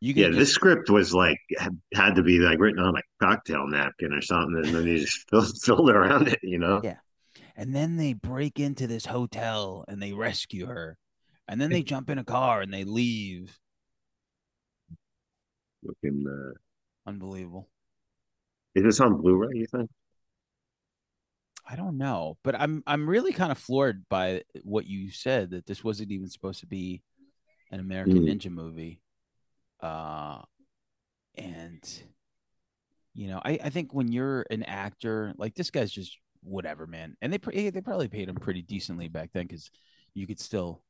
[0.00, 1.38] you could Yeah, just- this script was like
[1.94, 5.26] had, to be like written on a cocktail napkin or something, and then you just
[5.30, 6.40] filled, filled around it.
[6.42, 6.80] You know.
[6.82, 6.96] Yeah.
[7.56, 10.96] And then they break into this hotel and they rescue her.
[11.48, 13.58] And then they jump in a car and they leave.
[15.82, 16.24] Looking.
[16.26, 16.54] Uh,
[17.08, 17.68] Unbelievable.
[18.74, 19.50] is this on Blu-ray?
[19.54, 19.90] You think?
[21.68, 25.66] I don't know, but I'm I'm really kind of floored by what you said that
[25.66, 27.02] this wasn't even supposed to be
[27.70, 28.28] an American Mm.
[28.28, 29.00] Ninja movie.
[29.80, 30.42] Uh
[31.36, 32.02] and
[33.14, 37.16] you know, I I think when you're an actor, like this guy's just whatever, man.
[37.22, 39.70] And they pr- they probably paid him pretty decently back then cuz
[40.14, 40.82] you could still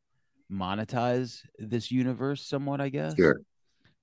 [0.50, 3.14] monetize this universe somewhat, I guess.
[3.16, 3.40] Sure.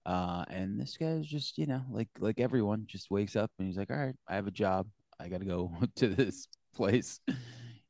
[0.05, 3.77] Uh, and this guy's just, you know, like like everyone, just wakes up and he's
[3.77, 4.87] like, "All right, I have a job.
[5.19, 6.47] I got to go to this
[6.79, 7.19] place."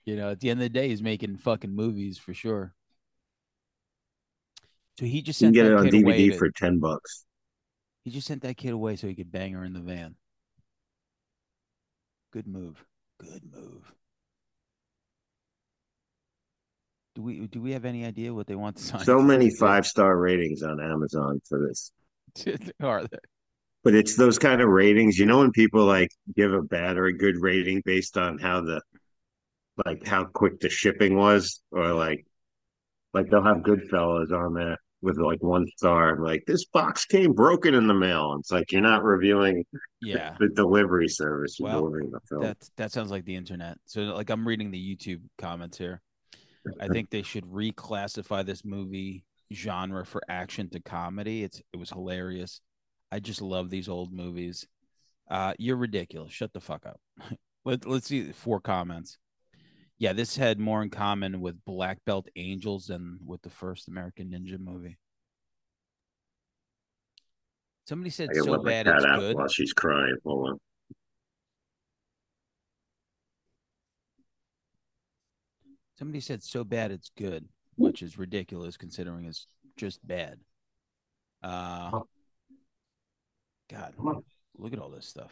[0.05, 2.73] You know, at the end of the day, he's making fucking movies for sure.
[4.97, 5.85] So he just You can get that it on.
[5.85, 7.25] DVD to- for ten bucks.
[8.05, 10.15] he just sent that kid away so he could bang her in the van.
[12.33, 12.83] Good move.
[13.19, 13.93] Good move.
[17.13, 19.03] Do we do we have any idea what they want to sign?
[19.05, 21.91] So many five star ratings on Amazon for this.
[22.81, 23.19] are there?
[23.83, 27.05] But it's those kind of ratings, you know, when people like give a bad or
[27.05, 28.81] a good rating based on how the
[29.85, 32.25] like how quick the shipping was, or like
[33.13, 36.19] like they'll have Goodfellas on there with like one star.
[36.21, 38.33] Like this box came broken in the mail.
[38.33, 39.65] and It's like you're not reviewing
[40.01, 40.35] Yeah.
[40.39, 42.41] the delivery service, you're Well, delivering the film.
[42.41, 43.77] That that sounds like the internet.
[43.85, 46.01] So like I'm reading the YouTube comments here.
[46.81, 49.23] I think they should reclassify this movie
[49.53, 51.43] genre for action to comedy.
[51.43, 52.61] It's it was hilarious.
[53.11, 54.67] I just love these old movies.
[55.29, 56.31] Uh you're ridiculous.
[56.31, 56.99] Shut the fuck up.
[57.65, 59.17] Let, let's see four comments.
[59.97, 64.31] Yeah, this had more in common with Black Belt Angels than with the first American
[64.31, 64.97] Ninja movie.
[67.85, 69.35] Somebody said so bad it's good.
[69.35, 70.15] while she's crying.
[70.23, 70.57] Hold on.
[75.97, 80.39] Somebody said so bad it's good, which is ridiculous considering it's just bad.
[81.43, 81.99] Uh
[83.69, 83.93] God,
[84.57, 85.31] look at all this stuff.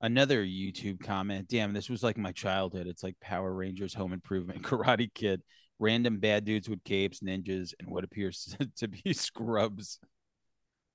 [0.00, 1.48] Another YouTube comment.
[1.48, 2.86] Damn, this was like my childhood.
[2.86, 5.42] It's like Power Rangers, Home Improvement, Karate Kid,
[5.78, 9.98] random bad dudes with capes, ninjas, and what appears to be scrubs.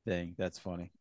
[0.06, 0.36] Thing.
[0.38, 0.92] That's funny.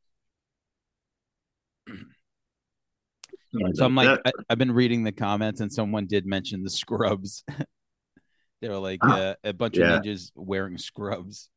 [3.74, 7.44] So I'm like, I, I've been reading the comments, and someone did mention the scrubs.
[8.60, 9.96] they were like Ah, uh, a bunch yeah.
[9.96, 11.48] of ninjas wearing scrubs.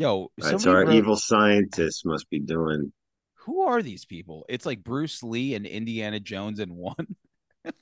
[0.00, 2.90] Yo, so our wrote- evil scientists must be doing.
[3.34, 4.46] who are these people?
[4.48, 7.16] It's like Bruce Lee and Indiana Jones in one.
[7.66, 7.72] I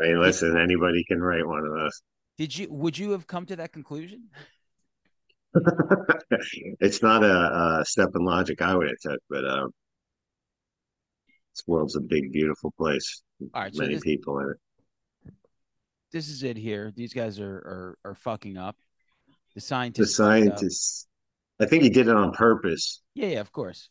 [0.00, 2.02] mean, listen, anybody can write one of those.
[2.38, 2.66] Did you?
[2.70, 4.30] Would you have come to that conclusion?
[6.80, 9.70] it's not a, a step in logic I would have took, but um,
[11.54, 13.22] this world's a big, beautiful place.
[13.54, 15.34] All right, so Many this, people in it.
[16.10, 16.92] this is it here.
[16.96, 18.76] These guys are are, are fucking up.
[19.58, 19.62] The
[19.94, 20.16] The scientists.
[20.16, 20.34] fucked up.
[20.34, 21.06] Uh, scientists,
[21.60, 23.90] I think he did it on purpose Yeah, yeah, of course.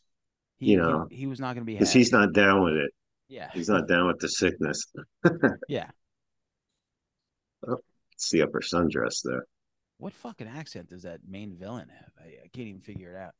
[0.58, 1.74] He, You know, he, he was not going to be.
[1.74, 2.90] because he's not down with it.
[3.28, 4.84] Yeah, He's not down with the sickness.
[5.68, 5.90] yeah.
[7.66, 7.78] Oh,
[8.12, 9.44] It's the upper sundress there.
[9.98, 12.12] What fucking accent does that main villain have?
[12.18, 13.34] I, I can't even figure it out.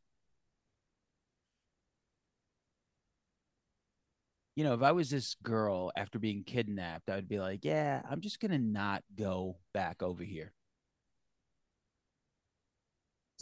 [4.56, 8.20] You know, if I was this girl after being kidnapped, I'd be like, yeah, I'm
[8.20, 10.52] just gonna not go back over here.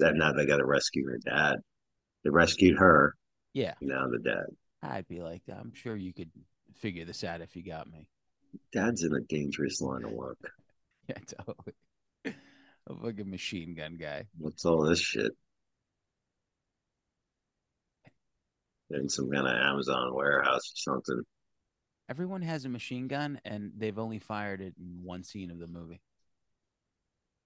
[0.01, 1.57] And now they got to rescue her dad.
[2.25, 3.15] They rescued her.
[3.55, 4.47] Yeah, Now the dad.
[4.83, 6.31] I'd be like, I'm sure you could
[6.75, 8.09] figure this out if you got me.
[8.73, 10.39] Dad's in a dangerous line of work.
[11.09, 11.75] Yeah, totally.
[12.25, 14.27] A fucking machine gun guy.
[14.39, 15.31] What's all this shit?
[18.91, 21.23] In some kind of Amazon warehouse or something.
[22.09, 25.69] Everyone has a machine gun, and they've only fired it in one scene of the
[25.69, 26.01] movie.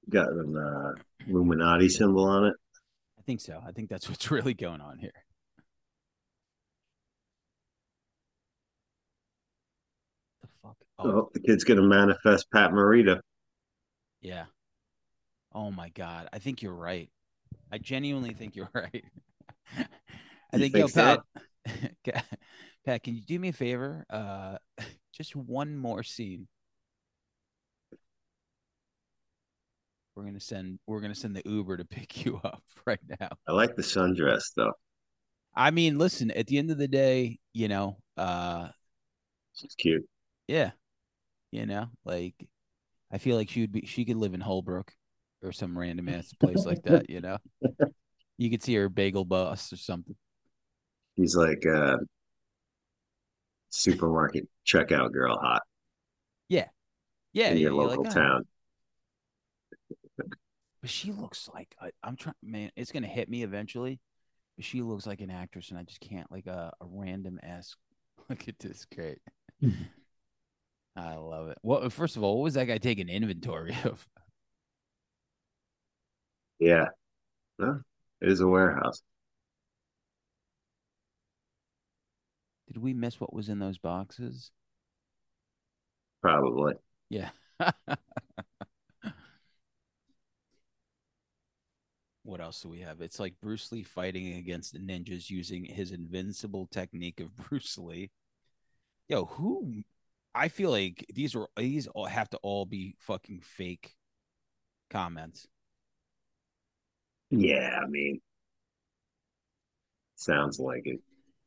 [0.08, 0.92] Got an uh,
[1.28, 2.54] Illuminati symbol on it.
[3.18, 3.60] I think so.
[3.66, 5.12] I think that's what's really going on here.
[10.42, 10.76] The fuck?
[10.98, 13.20] Oh, Oh, the kid's gonna manifest Pat Morita.
[14.20, 14.46] yeah.
[15.52, 16.28] Oh my god.
[16.32, 17.10] I think you're right.
[17.72, 19.04] I genuinely think you're right.
[19.76, 21.18] I You think, yo, so?
[21.64, 21.94] Pat,
[22.84, 24.04] Pat, can you do me a favor?
[24.08, 24.58] Uh,
[25.12, 26.46] just one more scene.
[30.20, 30.78] We're gonna send.
[30.86, 33.30] We're gonna send the Uber to pick you up right now.
[33.48, 34.74] I like the sundress though.
[35.54, 36.30] I mean, listen.
[36.30, 38.68] At the end of the day, you know, uh,
[39.54, 40.08] She's cute.
[40.48, 40.72] yeah,
[41.52, 42.34] you know, like
[43.12, 43.86] I feel like she would be.
[43.86, 44.92] She could live in Holbrook
[45.42, 47.10] or some random ass place like that.
[47.10, 47.38] You know,
[48.38, 50.16] you could see her bagel bus or something.
[51.16, 51.98] She's like uh
[53.70, 55.62] supermarket checkout girl hot
[56.48, 56.68] Yeah,
[57.32, 57.50] Yeah.
[57.50, 58.46] in yeah, your local like, "Oh." town.
[60.80, 62.34] But she looks like I, I'm trying.
[62.42, 64.00] Man, it's gonna hit me eventually.
[64.56, 67.38] But she looks like an actress, and I just can't like uh, a, a random
[67.42, 67.76] ass.
[68.28, 69.18] Look at this, great.
[70.96, 71.58] I love it.
[71.62, 74.06] Well, first of all, what was that guy taking inventory of?
[76.58, 76.86] Yeah.
[77.58, 77.80] Well,
[78.20, 79.02] it is a warehouse.
[82.66, 84.50] Did we miss what was in those boxes?
[86.20, 86.74] Probably.
[87.08, 87.30] Yeah.
[92.30, 93.00] what else do we have?
[93.00, 98.10] It's like Bruce Lee fighting against the ninjas using his invincible technique of Bruce Lee.
[99.08, 99.82] Yo, who?
[100.32, 103.96] I feel like these are these all have to all be fucking fake
[104.88, 105.48] comments.
[107.30, 108.20] Yeah, I mean
[110.14, 111.00] sounds like it.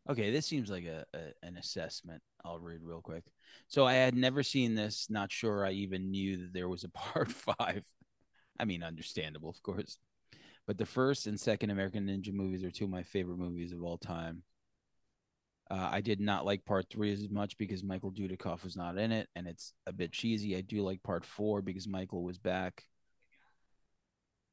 [0.10, 2.22] Okay, this seems like a, a an assessment.
[2.44, 3.24] I'll read real quick.
[3.70, 5.08] So I had never seen this.
[5.10, 7.86] Not sure I even knew that there was a part five.
[8.60, 9.98] I mean, understandable, of course.
[10.66, 13.84] But the first and second American Ninja movies are two of my favorite movies of
[13.84, 14.44] all time.
[15.70, 19.12] Uh, I did not like part three as much because Michael Dudikoff was not in
[19.12, 20.56] it, and it's a bit cheesy.
[20.56, 22.84] I do like part four because Michael was back.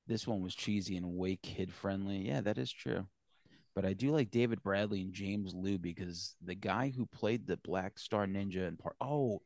[0.07, 2.27] This one was cheesy and way kid friendly.
[2.27, 3.07] Yeah, that is true.
[3.75, 7.57] But I do like David Bradley and James Lew because the guy who played the
[7.59, 9.43] Black Star Ninja in part oh,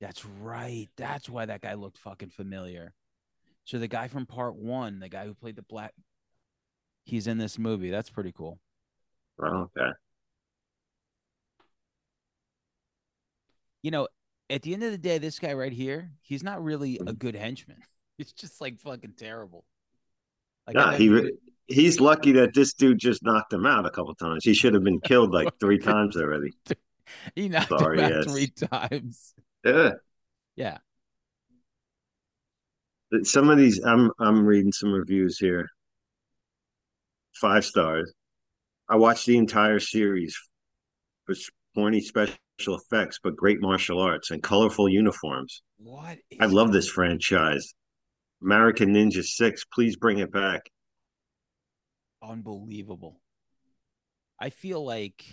[0.00, 0.88] that's right.
[0.96, 2.94] That's why that guy looked fucking familiar.
[3.64, 5.94] So the guy from part one, the guy who played the black
[7.04, 7.90] he's in this movie.
[7.90, 8.58] That's pretty cool.
[9.40, 9.90] Oh, okay.
[13.82, 14.08] You know,
[14.48, 17.12] at the end of the day, this guy right here, he's not really a mm-hmm.
[17.14, 17.82] good henchman.
[18.16, 19.64] He's just like fucking terrible.
[20.68, 21.32] Like Nah, he re-
[21.66, 24.44] he's lucky that this dude just knocked him out a couple times.
[24.44, 26.52] He should have been killed like three times already.
[27.34, 28.24] he knocked Sorry, him out yes.
[28.32, 29.34] three times.
[29.64, 29.90] Yeah.
[30.54, 30.78] Yeah.
[33.22, 35.68] Some of these I'm I'm reading some reviews here.
[37.40, 38.12] Five stars.
[38.88, 40.36] I watched the entire series
[41.24, 41.34] for
[41.74, 45.62] pointy special effects, but great martial arts and colorful uniforms.
[45.78, 46.18] What?
[46.30, 47.74] Is I love this franchise.
[48.42, 50.62] American Ninja Six, please bring it back.
[52.22, 53.20] unbelievable.
[54.40, 55.24] I feel like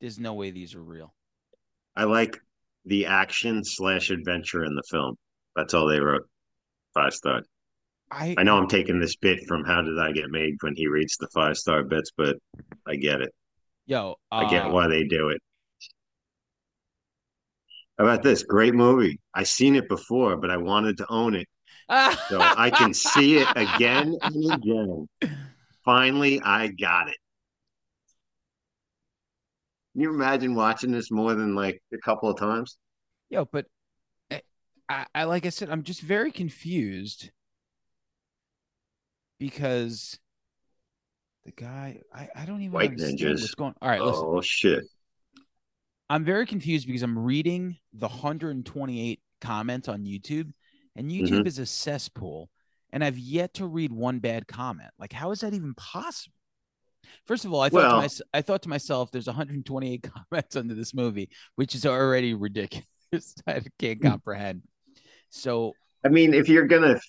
[0.00, 1.14] there's no way these are real.
[1.96, 2.38] I like
[2.84, 5.16] the action slash adventure in the film.
[5.54, 6.26] That's all they wrote.
[6.94, 7.42] Five star.
[8.10, 10.88] I I know I'm taking this bit from How Did I Get Made when he
[10.88, 12.36] reads the five star bits, but
[12.86, 13.32] I get it.
[13.86, 14.16] yo.
[14.32, 15.40] I get uh, why they do it.
[17.98, 18.42] How about this?
[18.42, 19.20] Great movie.
[19.34, 21.46] I seen it before, but I wanted to own it
[22.28, 25.08] so I can see it again and again.
[25.84, 27.16] Finally, I got it.
[29.92, 32.78] Can you imagine watching this more than like a couple of times?
[33.28, 33.66] Yo, but
[34.90, 37.30] I, I, like I said, I'm just very confused
[39.38, 40.18] because
[41.44, 43.40] the guy, I, I don't even White understand ninjas.
[43.40, 43.74] what's going.
[43.80, 44.24] All right, listen.
[44.26, 44.84] Oh shit!
[46.08, 50.50] I'm very confused because I'm reading the 128 comments on YouTube,
[50.96, 51.34] and Mm-hmm.
[51.34, 52.50] YouTube is a cesspool,
[52.92, 54.90] and I've yet to read one bad comment.
[54.98, 56.34] Like, how is that even possible?
[57.26, 60.56] First of all, I thought Well- to myself, I thought to myself, there's 128 comments
[60.56, 62.84] under this movie, which is already ridiculous.
[63.46, 64.62] I can't comprehend.
[65.30, 65.72] So
[66.04, 67.00] I mean, if you're gonna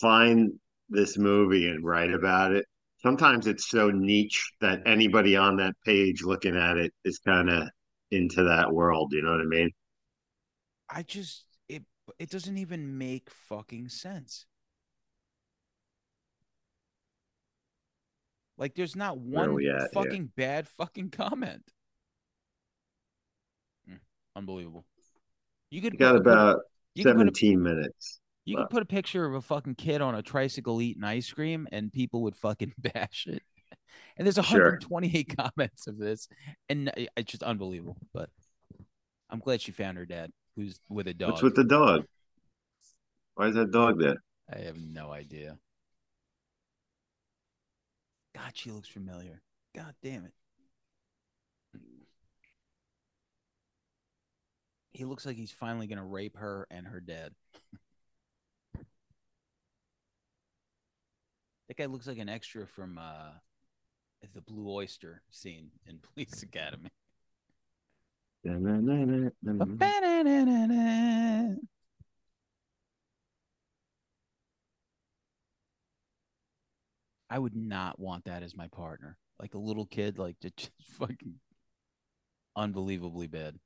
[0.00, 0.52] find
[0.88, 2.66] this movie and write about it,
[3.02, 7.68] sometimes it's so niche that anybody on that page looking at it is kind of
[8.10, 9.12] into that world.
[9.12, 9.70] You know what I mean?
[10.88, 11.84] I just it
[12.18, 14.46] it doesn't even make fucking sense.
[18.58, 19.88] Like there's not one we at here?
[19.94, 21.62] fucking bad fucking comment.
[23.88, 24.00] Mm,
[24.36, 24.84] Unbelievable.
[25.70, 26.60] You could You got about
[26.94, 28.20] you could put a, 17 minutes.
[28.44, 31.66] you could put a picture of a fucking kid on a tricycle eating ice cream
[31.72, 33.42] and people would fucking bash it.
[34.16, 34.64] And there's Sure.
[34.78, 36.28] 128 comments of this,
[36.68, 37.96] and it's just unbelievable.
[38.12, 38.28] But
[39.30, 41.30] I'm glad she found her dad, who's with a dog.
[41.30, 42.04] What's with the dog?
[43.34, 44.16] Why is that dog there?
[44.52, 45.56] I have no idea.
[48.34, 49.40] God, she looks familiar.
[49.74, 50.32] God damn it.
[54.92, 57.32] He looks like he's finally gonna rape her and her dad.
[61.70, 63.30] that guy looks like an extra from uh
[64.34, 66.90] the Blue Oyster scene in Police Academy.
[77.32, 79.16] I would not want that as my partner.
[79.38, 81.34] Like a little kid, like to just fucking
[82.56, 83.60] unbelievably bad.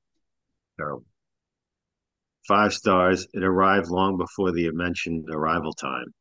[0.76, 1.06] Terrible.
[2.46, 3.26] Five stars.
[3.32, 6.12] It arrived long before the mentioned arrival time,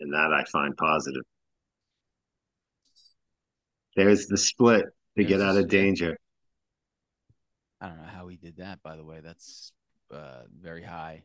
[0.00, 1.22] and that I find positive.
[3.96, 6.16] There's the split to There's get out of danger.
[7.80, 9.20] I don't know how he did that, by the way.
[9.20, 9.72] That's
[10.12, 11.24] uh, very high.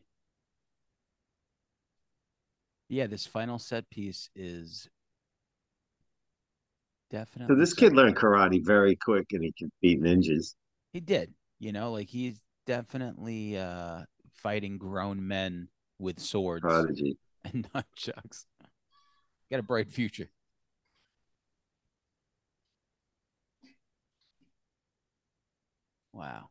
[2.88, 4.88] Yeah, this final set piece is
[7.10, 7.54] definitely.
[7.54, 10.54] So this kid learned karate very quick, and he can beat ninjas.
[10.92, 11.32] He did.
[11.58, 14.02] You know, like he's definitely uh,
[14.42, 17.16] fighting grown men with swords Prodigy.
[17.44, 18.44] and nunchucks.
[19.50, 20.30] Got a bright future.
[26.12, 26.48] Wow.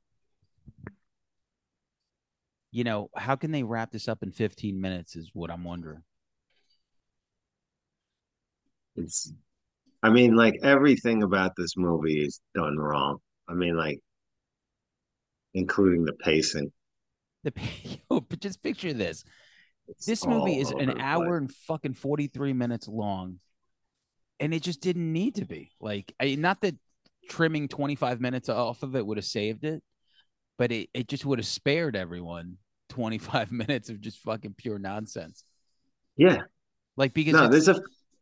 [2.72, 6.04] You know, how can they wrap this up in 15 minutes is what I'm wondering.
[8.96, 9.34] It's,
[10.04, 13.18] I mean, like everything about this movie is done wrong.
[13.48, 14.00] I mean, like,
[15.54, 16.72] including the pacing.
[17.44, 17.54] The
[18.10, 19.24] yo, but just picture this.
[19.88, 23.40] It's This movie is an hour and fucking 43 minutes long.
[24.40, 25.72] And it just didn't need to be.
[25.80, 26.76] Like, I, not that
[27.30, 29.84] trimming 25 minutes off of it would have saved it,
[30.58, 32.58] but it, it just would have spared everyone
[32.90, 35.44] 25 minutes of just fucking pure nonsense.
[36.18, 36.44] Yeah.
[36.98, 37.82] Like, because No, there's a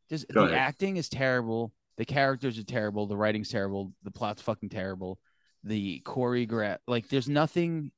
[0.09, 0.59] just Go the ahead.
[0.59, 1.71] acting is terrible.
[1.97, 3.05] The characters are terrible.
[3.07, 3.93] The writing's terrible.
[4.03, 5.19] The plot's fucking terrible.
[5.63, 7.91] The choreograph, like, there's nothing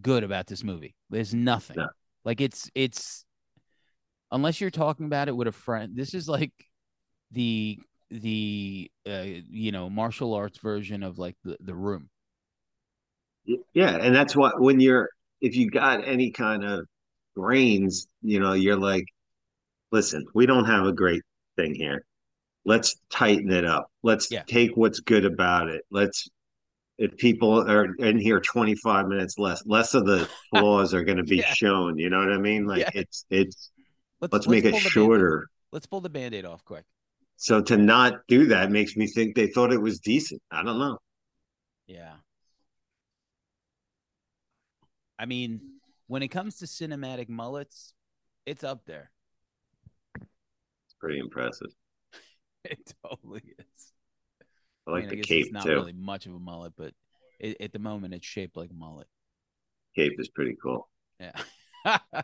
[0.00, 0.94] good about this movie.
[1.10, 1.76] There's nothing.
[1.76, 1.88] No.
[2.24, 3.24] Like, it's it's
[4.30, 5.96] unless you're talking about it with a friend.
[5.96, 6.52] This is like
[7.30, 7.78] the
[8.10, 12.08] the uh, you know martial arts version of like the the room.
[13.74, 15.08] Yeah, and that's what when you're
[15.40, 16.86] if you got any kind of
[17.36, 19.04] grains, you know, you're like,
[19.92, 21.22] listen, we don't have a great
[21.56, 22.04] thing here.
[22.64, 23.90] Let's tighten it up.
[24.02, 24.44] Let's Yeah.
[24.46, 25.82] take what's good about it.
[25.90, 26.28] Let's
[26.98, 31.24] if people are in here 25 minutes less, less of the flaws are going to
[31.24, 31.52] be Yeah.
[31.52, 31.98] shown.
[31.98, 32.66] You know what I mean?
[32.66, 32.90] Like Yeah.
[32.94, 33.70] it's it's
[34.20, 35.46] Let's let's make pull it the Band-Aid- shorter.
[35.72, 36.84] Let's pull the band-aid off quick.
[37.36, 40.40] So to not do that makes me think they thought it was decent.
[40.50, 40.98] I don't know.
[41.88, 42.12] Yeah.
[45.18, 45.60] I mean,
[46.06, 47.92] when it comes to cinematic mullets,
[48.46, 49.10] it's up there.
[50.20, 51.70] It's pretty impressive.
[52.64, 53.92] It totally is.
[54.86, 55.72] I like mean, the guess cape it's not too.
[55.72, 56.92] really much of a mullet, but
[57.40, 59.06] it, at the moment, it's shaped like a mullet.
[59.96, 60.88] Cape is pretty cool.
[61.20, 61.32] Yeah.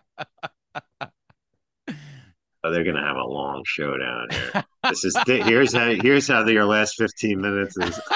[2.63, 4.65] Oh, they're gonna have a long showdown here.
[4.89, 8.01] This is here's how here's how your last fifteen minutes is.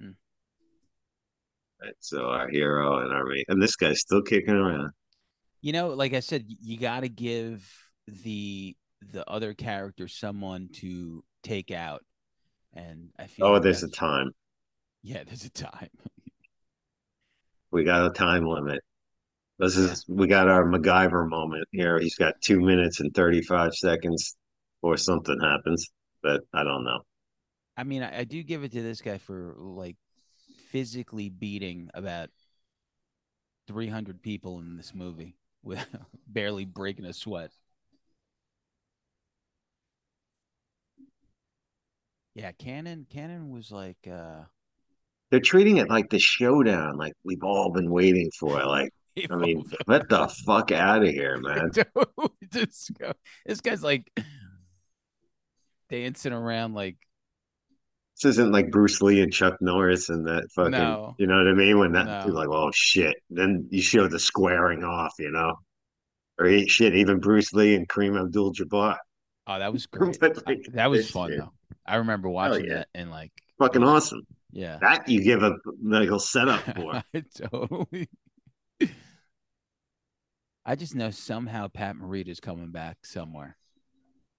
[0.00, 0.10] Hmm.
[1.73, 4.90] Right, so our hero and our and this guy's still kicking around.
[5.62, 7.70] you know, like I said, you got to give
[8.06, 8.76] the
[9.12, 12.02] the other character someone to take out,
[12.74, 13.46] and I feel.
[13.46, 14.32] Oh, like there's a time.
[15.02, 15.90] Yeah, there's a time.
[17.70, 18.80] We got a time limit.
[19.58, 21.98] This is we got our MacGyver moment here.
[21.98, 24.36] He's got two minutes and thirty five seconds,
[24.82, 25.90] or something happens.
[26.22, 27.00] But I don't know.
[27.76, 29.96] I mean, I, I do give it to this guy for like
[30.74, 32.30] physically beating about
[33.68, 35.86] 300 people in this movie with
[36.26, 37.52] barely breaking a sweat.
[42.34, 44.40] Yeah, Cannon Cannon was like uh
[45.30, 48.60] They're treating it like the showdown, like we've all been waiting for.
[48.64, 48.90] Like,
[49.30, 51.70] I mean, get the fuck out of here, man.
[52.50, 54.10] This guy's like
[55.88, 56.96] dancing around like
[58.16, 60.70] This isn't like Bruce Lee and Chuck Norris and that fucking.
[60.72, 61.14] No.
[61.18, 61.78] You know what I mean?
[61.78, 62.22] When that No.
[62.26, 63.16] you're like, oh shit.
[63.30, 65.54] Then you show the squaring off, you know,
[66.38, 66.94] or shit.
[66.94, 68.96] Even Bruce Lee and Kareem Abdul-Jabbar,
[69.48, 70.18] oh that was great.
[70.20, 71.40] But, I- that was fun shit.
[71.40, 71.52] though.
[71.86, 72.74] I remember watching yeah.
[72.76, 74.22] that and like fucking awesome.
[74.52, 74.78] yeah.
[74.80, 76.94] That you give a medical setup for.
[77.14, 78.08] I totally.
[80.66, 83.56] I just know somehow Pat Morita's coming back somewhere.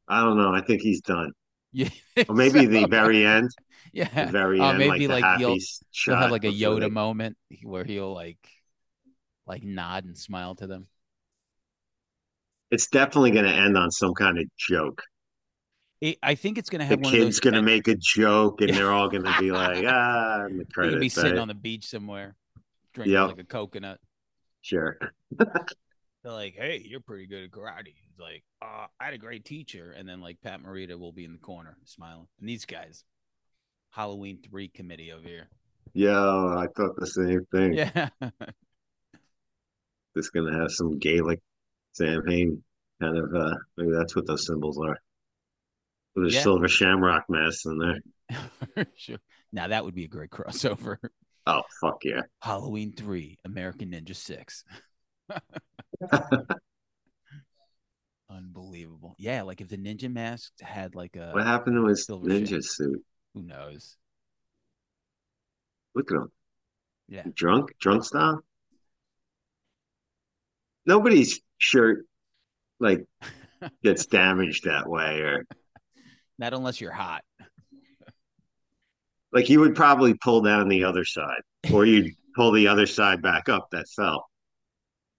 [0.07, 0.53] I don't know.
[0.53, 1.31] I think he's done.
[1.75, 1.89] Yeah,
[2.29, 3.51] Or maybe the very end.
[3.93, 4.31] The yeah.
[4.31, 5.57] very Oh, end, maybe, like the like, happy you'll-
[6.05, 8.39] He'll have like a before Yoda they- moment where he'll like,
[9.45, 10.87] like nod and smile to them.
[12.71, 15.03] It's definitely going to end on some kind of joke.
[16.01, 18.73] It, I think it's gonna The have one kid's going to make a joke, and
[18.73, 21.39] they're all going to be like, ah, and the You're gonna be sitting right?
[21.41, 22.35] on the beach somewhere,
[22.93, 23.27] drinking Yep.
[23.29, 23.99] like a coconut.
[24.61, 24.97] Sure.
[25.37, 29.43] They're like, "Hey, you're pretty good at karate." He's like, uh, "I had a great
[29.45, 32.27] teacher," and then like Pat Morita will be in the corner smiling.
[32.39, 33.03] And these guys,
[33.89, 35.47] Halloween three committee over here.
[35.93, 37.73] Yeah, I thought the same thing.
[37.73, 38.09] Yeah,
[40.15, 41.41] It's going to have some Gaelic
[41.93, 42.63] Samhain
[43.01, 44.97] kind of, uh, maybe that's what those symbols are.
[46.15, 46.41] With a Yeah.
[46.41, 47.99] silver shamrock mask in there.
[48.95, 49.19] sure.
[49.51, 50.97] Now that would be a great crossover.
[51.47, 52.21] Oh, fuck yeah.
[52.41, 54.63] Halloween three, American Ninja six.
[58.45, 59.15] Unbelievable.
[59.17, 63.03] Yeah, like if the ninja mask had like a What happened to his ninja suit?
[63.33, 63.97] who knows?
[65.95, 66.31] Look at him.
[67.07, 67.23] Yeah.
[67.33, 67.71] Drunk?
[67.79, 68.41] Drunk style?
[70.85, 72.05] Nobody's shirt
[72.79, 73.05] like
[73.83, 75.45] gets damaged that way or
[76.37, 77.23] Not unless you're hot.
[79.31, 81.41] like you would probably pull down the other side
[81.73, 84.29] or you'd pull the other side back up that fell.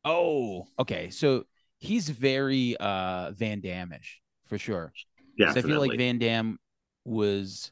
[0.05, 1.11] Oh, okay.
[1.11, 1.45] So
[1.79, 4.93] he's very uh Van Damme-ish for sure.
[5.39, 5.61] 'Cause Definitely.
[5.61, 6.59] I feel like Van Damme
[7.05, 7.71] was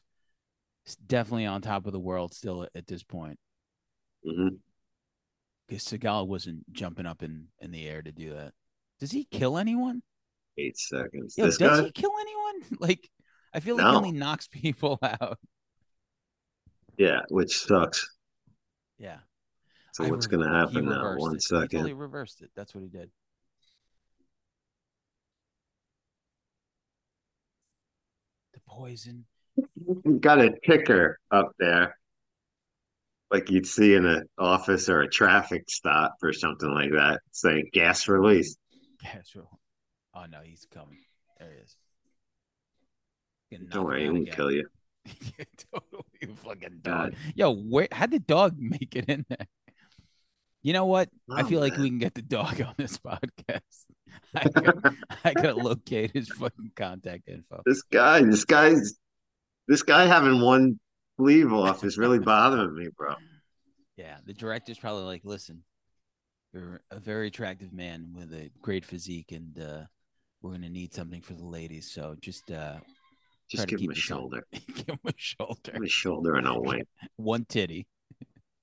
[1.07, 3.39] definitely on top of the world still at, this point.
[4.25, 4.59] Mhm.
[5.67, 8.53] Because Seagal wasn't jumping up in, in the air to do that.
[8.99, 10.03] Does he kill anyone?
[10.59, 11.35] Eight seconds.
[11.37, 11.85] Yo, this does guy?
[11.85, 12.61] he kill anyone?
[12.79, 13.09] Like,
[13.53, 13.91] I feel like No.
[13.91, 15.39] he only knocks people out.
[16.97, 18.07] Yeah, which sucks.
[18.99, 19.17] Yeah.
[19.93, 21.17] So I what's re- gonna happen now?
[21.17, 21.43] One it.
[21.49, 22.51] He totally reversed it.
[22.55, 23.09] That's what he did.
[28.75, 29.25] Poison.
[29.85, 31.97] We've got a ticker up there,
[33.31, 37.69] like you'd see in an office or a traffic stop or something like that, saying
[37.73, 38.55] gas release.
[39.03, 39.59] Yes, real-
[40.13, 40.99] Oh no, he's coming.
[41.39, 41.75] There he is.
[43.69, 44.67] Don't worry, he won't kill you.
[45.73, 47.11] Totally fucking God.
[47.11, 47.13] dog.
[47.35, 49.47] Yo, where how did dog make it in there?
[50.65, 51.09] You know what?
[51.29, 53.61] I Oh, feel like we can get the dog on this podcast.
[54.35, 57.61] I gotta, I gotta locate his fucking contact info.
[57.67, 58.95] This guy, this guy's,
[59.67, 60.79] this guy having one
[61.19, 63.13] sleeve off is really bothering me, bro.
[63.95, 65.61] Yeah, the director's probably like, listen,
[66.51, 69.81] you're a very attractive man with a great physique, and uh,
[70.41, 71.91] we're gonna need something for the ladies.
[71.91, 72.77] So just uh,
[73.51, 76.33] Just try to give him a shoulder, give him a shoulder, give him a shoulder
[76.37, 76.87] and a wink.
[77.17, 77.85] one titty.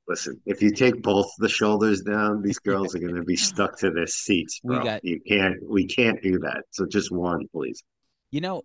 [0.08, 3.78] Listen, if you take both the shoulders down, these girls are going to be stuck
[3.78, 4.84] to their seats, We bro.
[4.84, 5.56] got- You can't.
[5.68, 6.64] We can't do that.
[6.70, 7.82] So just one, please.
[8.30, 8.62] You know,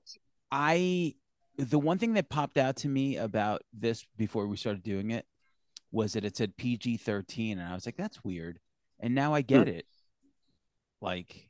[0.52, 1.16] I
[1.58, 5.26] the one thing that popped out to me about this before we started doing it
[5.92, 8.60] was that it said PG thirteen, and I was like, "That's weird."
[9.00, 9.74] And now I get hmm.
[9.76, 9.86] it.
[11.02, 11.50] Like,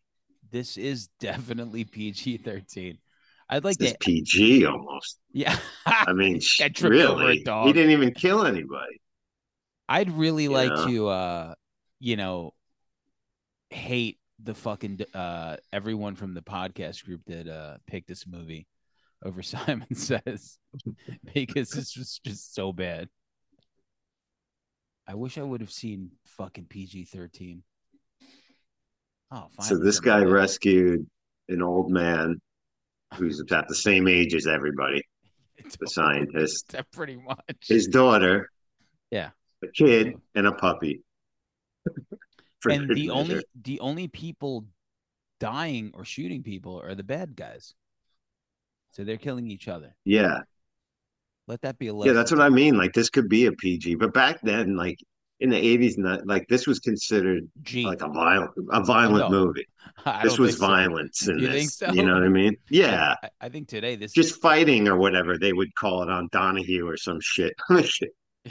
[0.52, 2.98] this is definitely PG thirteen.
[3.50, 5.20] I'd like It's to, PG almost.
[5.32, 5.58] yeah.
[5.86, 9.00] I mean, I over a really, he didn't even kill anybody.
[9.90, 11.56] I'd really like to, uh,
[12.00, 12.54] you know,
[13.70, 18.68] hate the fucking uh everyone from the podcast group that uh picked this movie
[19.26, 20.60] over Simon Says
[21.34, 23.10] because this was just so bad.
[25.08, 27.64] I wish I would have seen fucking PG thirteen.
[29.32, 29.66] Oh, fine.
[29.66, 30.32] So this guy good.
[30.32, 31.06] rescued
[31.50, 32.40] an old man
[33.16, 35.02] who's about the same age as everybody,
[35.80, 37.38] the scientist, Pretty much.
[37.68, 38.50] his daughter,
[39.12, 39.30] Yeah.
[39.64, 41.04] A kid, and a puppy.
[42.60, 43.44] For and the only measure.
[43.64, 44.66] the only people
[45.40, 47.76] dying or shooting people are the bad guys.
[48.92, 49.96] So they're killing each other.
[50.06, 50.40] yeah,
[51.48, 52.08] Let that be a lesson.
[52.08, 52.78] yeah, that's what I mean.
[52.78, 54.98] Like this could be a PG, but back then, like
[55.40, 57.86] in the eighties, like this was considered G.
[57.86, 59.46] like a violent, a violent no.
[59.46, 59.68] movie.
[60.24, 60.68] This was think so.
[60.68, 61.56] violence in You this.
[61.56, 61.92] think so?
[61.94, 62.56] You know what I mean?
[62.70, 66.28] Yeah, I, I think today this just fighting or whatever they would call it on
[66.32, 67.54] Donahue or some shit.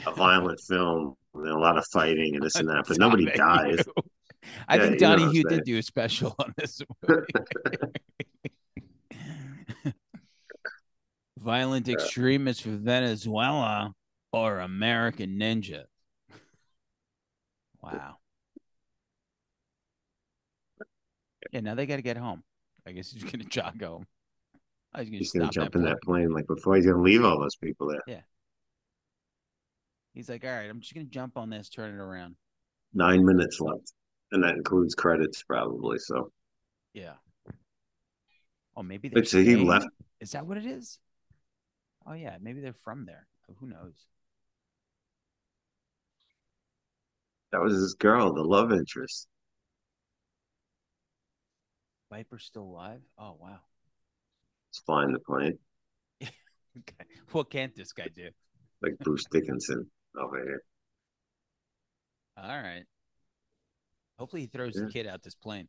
[0.05, 3.79] A violent film, and a lot of fighting and this and that, but nobody dies.
[4.67, 5.57] I Yeah, think you know what I'm Donahue saying.
[5.57, 7.25] did do a special on this movie.
[11.39, 13.93] Violent extremists from Venezuela
[14.33, 15.83] or American Ninja.
[17.81, 18.17] Wow.
[21.51, 22.43] Yeah, now they got to get home.
[22.85, 24.05] I guess he's gonna jog home.
[24.95, 25.93] Oh, he's stop gonna jump that in plane.
[25.93, 28.01] that plane like before he's gonna leave all those people there.
[30.17, 32.37] He's like, all right, I'm just gonna jump on this, turn it around.
[32.91, 33.93] Nine minutes left,
[34.31, 35.99] and that includes credits probably.
[35.99, 36.31] So,
[36.91, 37.13] Yeah.
[38.75, 39.85] Oh, maybe but so he left.
[40.19, 40.97] Is that what it is?
[42.07, 43.27] Oh yeah, maybe they're from there.
[43.47, 43.93] Oh, who knows?
[47.51, 49.27] That was his girl, the love interest.
[52.09, 53.01] Viper's still alive?
[53.19, 53.59] Oh wow.
[54.71, 55.59] He's flying the plane
[56.21, 57.05] Okay.
[57.33, 58.29] What can't this guy do?
[58.81, 60.61] like Bruce Dickinson over here.
[62.37, 62.83] All right.
[64.19, 64.85] Hopefully he throws Yeah.
[64.85, 65.67] the kid out this plane.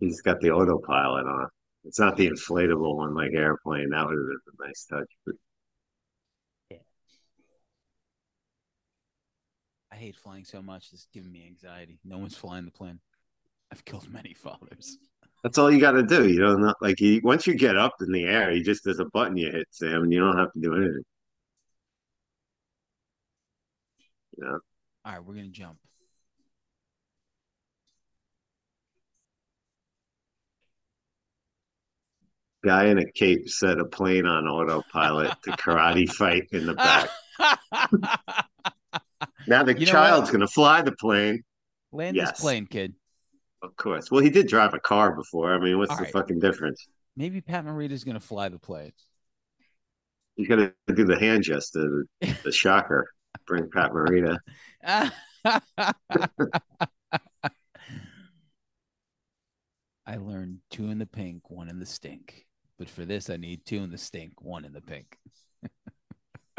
[0.00, 1.48] He's got the autopilot on.
[1.84, 3.90] It's not the inflatable one like airplane.
[3.90, 5.08] That would have been a nice touch.
[5.26, 5.34] But
[9.90, 10.88] I hate flying so much.
[10.92, 11.98] It's giving me anxiety.
[12.04, 13.00] No one's flying the plane.
[13.72, 14.98] I've killed many fathers.
[15.42, 16.28] that's all you got to do.
[16.28, 19.00] You don't know, like you, once you get up in the air, you just there's
[19.00, 21.02] a button you hit, Sam, and you don't have to do anything.
[24.42, 24.60] All
[25.04, 25.78] right, we're gonna jump.
[32.64, 37.08] Guy in a cape set a plane on autopilot to karate fight in the back.
[39.46, 40.40] Now the You know child's what?
[40.40, 41.42] to fly the plane,
[41.90, 42.32] Land Yes.
[42.32, 42.94] this plane, kid.
[43.62, 44.10] of course.
[44.10, 45.54] Well, he did drive a car before.
[45.54, 46.12] I mean, what's All the right.
[46.12, 46.86] fucking difference?
[47.16, 48.92] Maybe Pat Morita's gonna fly the plane.
[50.36, 53.08] He's going to do the hand gesture, the, the shocker.
[53.46, 54.38] Bring Pat Morita.
[60.06, 62.46] I learned two in the pink, one in the stink.
[62.78, 65.18] But for this, I need two in the stink, one in the pink.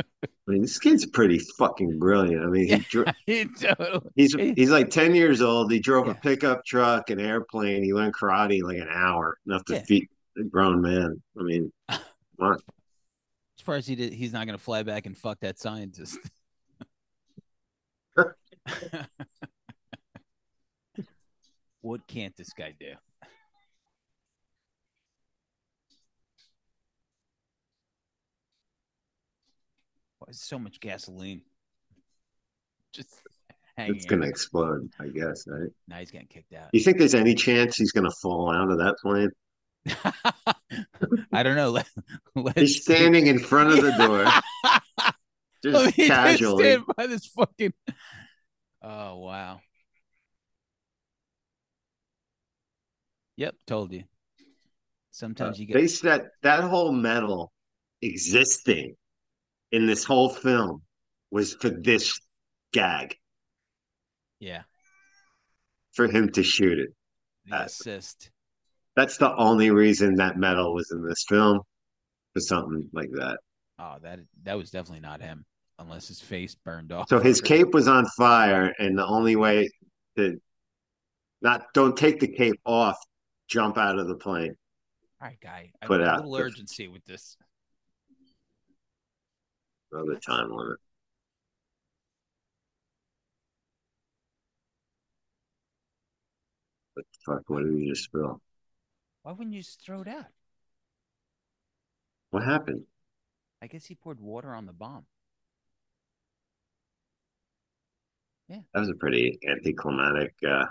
[0.01, 2.43] I mean, this kid's pretty fucking brilliant.
[2.43, 3.05] I mean, he dro-
[3.59, 4.09] Totally.
[4.15, 5.71] he's he's like ten years old.
[5.71, 6.13] He drove Yeah.
[6.13, 7.83] a pickup truck, an airplane.
[7.83, 9.83] He learned karate in like an hour, enough to Yeah.
[9.83, 10.07] feed
[10.39, 11.21] a grown man.
[11.39, 11.99] I mean, come
[12.39, 12.57] on.
[13.75, 16.17] as he did, he's not going to fly back and fuck that scientist.
[21.81, 22.93] what can't this guy do?
[30.19, 31.41] Why is so much gasoline?
[32.93, 33.09] Just
[33.77, 33.95] hanging.
[33.95, 35.45] it's going to explode, I guess.
[35.47, 35.69] Right?
[35.87, 36.69] Now he's getting kicked out.
[36.73, 39.29] You think there's any chance he's going to fall out of that plane?
[41.31, 41.79] I don't know.
[42.35, 44.25] Let, He's standing in front of the door,
[45.63, 46.63] just casually.
[46.63, 47.73] stand by this fucking.
[48.81, 49.61] Oh wow.
[53.38, 54.03] Yep, told you.
[55.11, 57.51] Sometimes you get They said that whole medal
[58.01, 58.95] existing
[59.72, 60.81] in this whole film
[61.31, 62.19] was for this
[62.73, 63.15] gag,
[64.39, 64.64] yeah
[65.93, 66.89] for him to shoot it.
[67.45, 68.31] the Uh, assist.
[68.95, 71.61] That's the only reason that medal was in this film,
[72.34, 73.39] for something like that.
[73.77, 75.45] Oh, that that was definitely not him.
[75.80, 77.10] Unless his face burned off.
[77.10, 79.69] So his cape was on fire, and the only way
[80.18, 80.39] to
[81.41, 82.97] not don't take the cape off,
[83.47, 84.56] jump out of the plane.
[85.22, 85.72] All right, guy.
[85.81, 87.38] I put want a out little urgency with this.
[89.91, 90.77] Another time limit.
[96.93, 97.43] What the fuck?
[97.47, 98.41] What did you just spill?
[99.23, 100.26] Why wouldn't you just throw it out?
[102.31, 102.84] What happened?
[103.61, 105.06] I guess he poured water on the bomb.
[108.49, 110.34] That was a pretty anticlimactic.
[110.47, 110.65] Uh...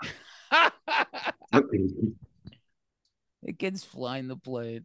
[3.42, 4.84] it gets flying the plane.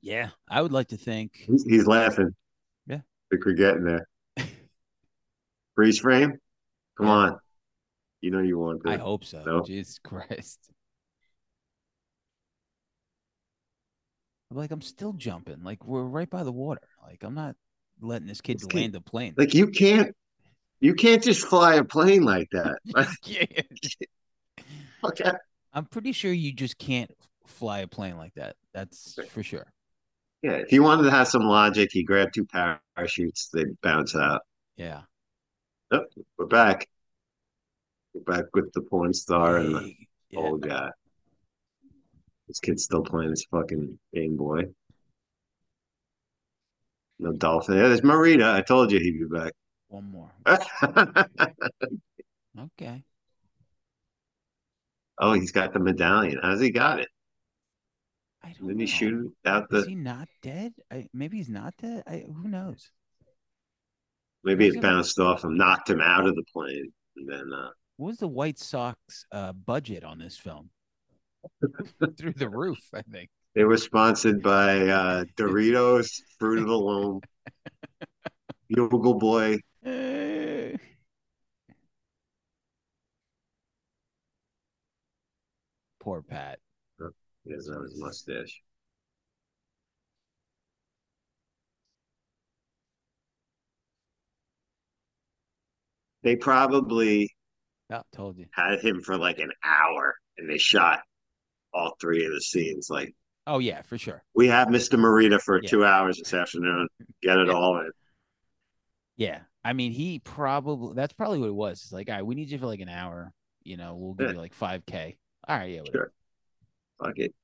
[0.00, 1.32] Yeah, I would like to think.
[1.46, 2.34] he's, he's laughing.
[2.86, 2.98] Yeah.
[2.98, 3.00] I
[3.30, 4.06] think we're getting there.
[5.74, 6.38] Freeze frame.
[6.96, 7.12] Come Yeah.
[7.12, 7.38] on.
[8.20, 8.90] You know you want to.
[8.90, 9.42] I hope so.
[9.44, 9.62] No.
[9.64, 10.70] Jesus Christ.
[14.50, 15.64] I'm like, I'm still jumping.
[15.64, 16.86] Like, we're right by the water.
[17.02, 17.56] Like, I'm not
[18.00, 19.34] letting this kid land a plane.
[19.36, 20.14] Like you can't.
[20.78, 22.78] You can't just fly a plane like that.
[23.24, 23.46] yeah.
[25.02, 25.32] okay.
[25.72, 27.10] I'm pretty sure you just can't
[27.46, 28.56] fly a plane like that.
[28.74, 29.66] That's for sure.
[30.42, 33.48] Yeah, if he wanted to have some logic, he grabbed two parachutes.
[33.52, 34.42] They bounce out.
[34.76, 35.02] Yeah.
[35.90, 36.88] We're back.
[38.12, 39.94] We're back with the porn star and the
[40.30, 40.40] yeah.
[40.40, 40.90] old guy.
[42.48, 44.64] This kid's still playing his fucking Game Boy.
[47.18, 47.76] No dolphin.
[47.76, 48.52] Yeah, there's Morita.
[48.52, 49.52] I told you he'd be back.
[49.88, 50.32] One more.
[52.58, 53.02] Okay.
[55.18, 56.38] oh, he's got the medallion.
[56.42, 57.08] How's he got it?
[58.42, 58.80] I don't Didn't know.
[58.80, 59.90] he shoot out Is the?
[59.90, 60.72] he not dead?
[60.90, 62.02] I, maybe he's not dead.
[62.06, 62.90] I, who knows?
[64.42, 67.68] Maybe it Wasn't- bounced off him, knocked him out of the plane, and then uh,
[67.98, 68.96] What was the White Sox
[69.32, 70.70] uh, budget on this film?
[72.18, 73.28] Through the roof, I think.
[73.56, 77.20] They were sponsored by uh, Doritos, Fruit of the Loom,
[78.68, 79.58] Bugle Boy.
[86.00, 86.58] Poor Pat.
[87.44, 88.62] He doesn't have his mustache.
[96.22, 97.30] They probably
[97.90, 98.46] Oh, told you.
[98.50, 101.00] had him for like an hour and they shot
[101.72, 102.90] all three of the scenes.
[102.90, 103.14] Like,
[103.46, 104.22] Oh yeah, for sure.
[104.34, 104.98] we have Mr.
[104.98, 105.68] Morita for Yeah.
[105.68, 106.88] two hours this afternoon.
[107.22, 107.52] Get it Yeah.
[107.54, 107.90] all in.
[109.16, 111.82] Yeah, I mean, he probably that's probably what it was.
[111.82, 113.32] It's like, all right, we need you for like an hour.
[113.62, 114.32] You know, we'll give Yeah.
[114.34, 115.18] you like five k.
[115.46, 116.12] All right, yeah, whatever.
[117.00, 117.06] Sure.
[117.08, 117.34] Fuck it.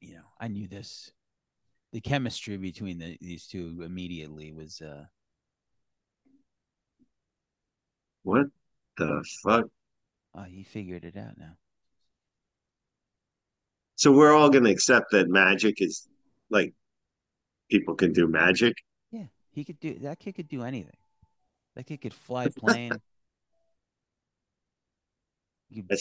[0.00, 1.12] You know, I knew this.
[1.92, 5.06] The chemistry between the, these two immediately was uh
[8.22, 8.46] What
[8.96, 9.66] the fuck?
[10.34, 11.56] oh, he figured it out now.
[14.02, 16.08] So we're all going to accept that magic is
[16.50, 16.74] like
[17.70, 18.74] people can do magic.
[19.12, 20.18] Yeah, he could do that.
[20.18, 20.96] Kid could do anything.
[21.76, 22.90] That kid could fly a plane.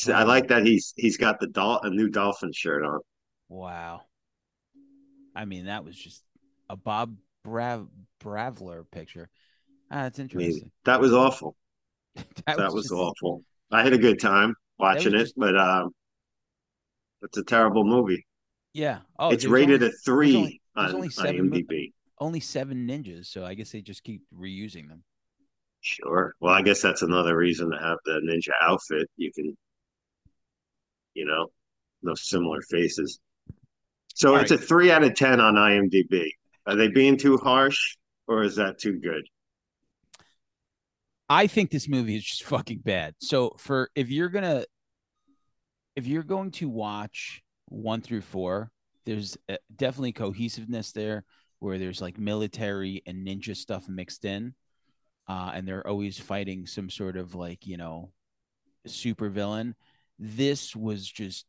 [0.10, 3.02] I like that he's he's got the doll a new dolphin shirt on.
[3.50, 4.02] Wow.
[5.36, 6.24] I mean, that was just
[6.72, 7.88] a Bob Brav
[8.20, 9.30] Bralver picture.
[9.92, 10.72] Ah, that's I mean, interesting.
[10.86, 11.56] that was awful.
[12.16, 13.44] that, that was just- awful.
[13.72, 15.94] I had a good time watching it, just- but um,
[17.22, 18.26] it's a terrible movie.
[18.74, 19.00] Yeah.
[19.20, 21.92] Oh, it's rated only, a three only- there's on only seven IMDb.
[22.20, 25.04] only seven ninjas, so I guess they just keep reusing them.
[25.82, 26.36] Sure.
[26.40, 29.10] Well, I guess that's another reason to have the ninja outfit.
[29.18, 29.58] You can,
[31.14, 31.48] you know,
[32.04, 33.20] no similar faces.
[34.14, 36.30] So All it's a three out of ten on IMDb.
[36.68, 39.28] Are they being too harsh, or is that too good?
[41.28, 43.16] I think this movie is just fucking bad.
[43.20, 44.66] So for if you're gonna
[45.96, 48.72] if you're going to watch one through four,
[49.06, 51.24] there's uh, definitely cohesiveness there
[51.60, 54.54] where there's like military and ninja stuff mixed in.
[55.28, 58.12] Uh, and they're always fighting some sort of like, you know,
[58.88, 59.76] super villain.
[60.20, 61.46] This was just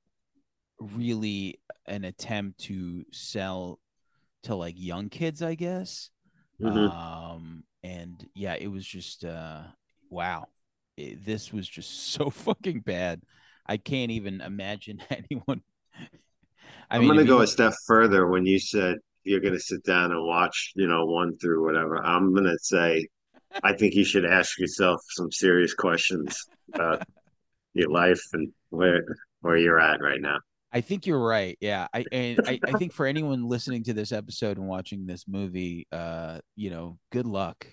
[0.80, 3.78] really an attempt to sell
[4.44, 6.10] to like young kids, I guess.
[6.60, 6.90] Mhm.
[6.90, 9.62] Um, and yeah, it was just uh,
[10.10, 10.48] wow,
[10.96, 13.22] It- this was just so fucking bad.
[13.66, 15.62] I can't even imagine anyone.
[16.90, 19.84] I I'm going to go a step further when you said you're going to sit
[19.84, 22.04] down and watch, you know, one through whatever.
[22.04, 23.06] I'm going to say,
[23.62, 26.36] I think you should ask yourself some serious questions
[26.74, 27.02] about
[27.74, 29.04] your life and where
[29.40, 30.38] where you're at right now.
[30.72, 31.56] I think you're right.
[31.60, 35.26] Yeah, I and I, I think for anyone listening to this episode and watching this
[35.28, 37.66] movie, uh, you know, good luck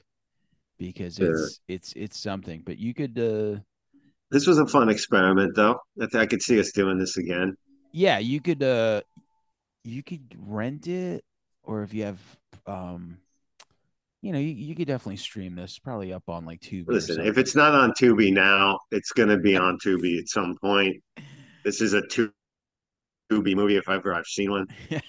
[0.77, 1.27] because Yeah.
[1.27, 2.61] it's it's it's something.
[2.65, 3.61] But you could, uh,
[4.31, 5.79] This was a fun experiment, though.
[6.01, 7.55] I, th- I could see us doing this again.
[7.91, 9.01] yeah, you could, uh,
[9.83, 11.23] you could rent it
[11.63, 12.19] or if you have
[12.65, 13.17] um
[14.21, 16.89] you know, you, you could definitely stream this probably up on like Tubi.
[16.89, 20.57] Listen, if it's not on Tubi now, it's going to be on Tubi at some
[20.61, 21.01] point.
[21.63, 22.29] This is a Tubi
[23.31, 24.67] movie if ever I've seen one.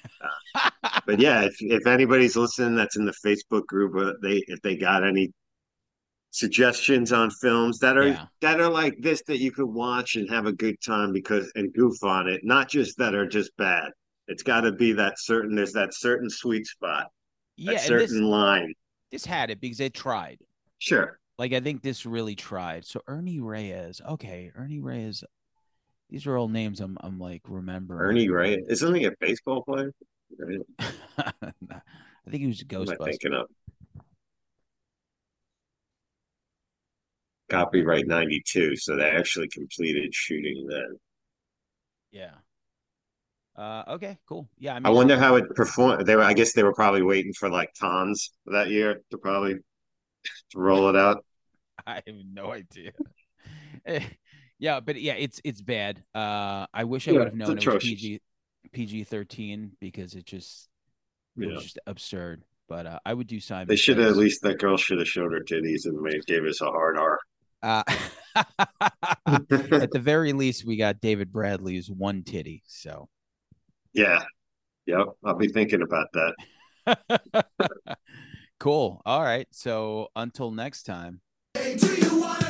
[1.06, 4.76] But yeah, if if anybody's listening that's in the Facebook group, uh, they if they
[4.76, 5.32] got any
[6.30, 8.26] suggestions on films that are Yeah.
[8.40, 11.72] that are like this that you could watch and have a good time because and
[11.74, 13.90] goof on it, not just that are just bad.
[14.28, 15.54] It's got to be that certain.
[15.56, 17.08] There's that certain sweet spot,
[17.56, 18.74] yeah, certain this line.
[19.10, 20.38] this had it because it tried.
[20.78, 22.84] Sure, Like I think this really tried.
[22.86, 25.24] So Ernie Reyes, okay, Ernie Reyes.
[26.08, 28.08] These are all names I'm I'm like remembering.
[28.10, 29.92] Ernie Reyes isn't he a baseball player?
[30.78, 33.04] I think he was a What am I Ghostbuster.
[33.10, 33.46] thinking of?
[37.50, 40.98] Copyright 92, so they actually completed shooting then.
[42.12, 42.34] Yeah.
[43.56, 44.48] Uh, okay, cool.
[44.58, 46.06] Yeah, I mean, I wonder how it performed.
[46.06, 49.54] They were, I guess they were probably waiting for like Tons that year to probably
[49.54, 51.24] to roll it out.
[51.86, 52.92] I have no idea.
[54.58, 56.04] Yeah, but yeah, it's it's bad.
[56.14, 57.96] Uh, I wish I Yeah, would have known it was.
[57.96, 58.20] PG
[58.72, 60.68] PG thirteen because it just
[61.40, 61.48] it Yeah.
[61.48, 62.44] was just absurd.
[62.68, 63.68] But uh, I would do Simon.
[63.68, 66.44] They should have at least that girl should have showed her titties and made gave
[66.44, 67.18] us a hard R.
[67.62, 67.82] Uh,
[69.26, 72.62] at the very least, we got David Bradley's one titty.
[72.66, 73.08] So
[73.92, 74.22] yeah.
[74.86, 75.06] Yep.
[75.24, 77.46] I'll be thinking about that.
[78.60, 79.02] cool.
[79.04, 79.46] All right.
[79.50, 81.20] So until next time.
[81.54, 82.49] Do you wanna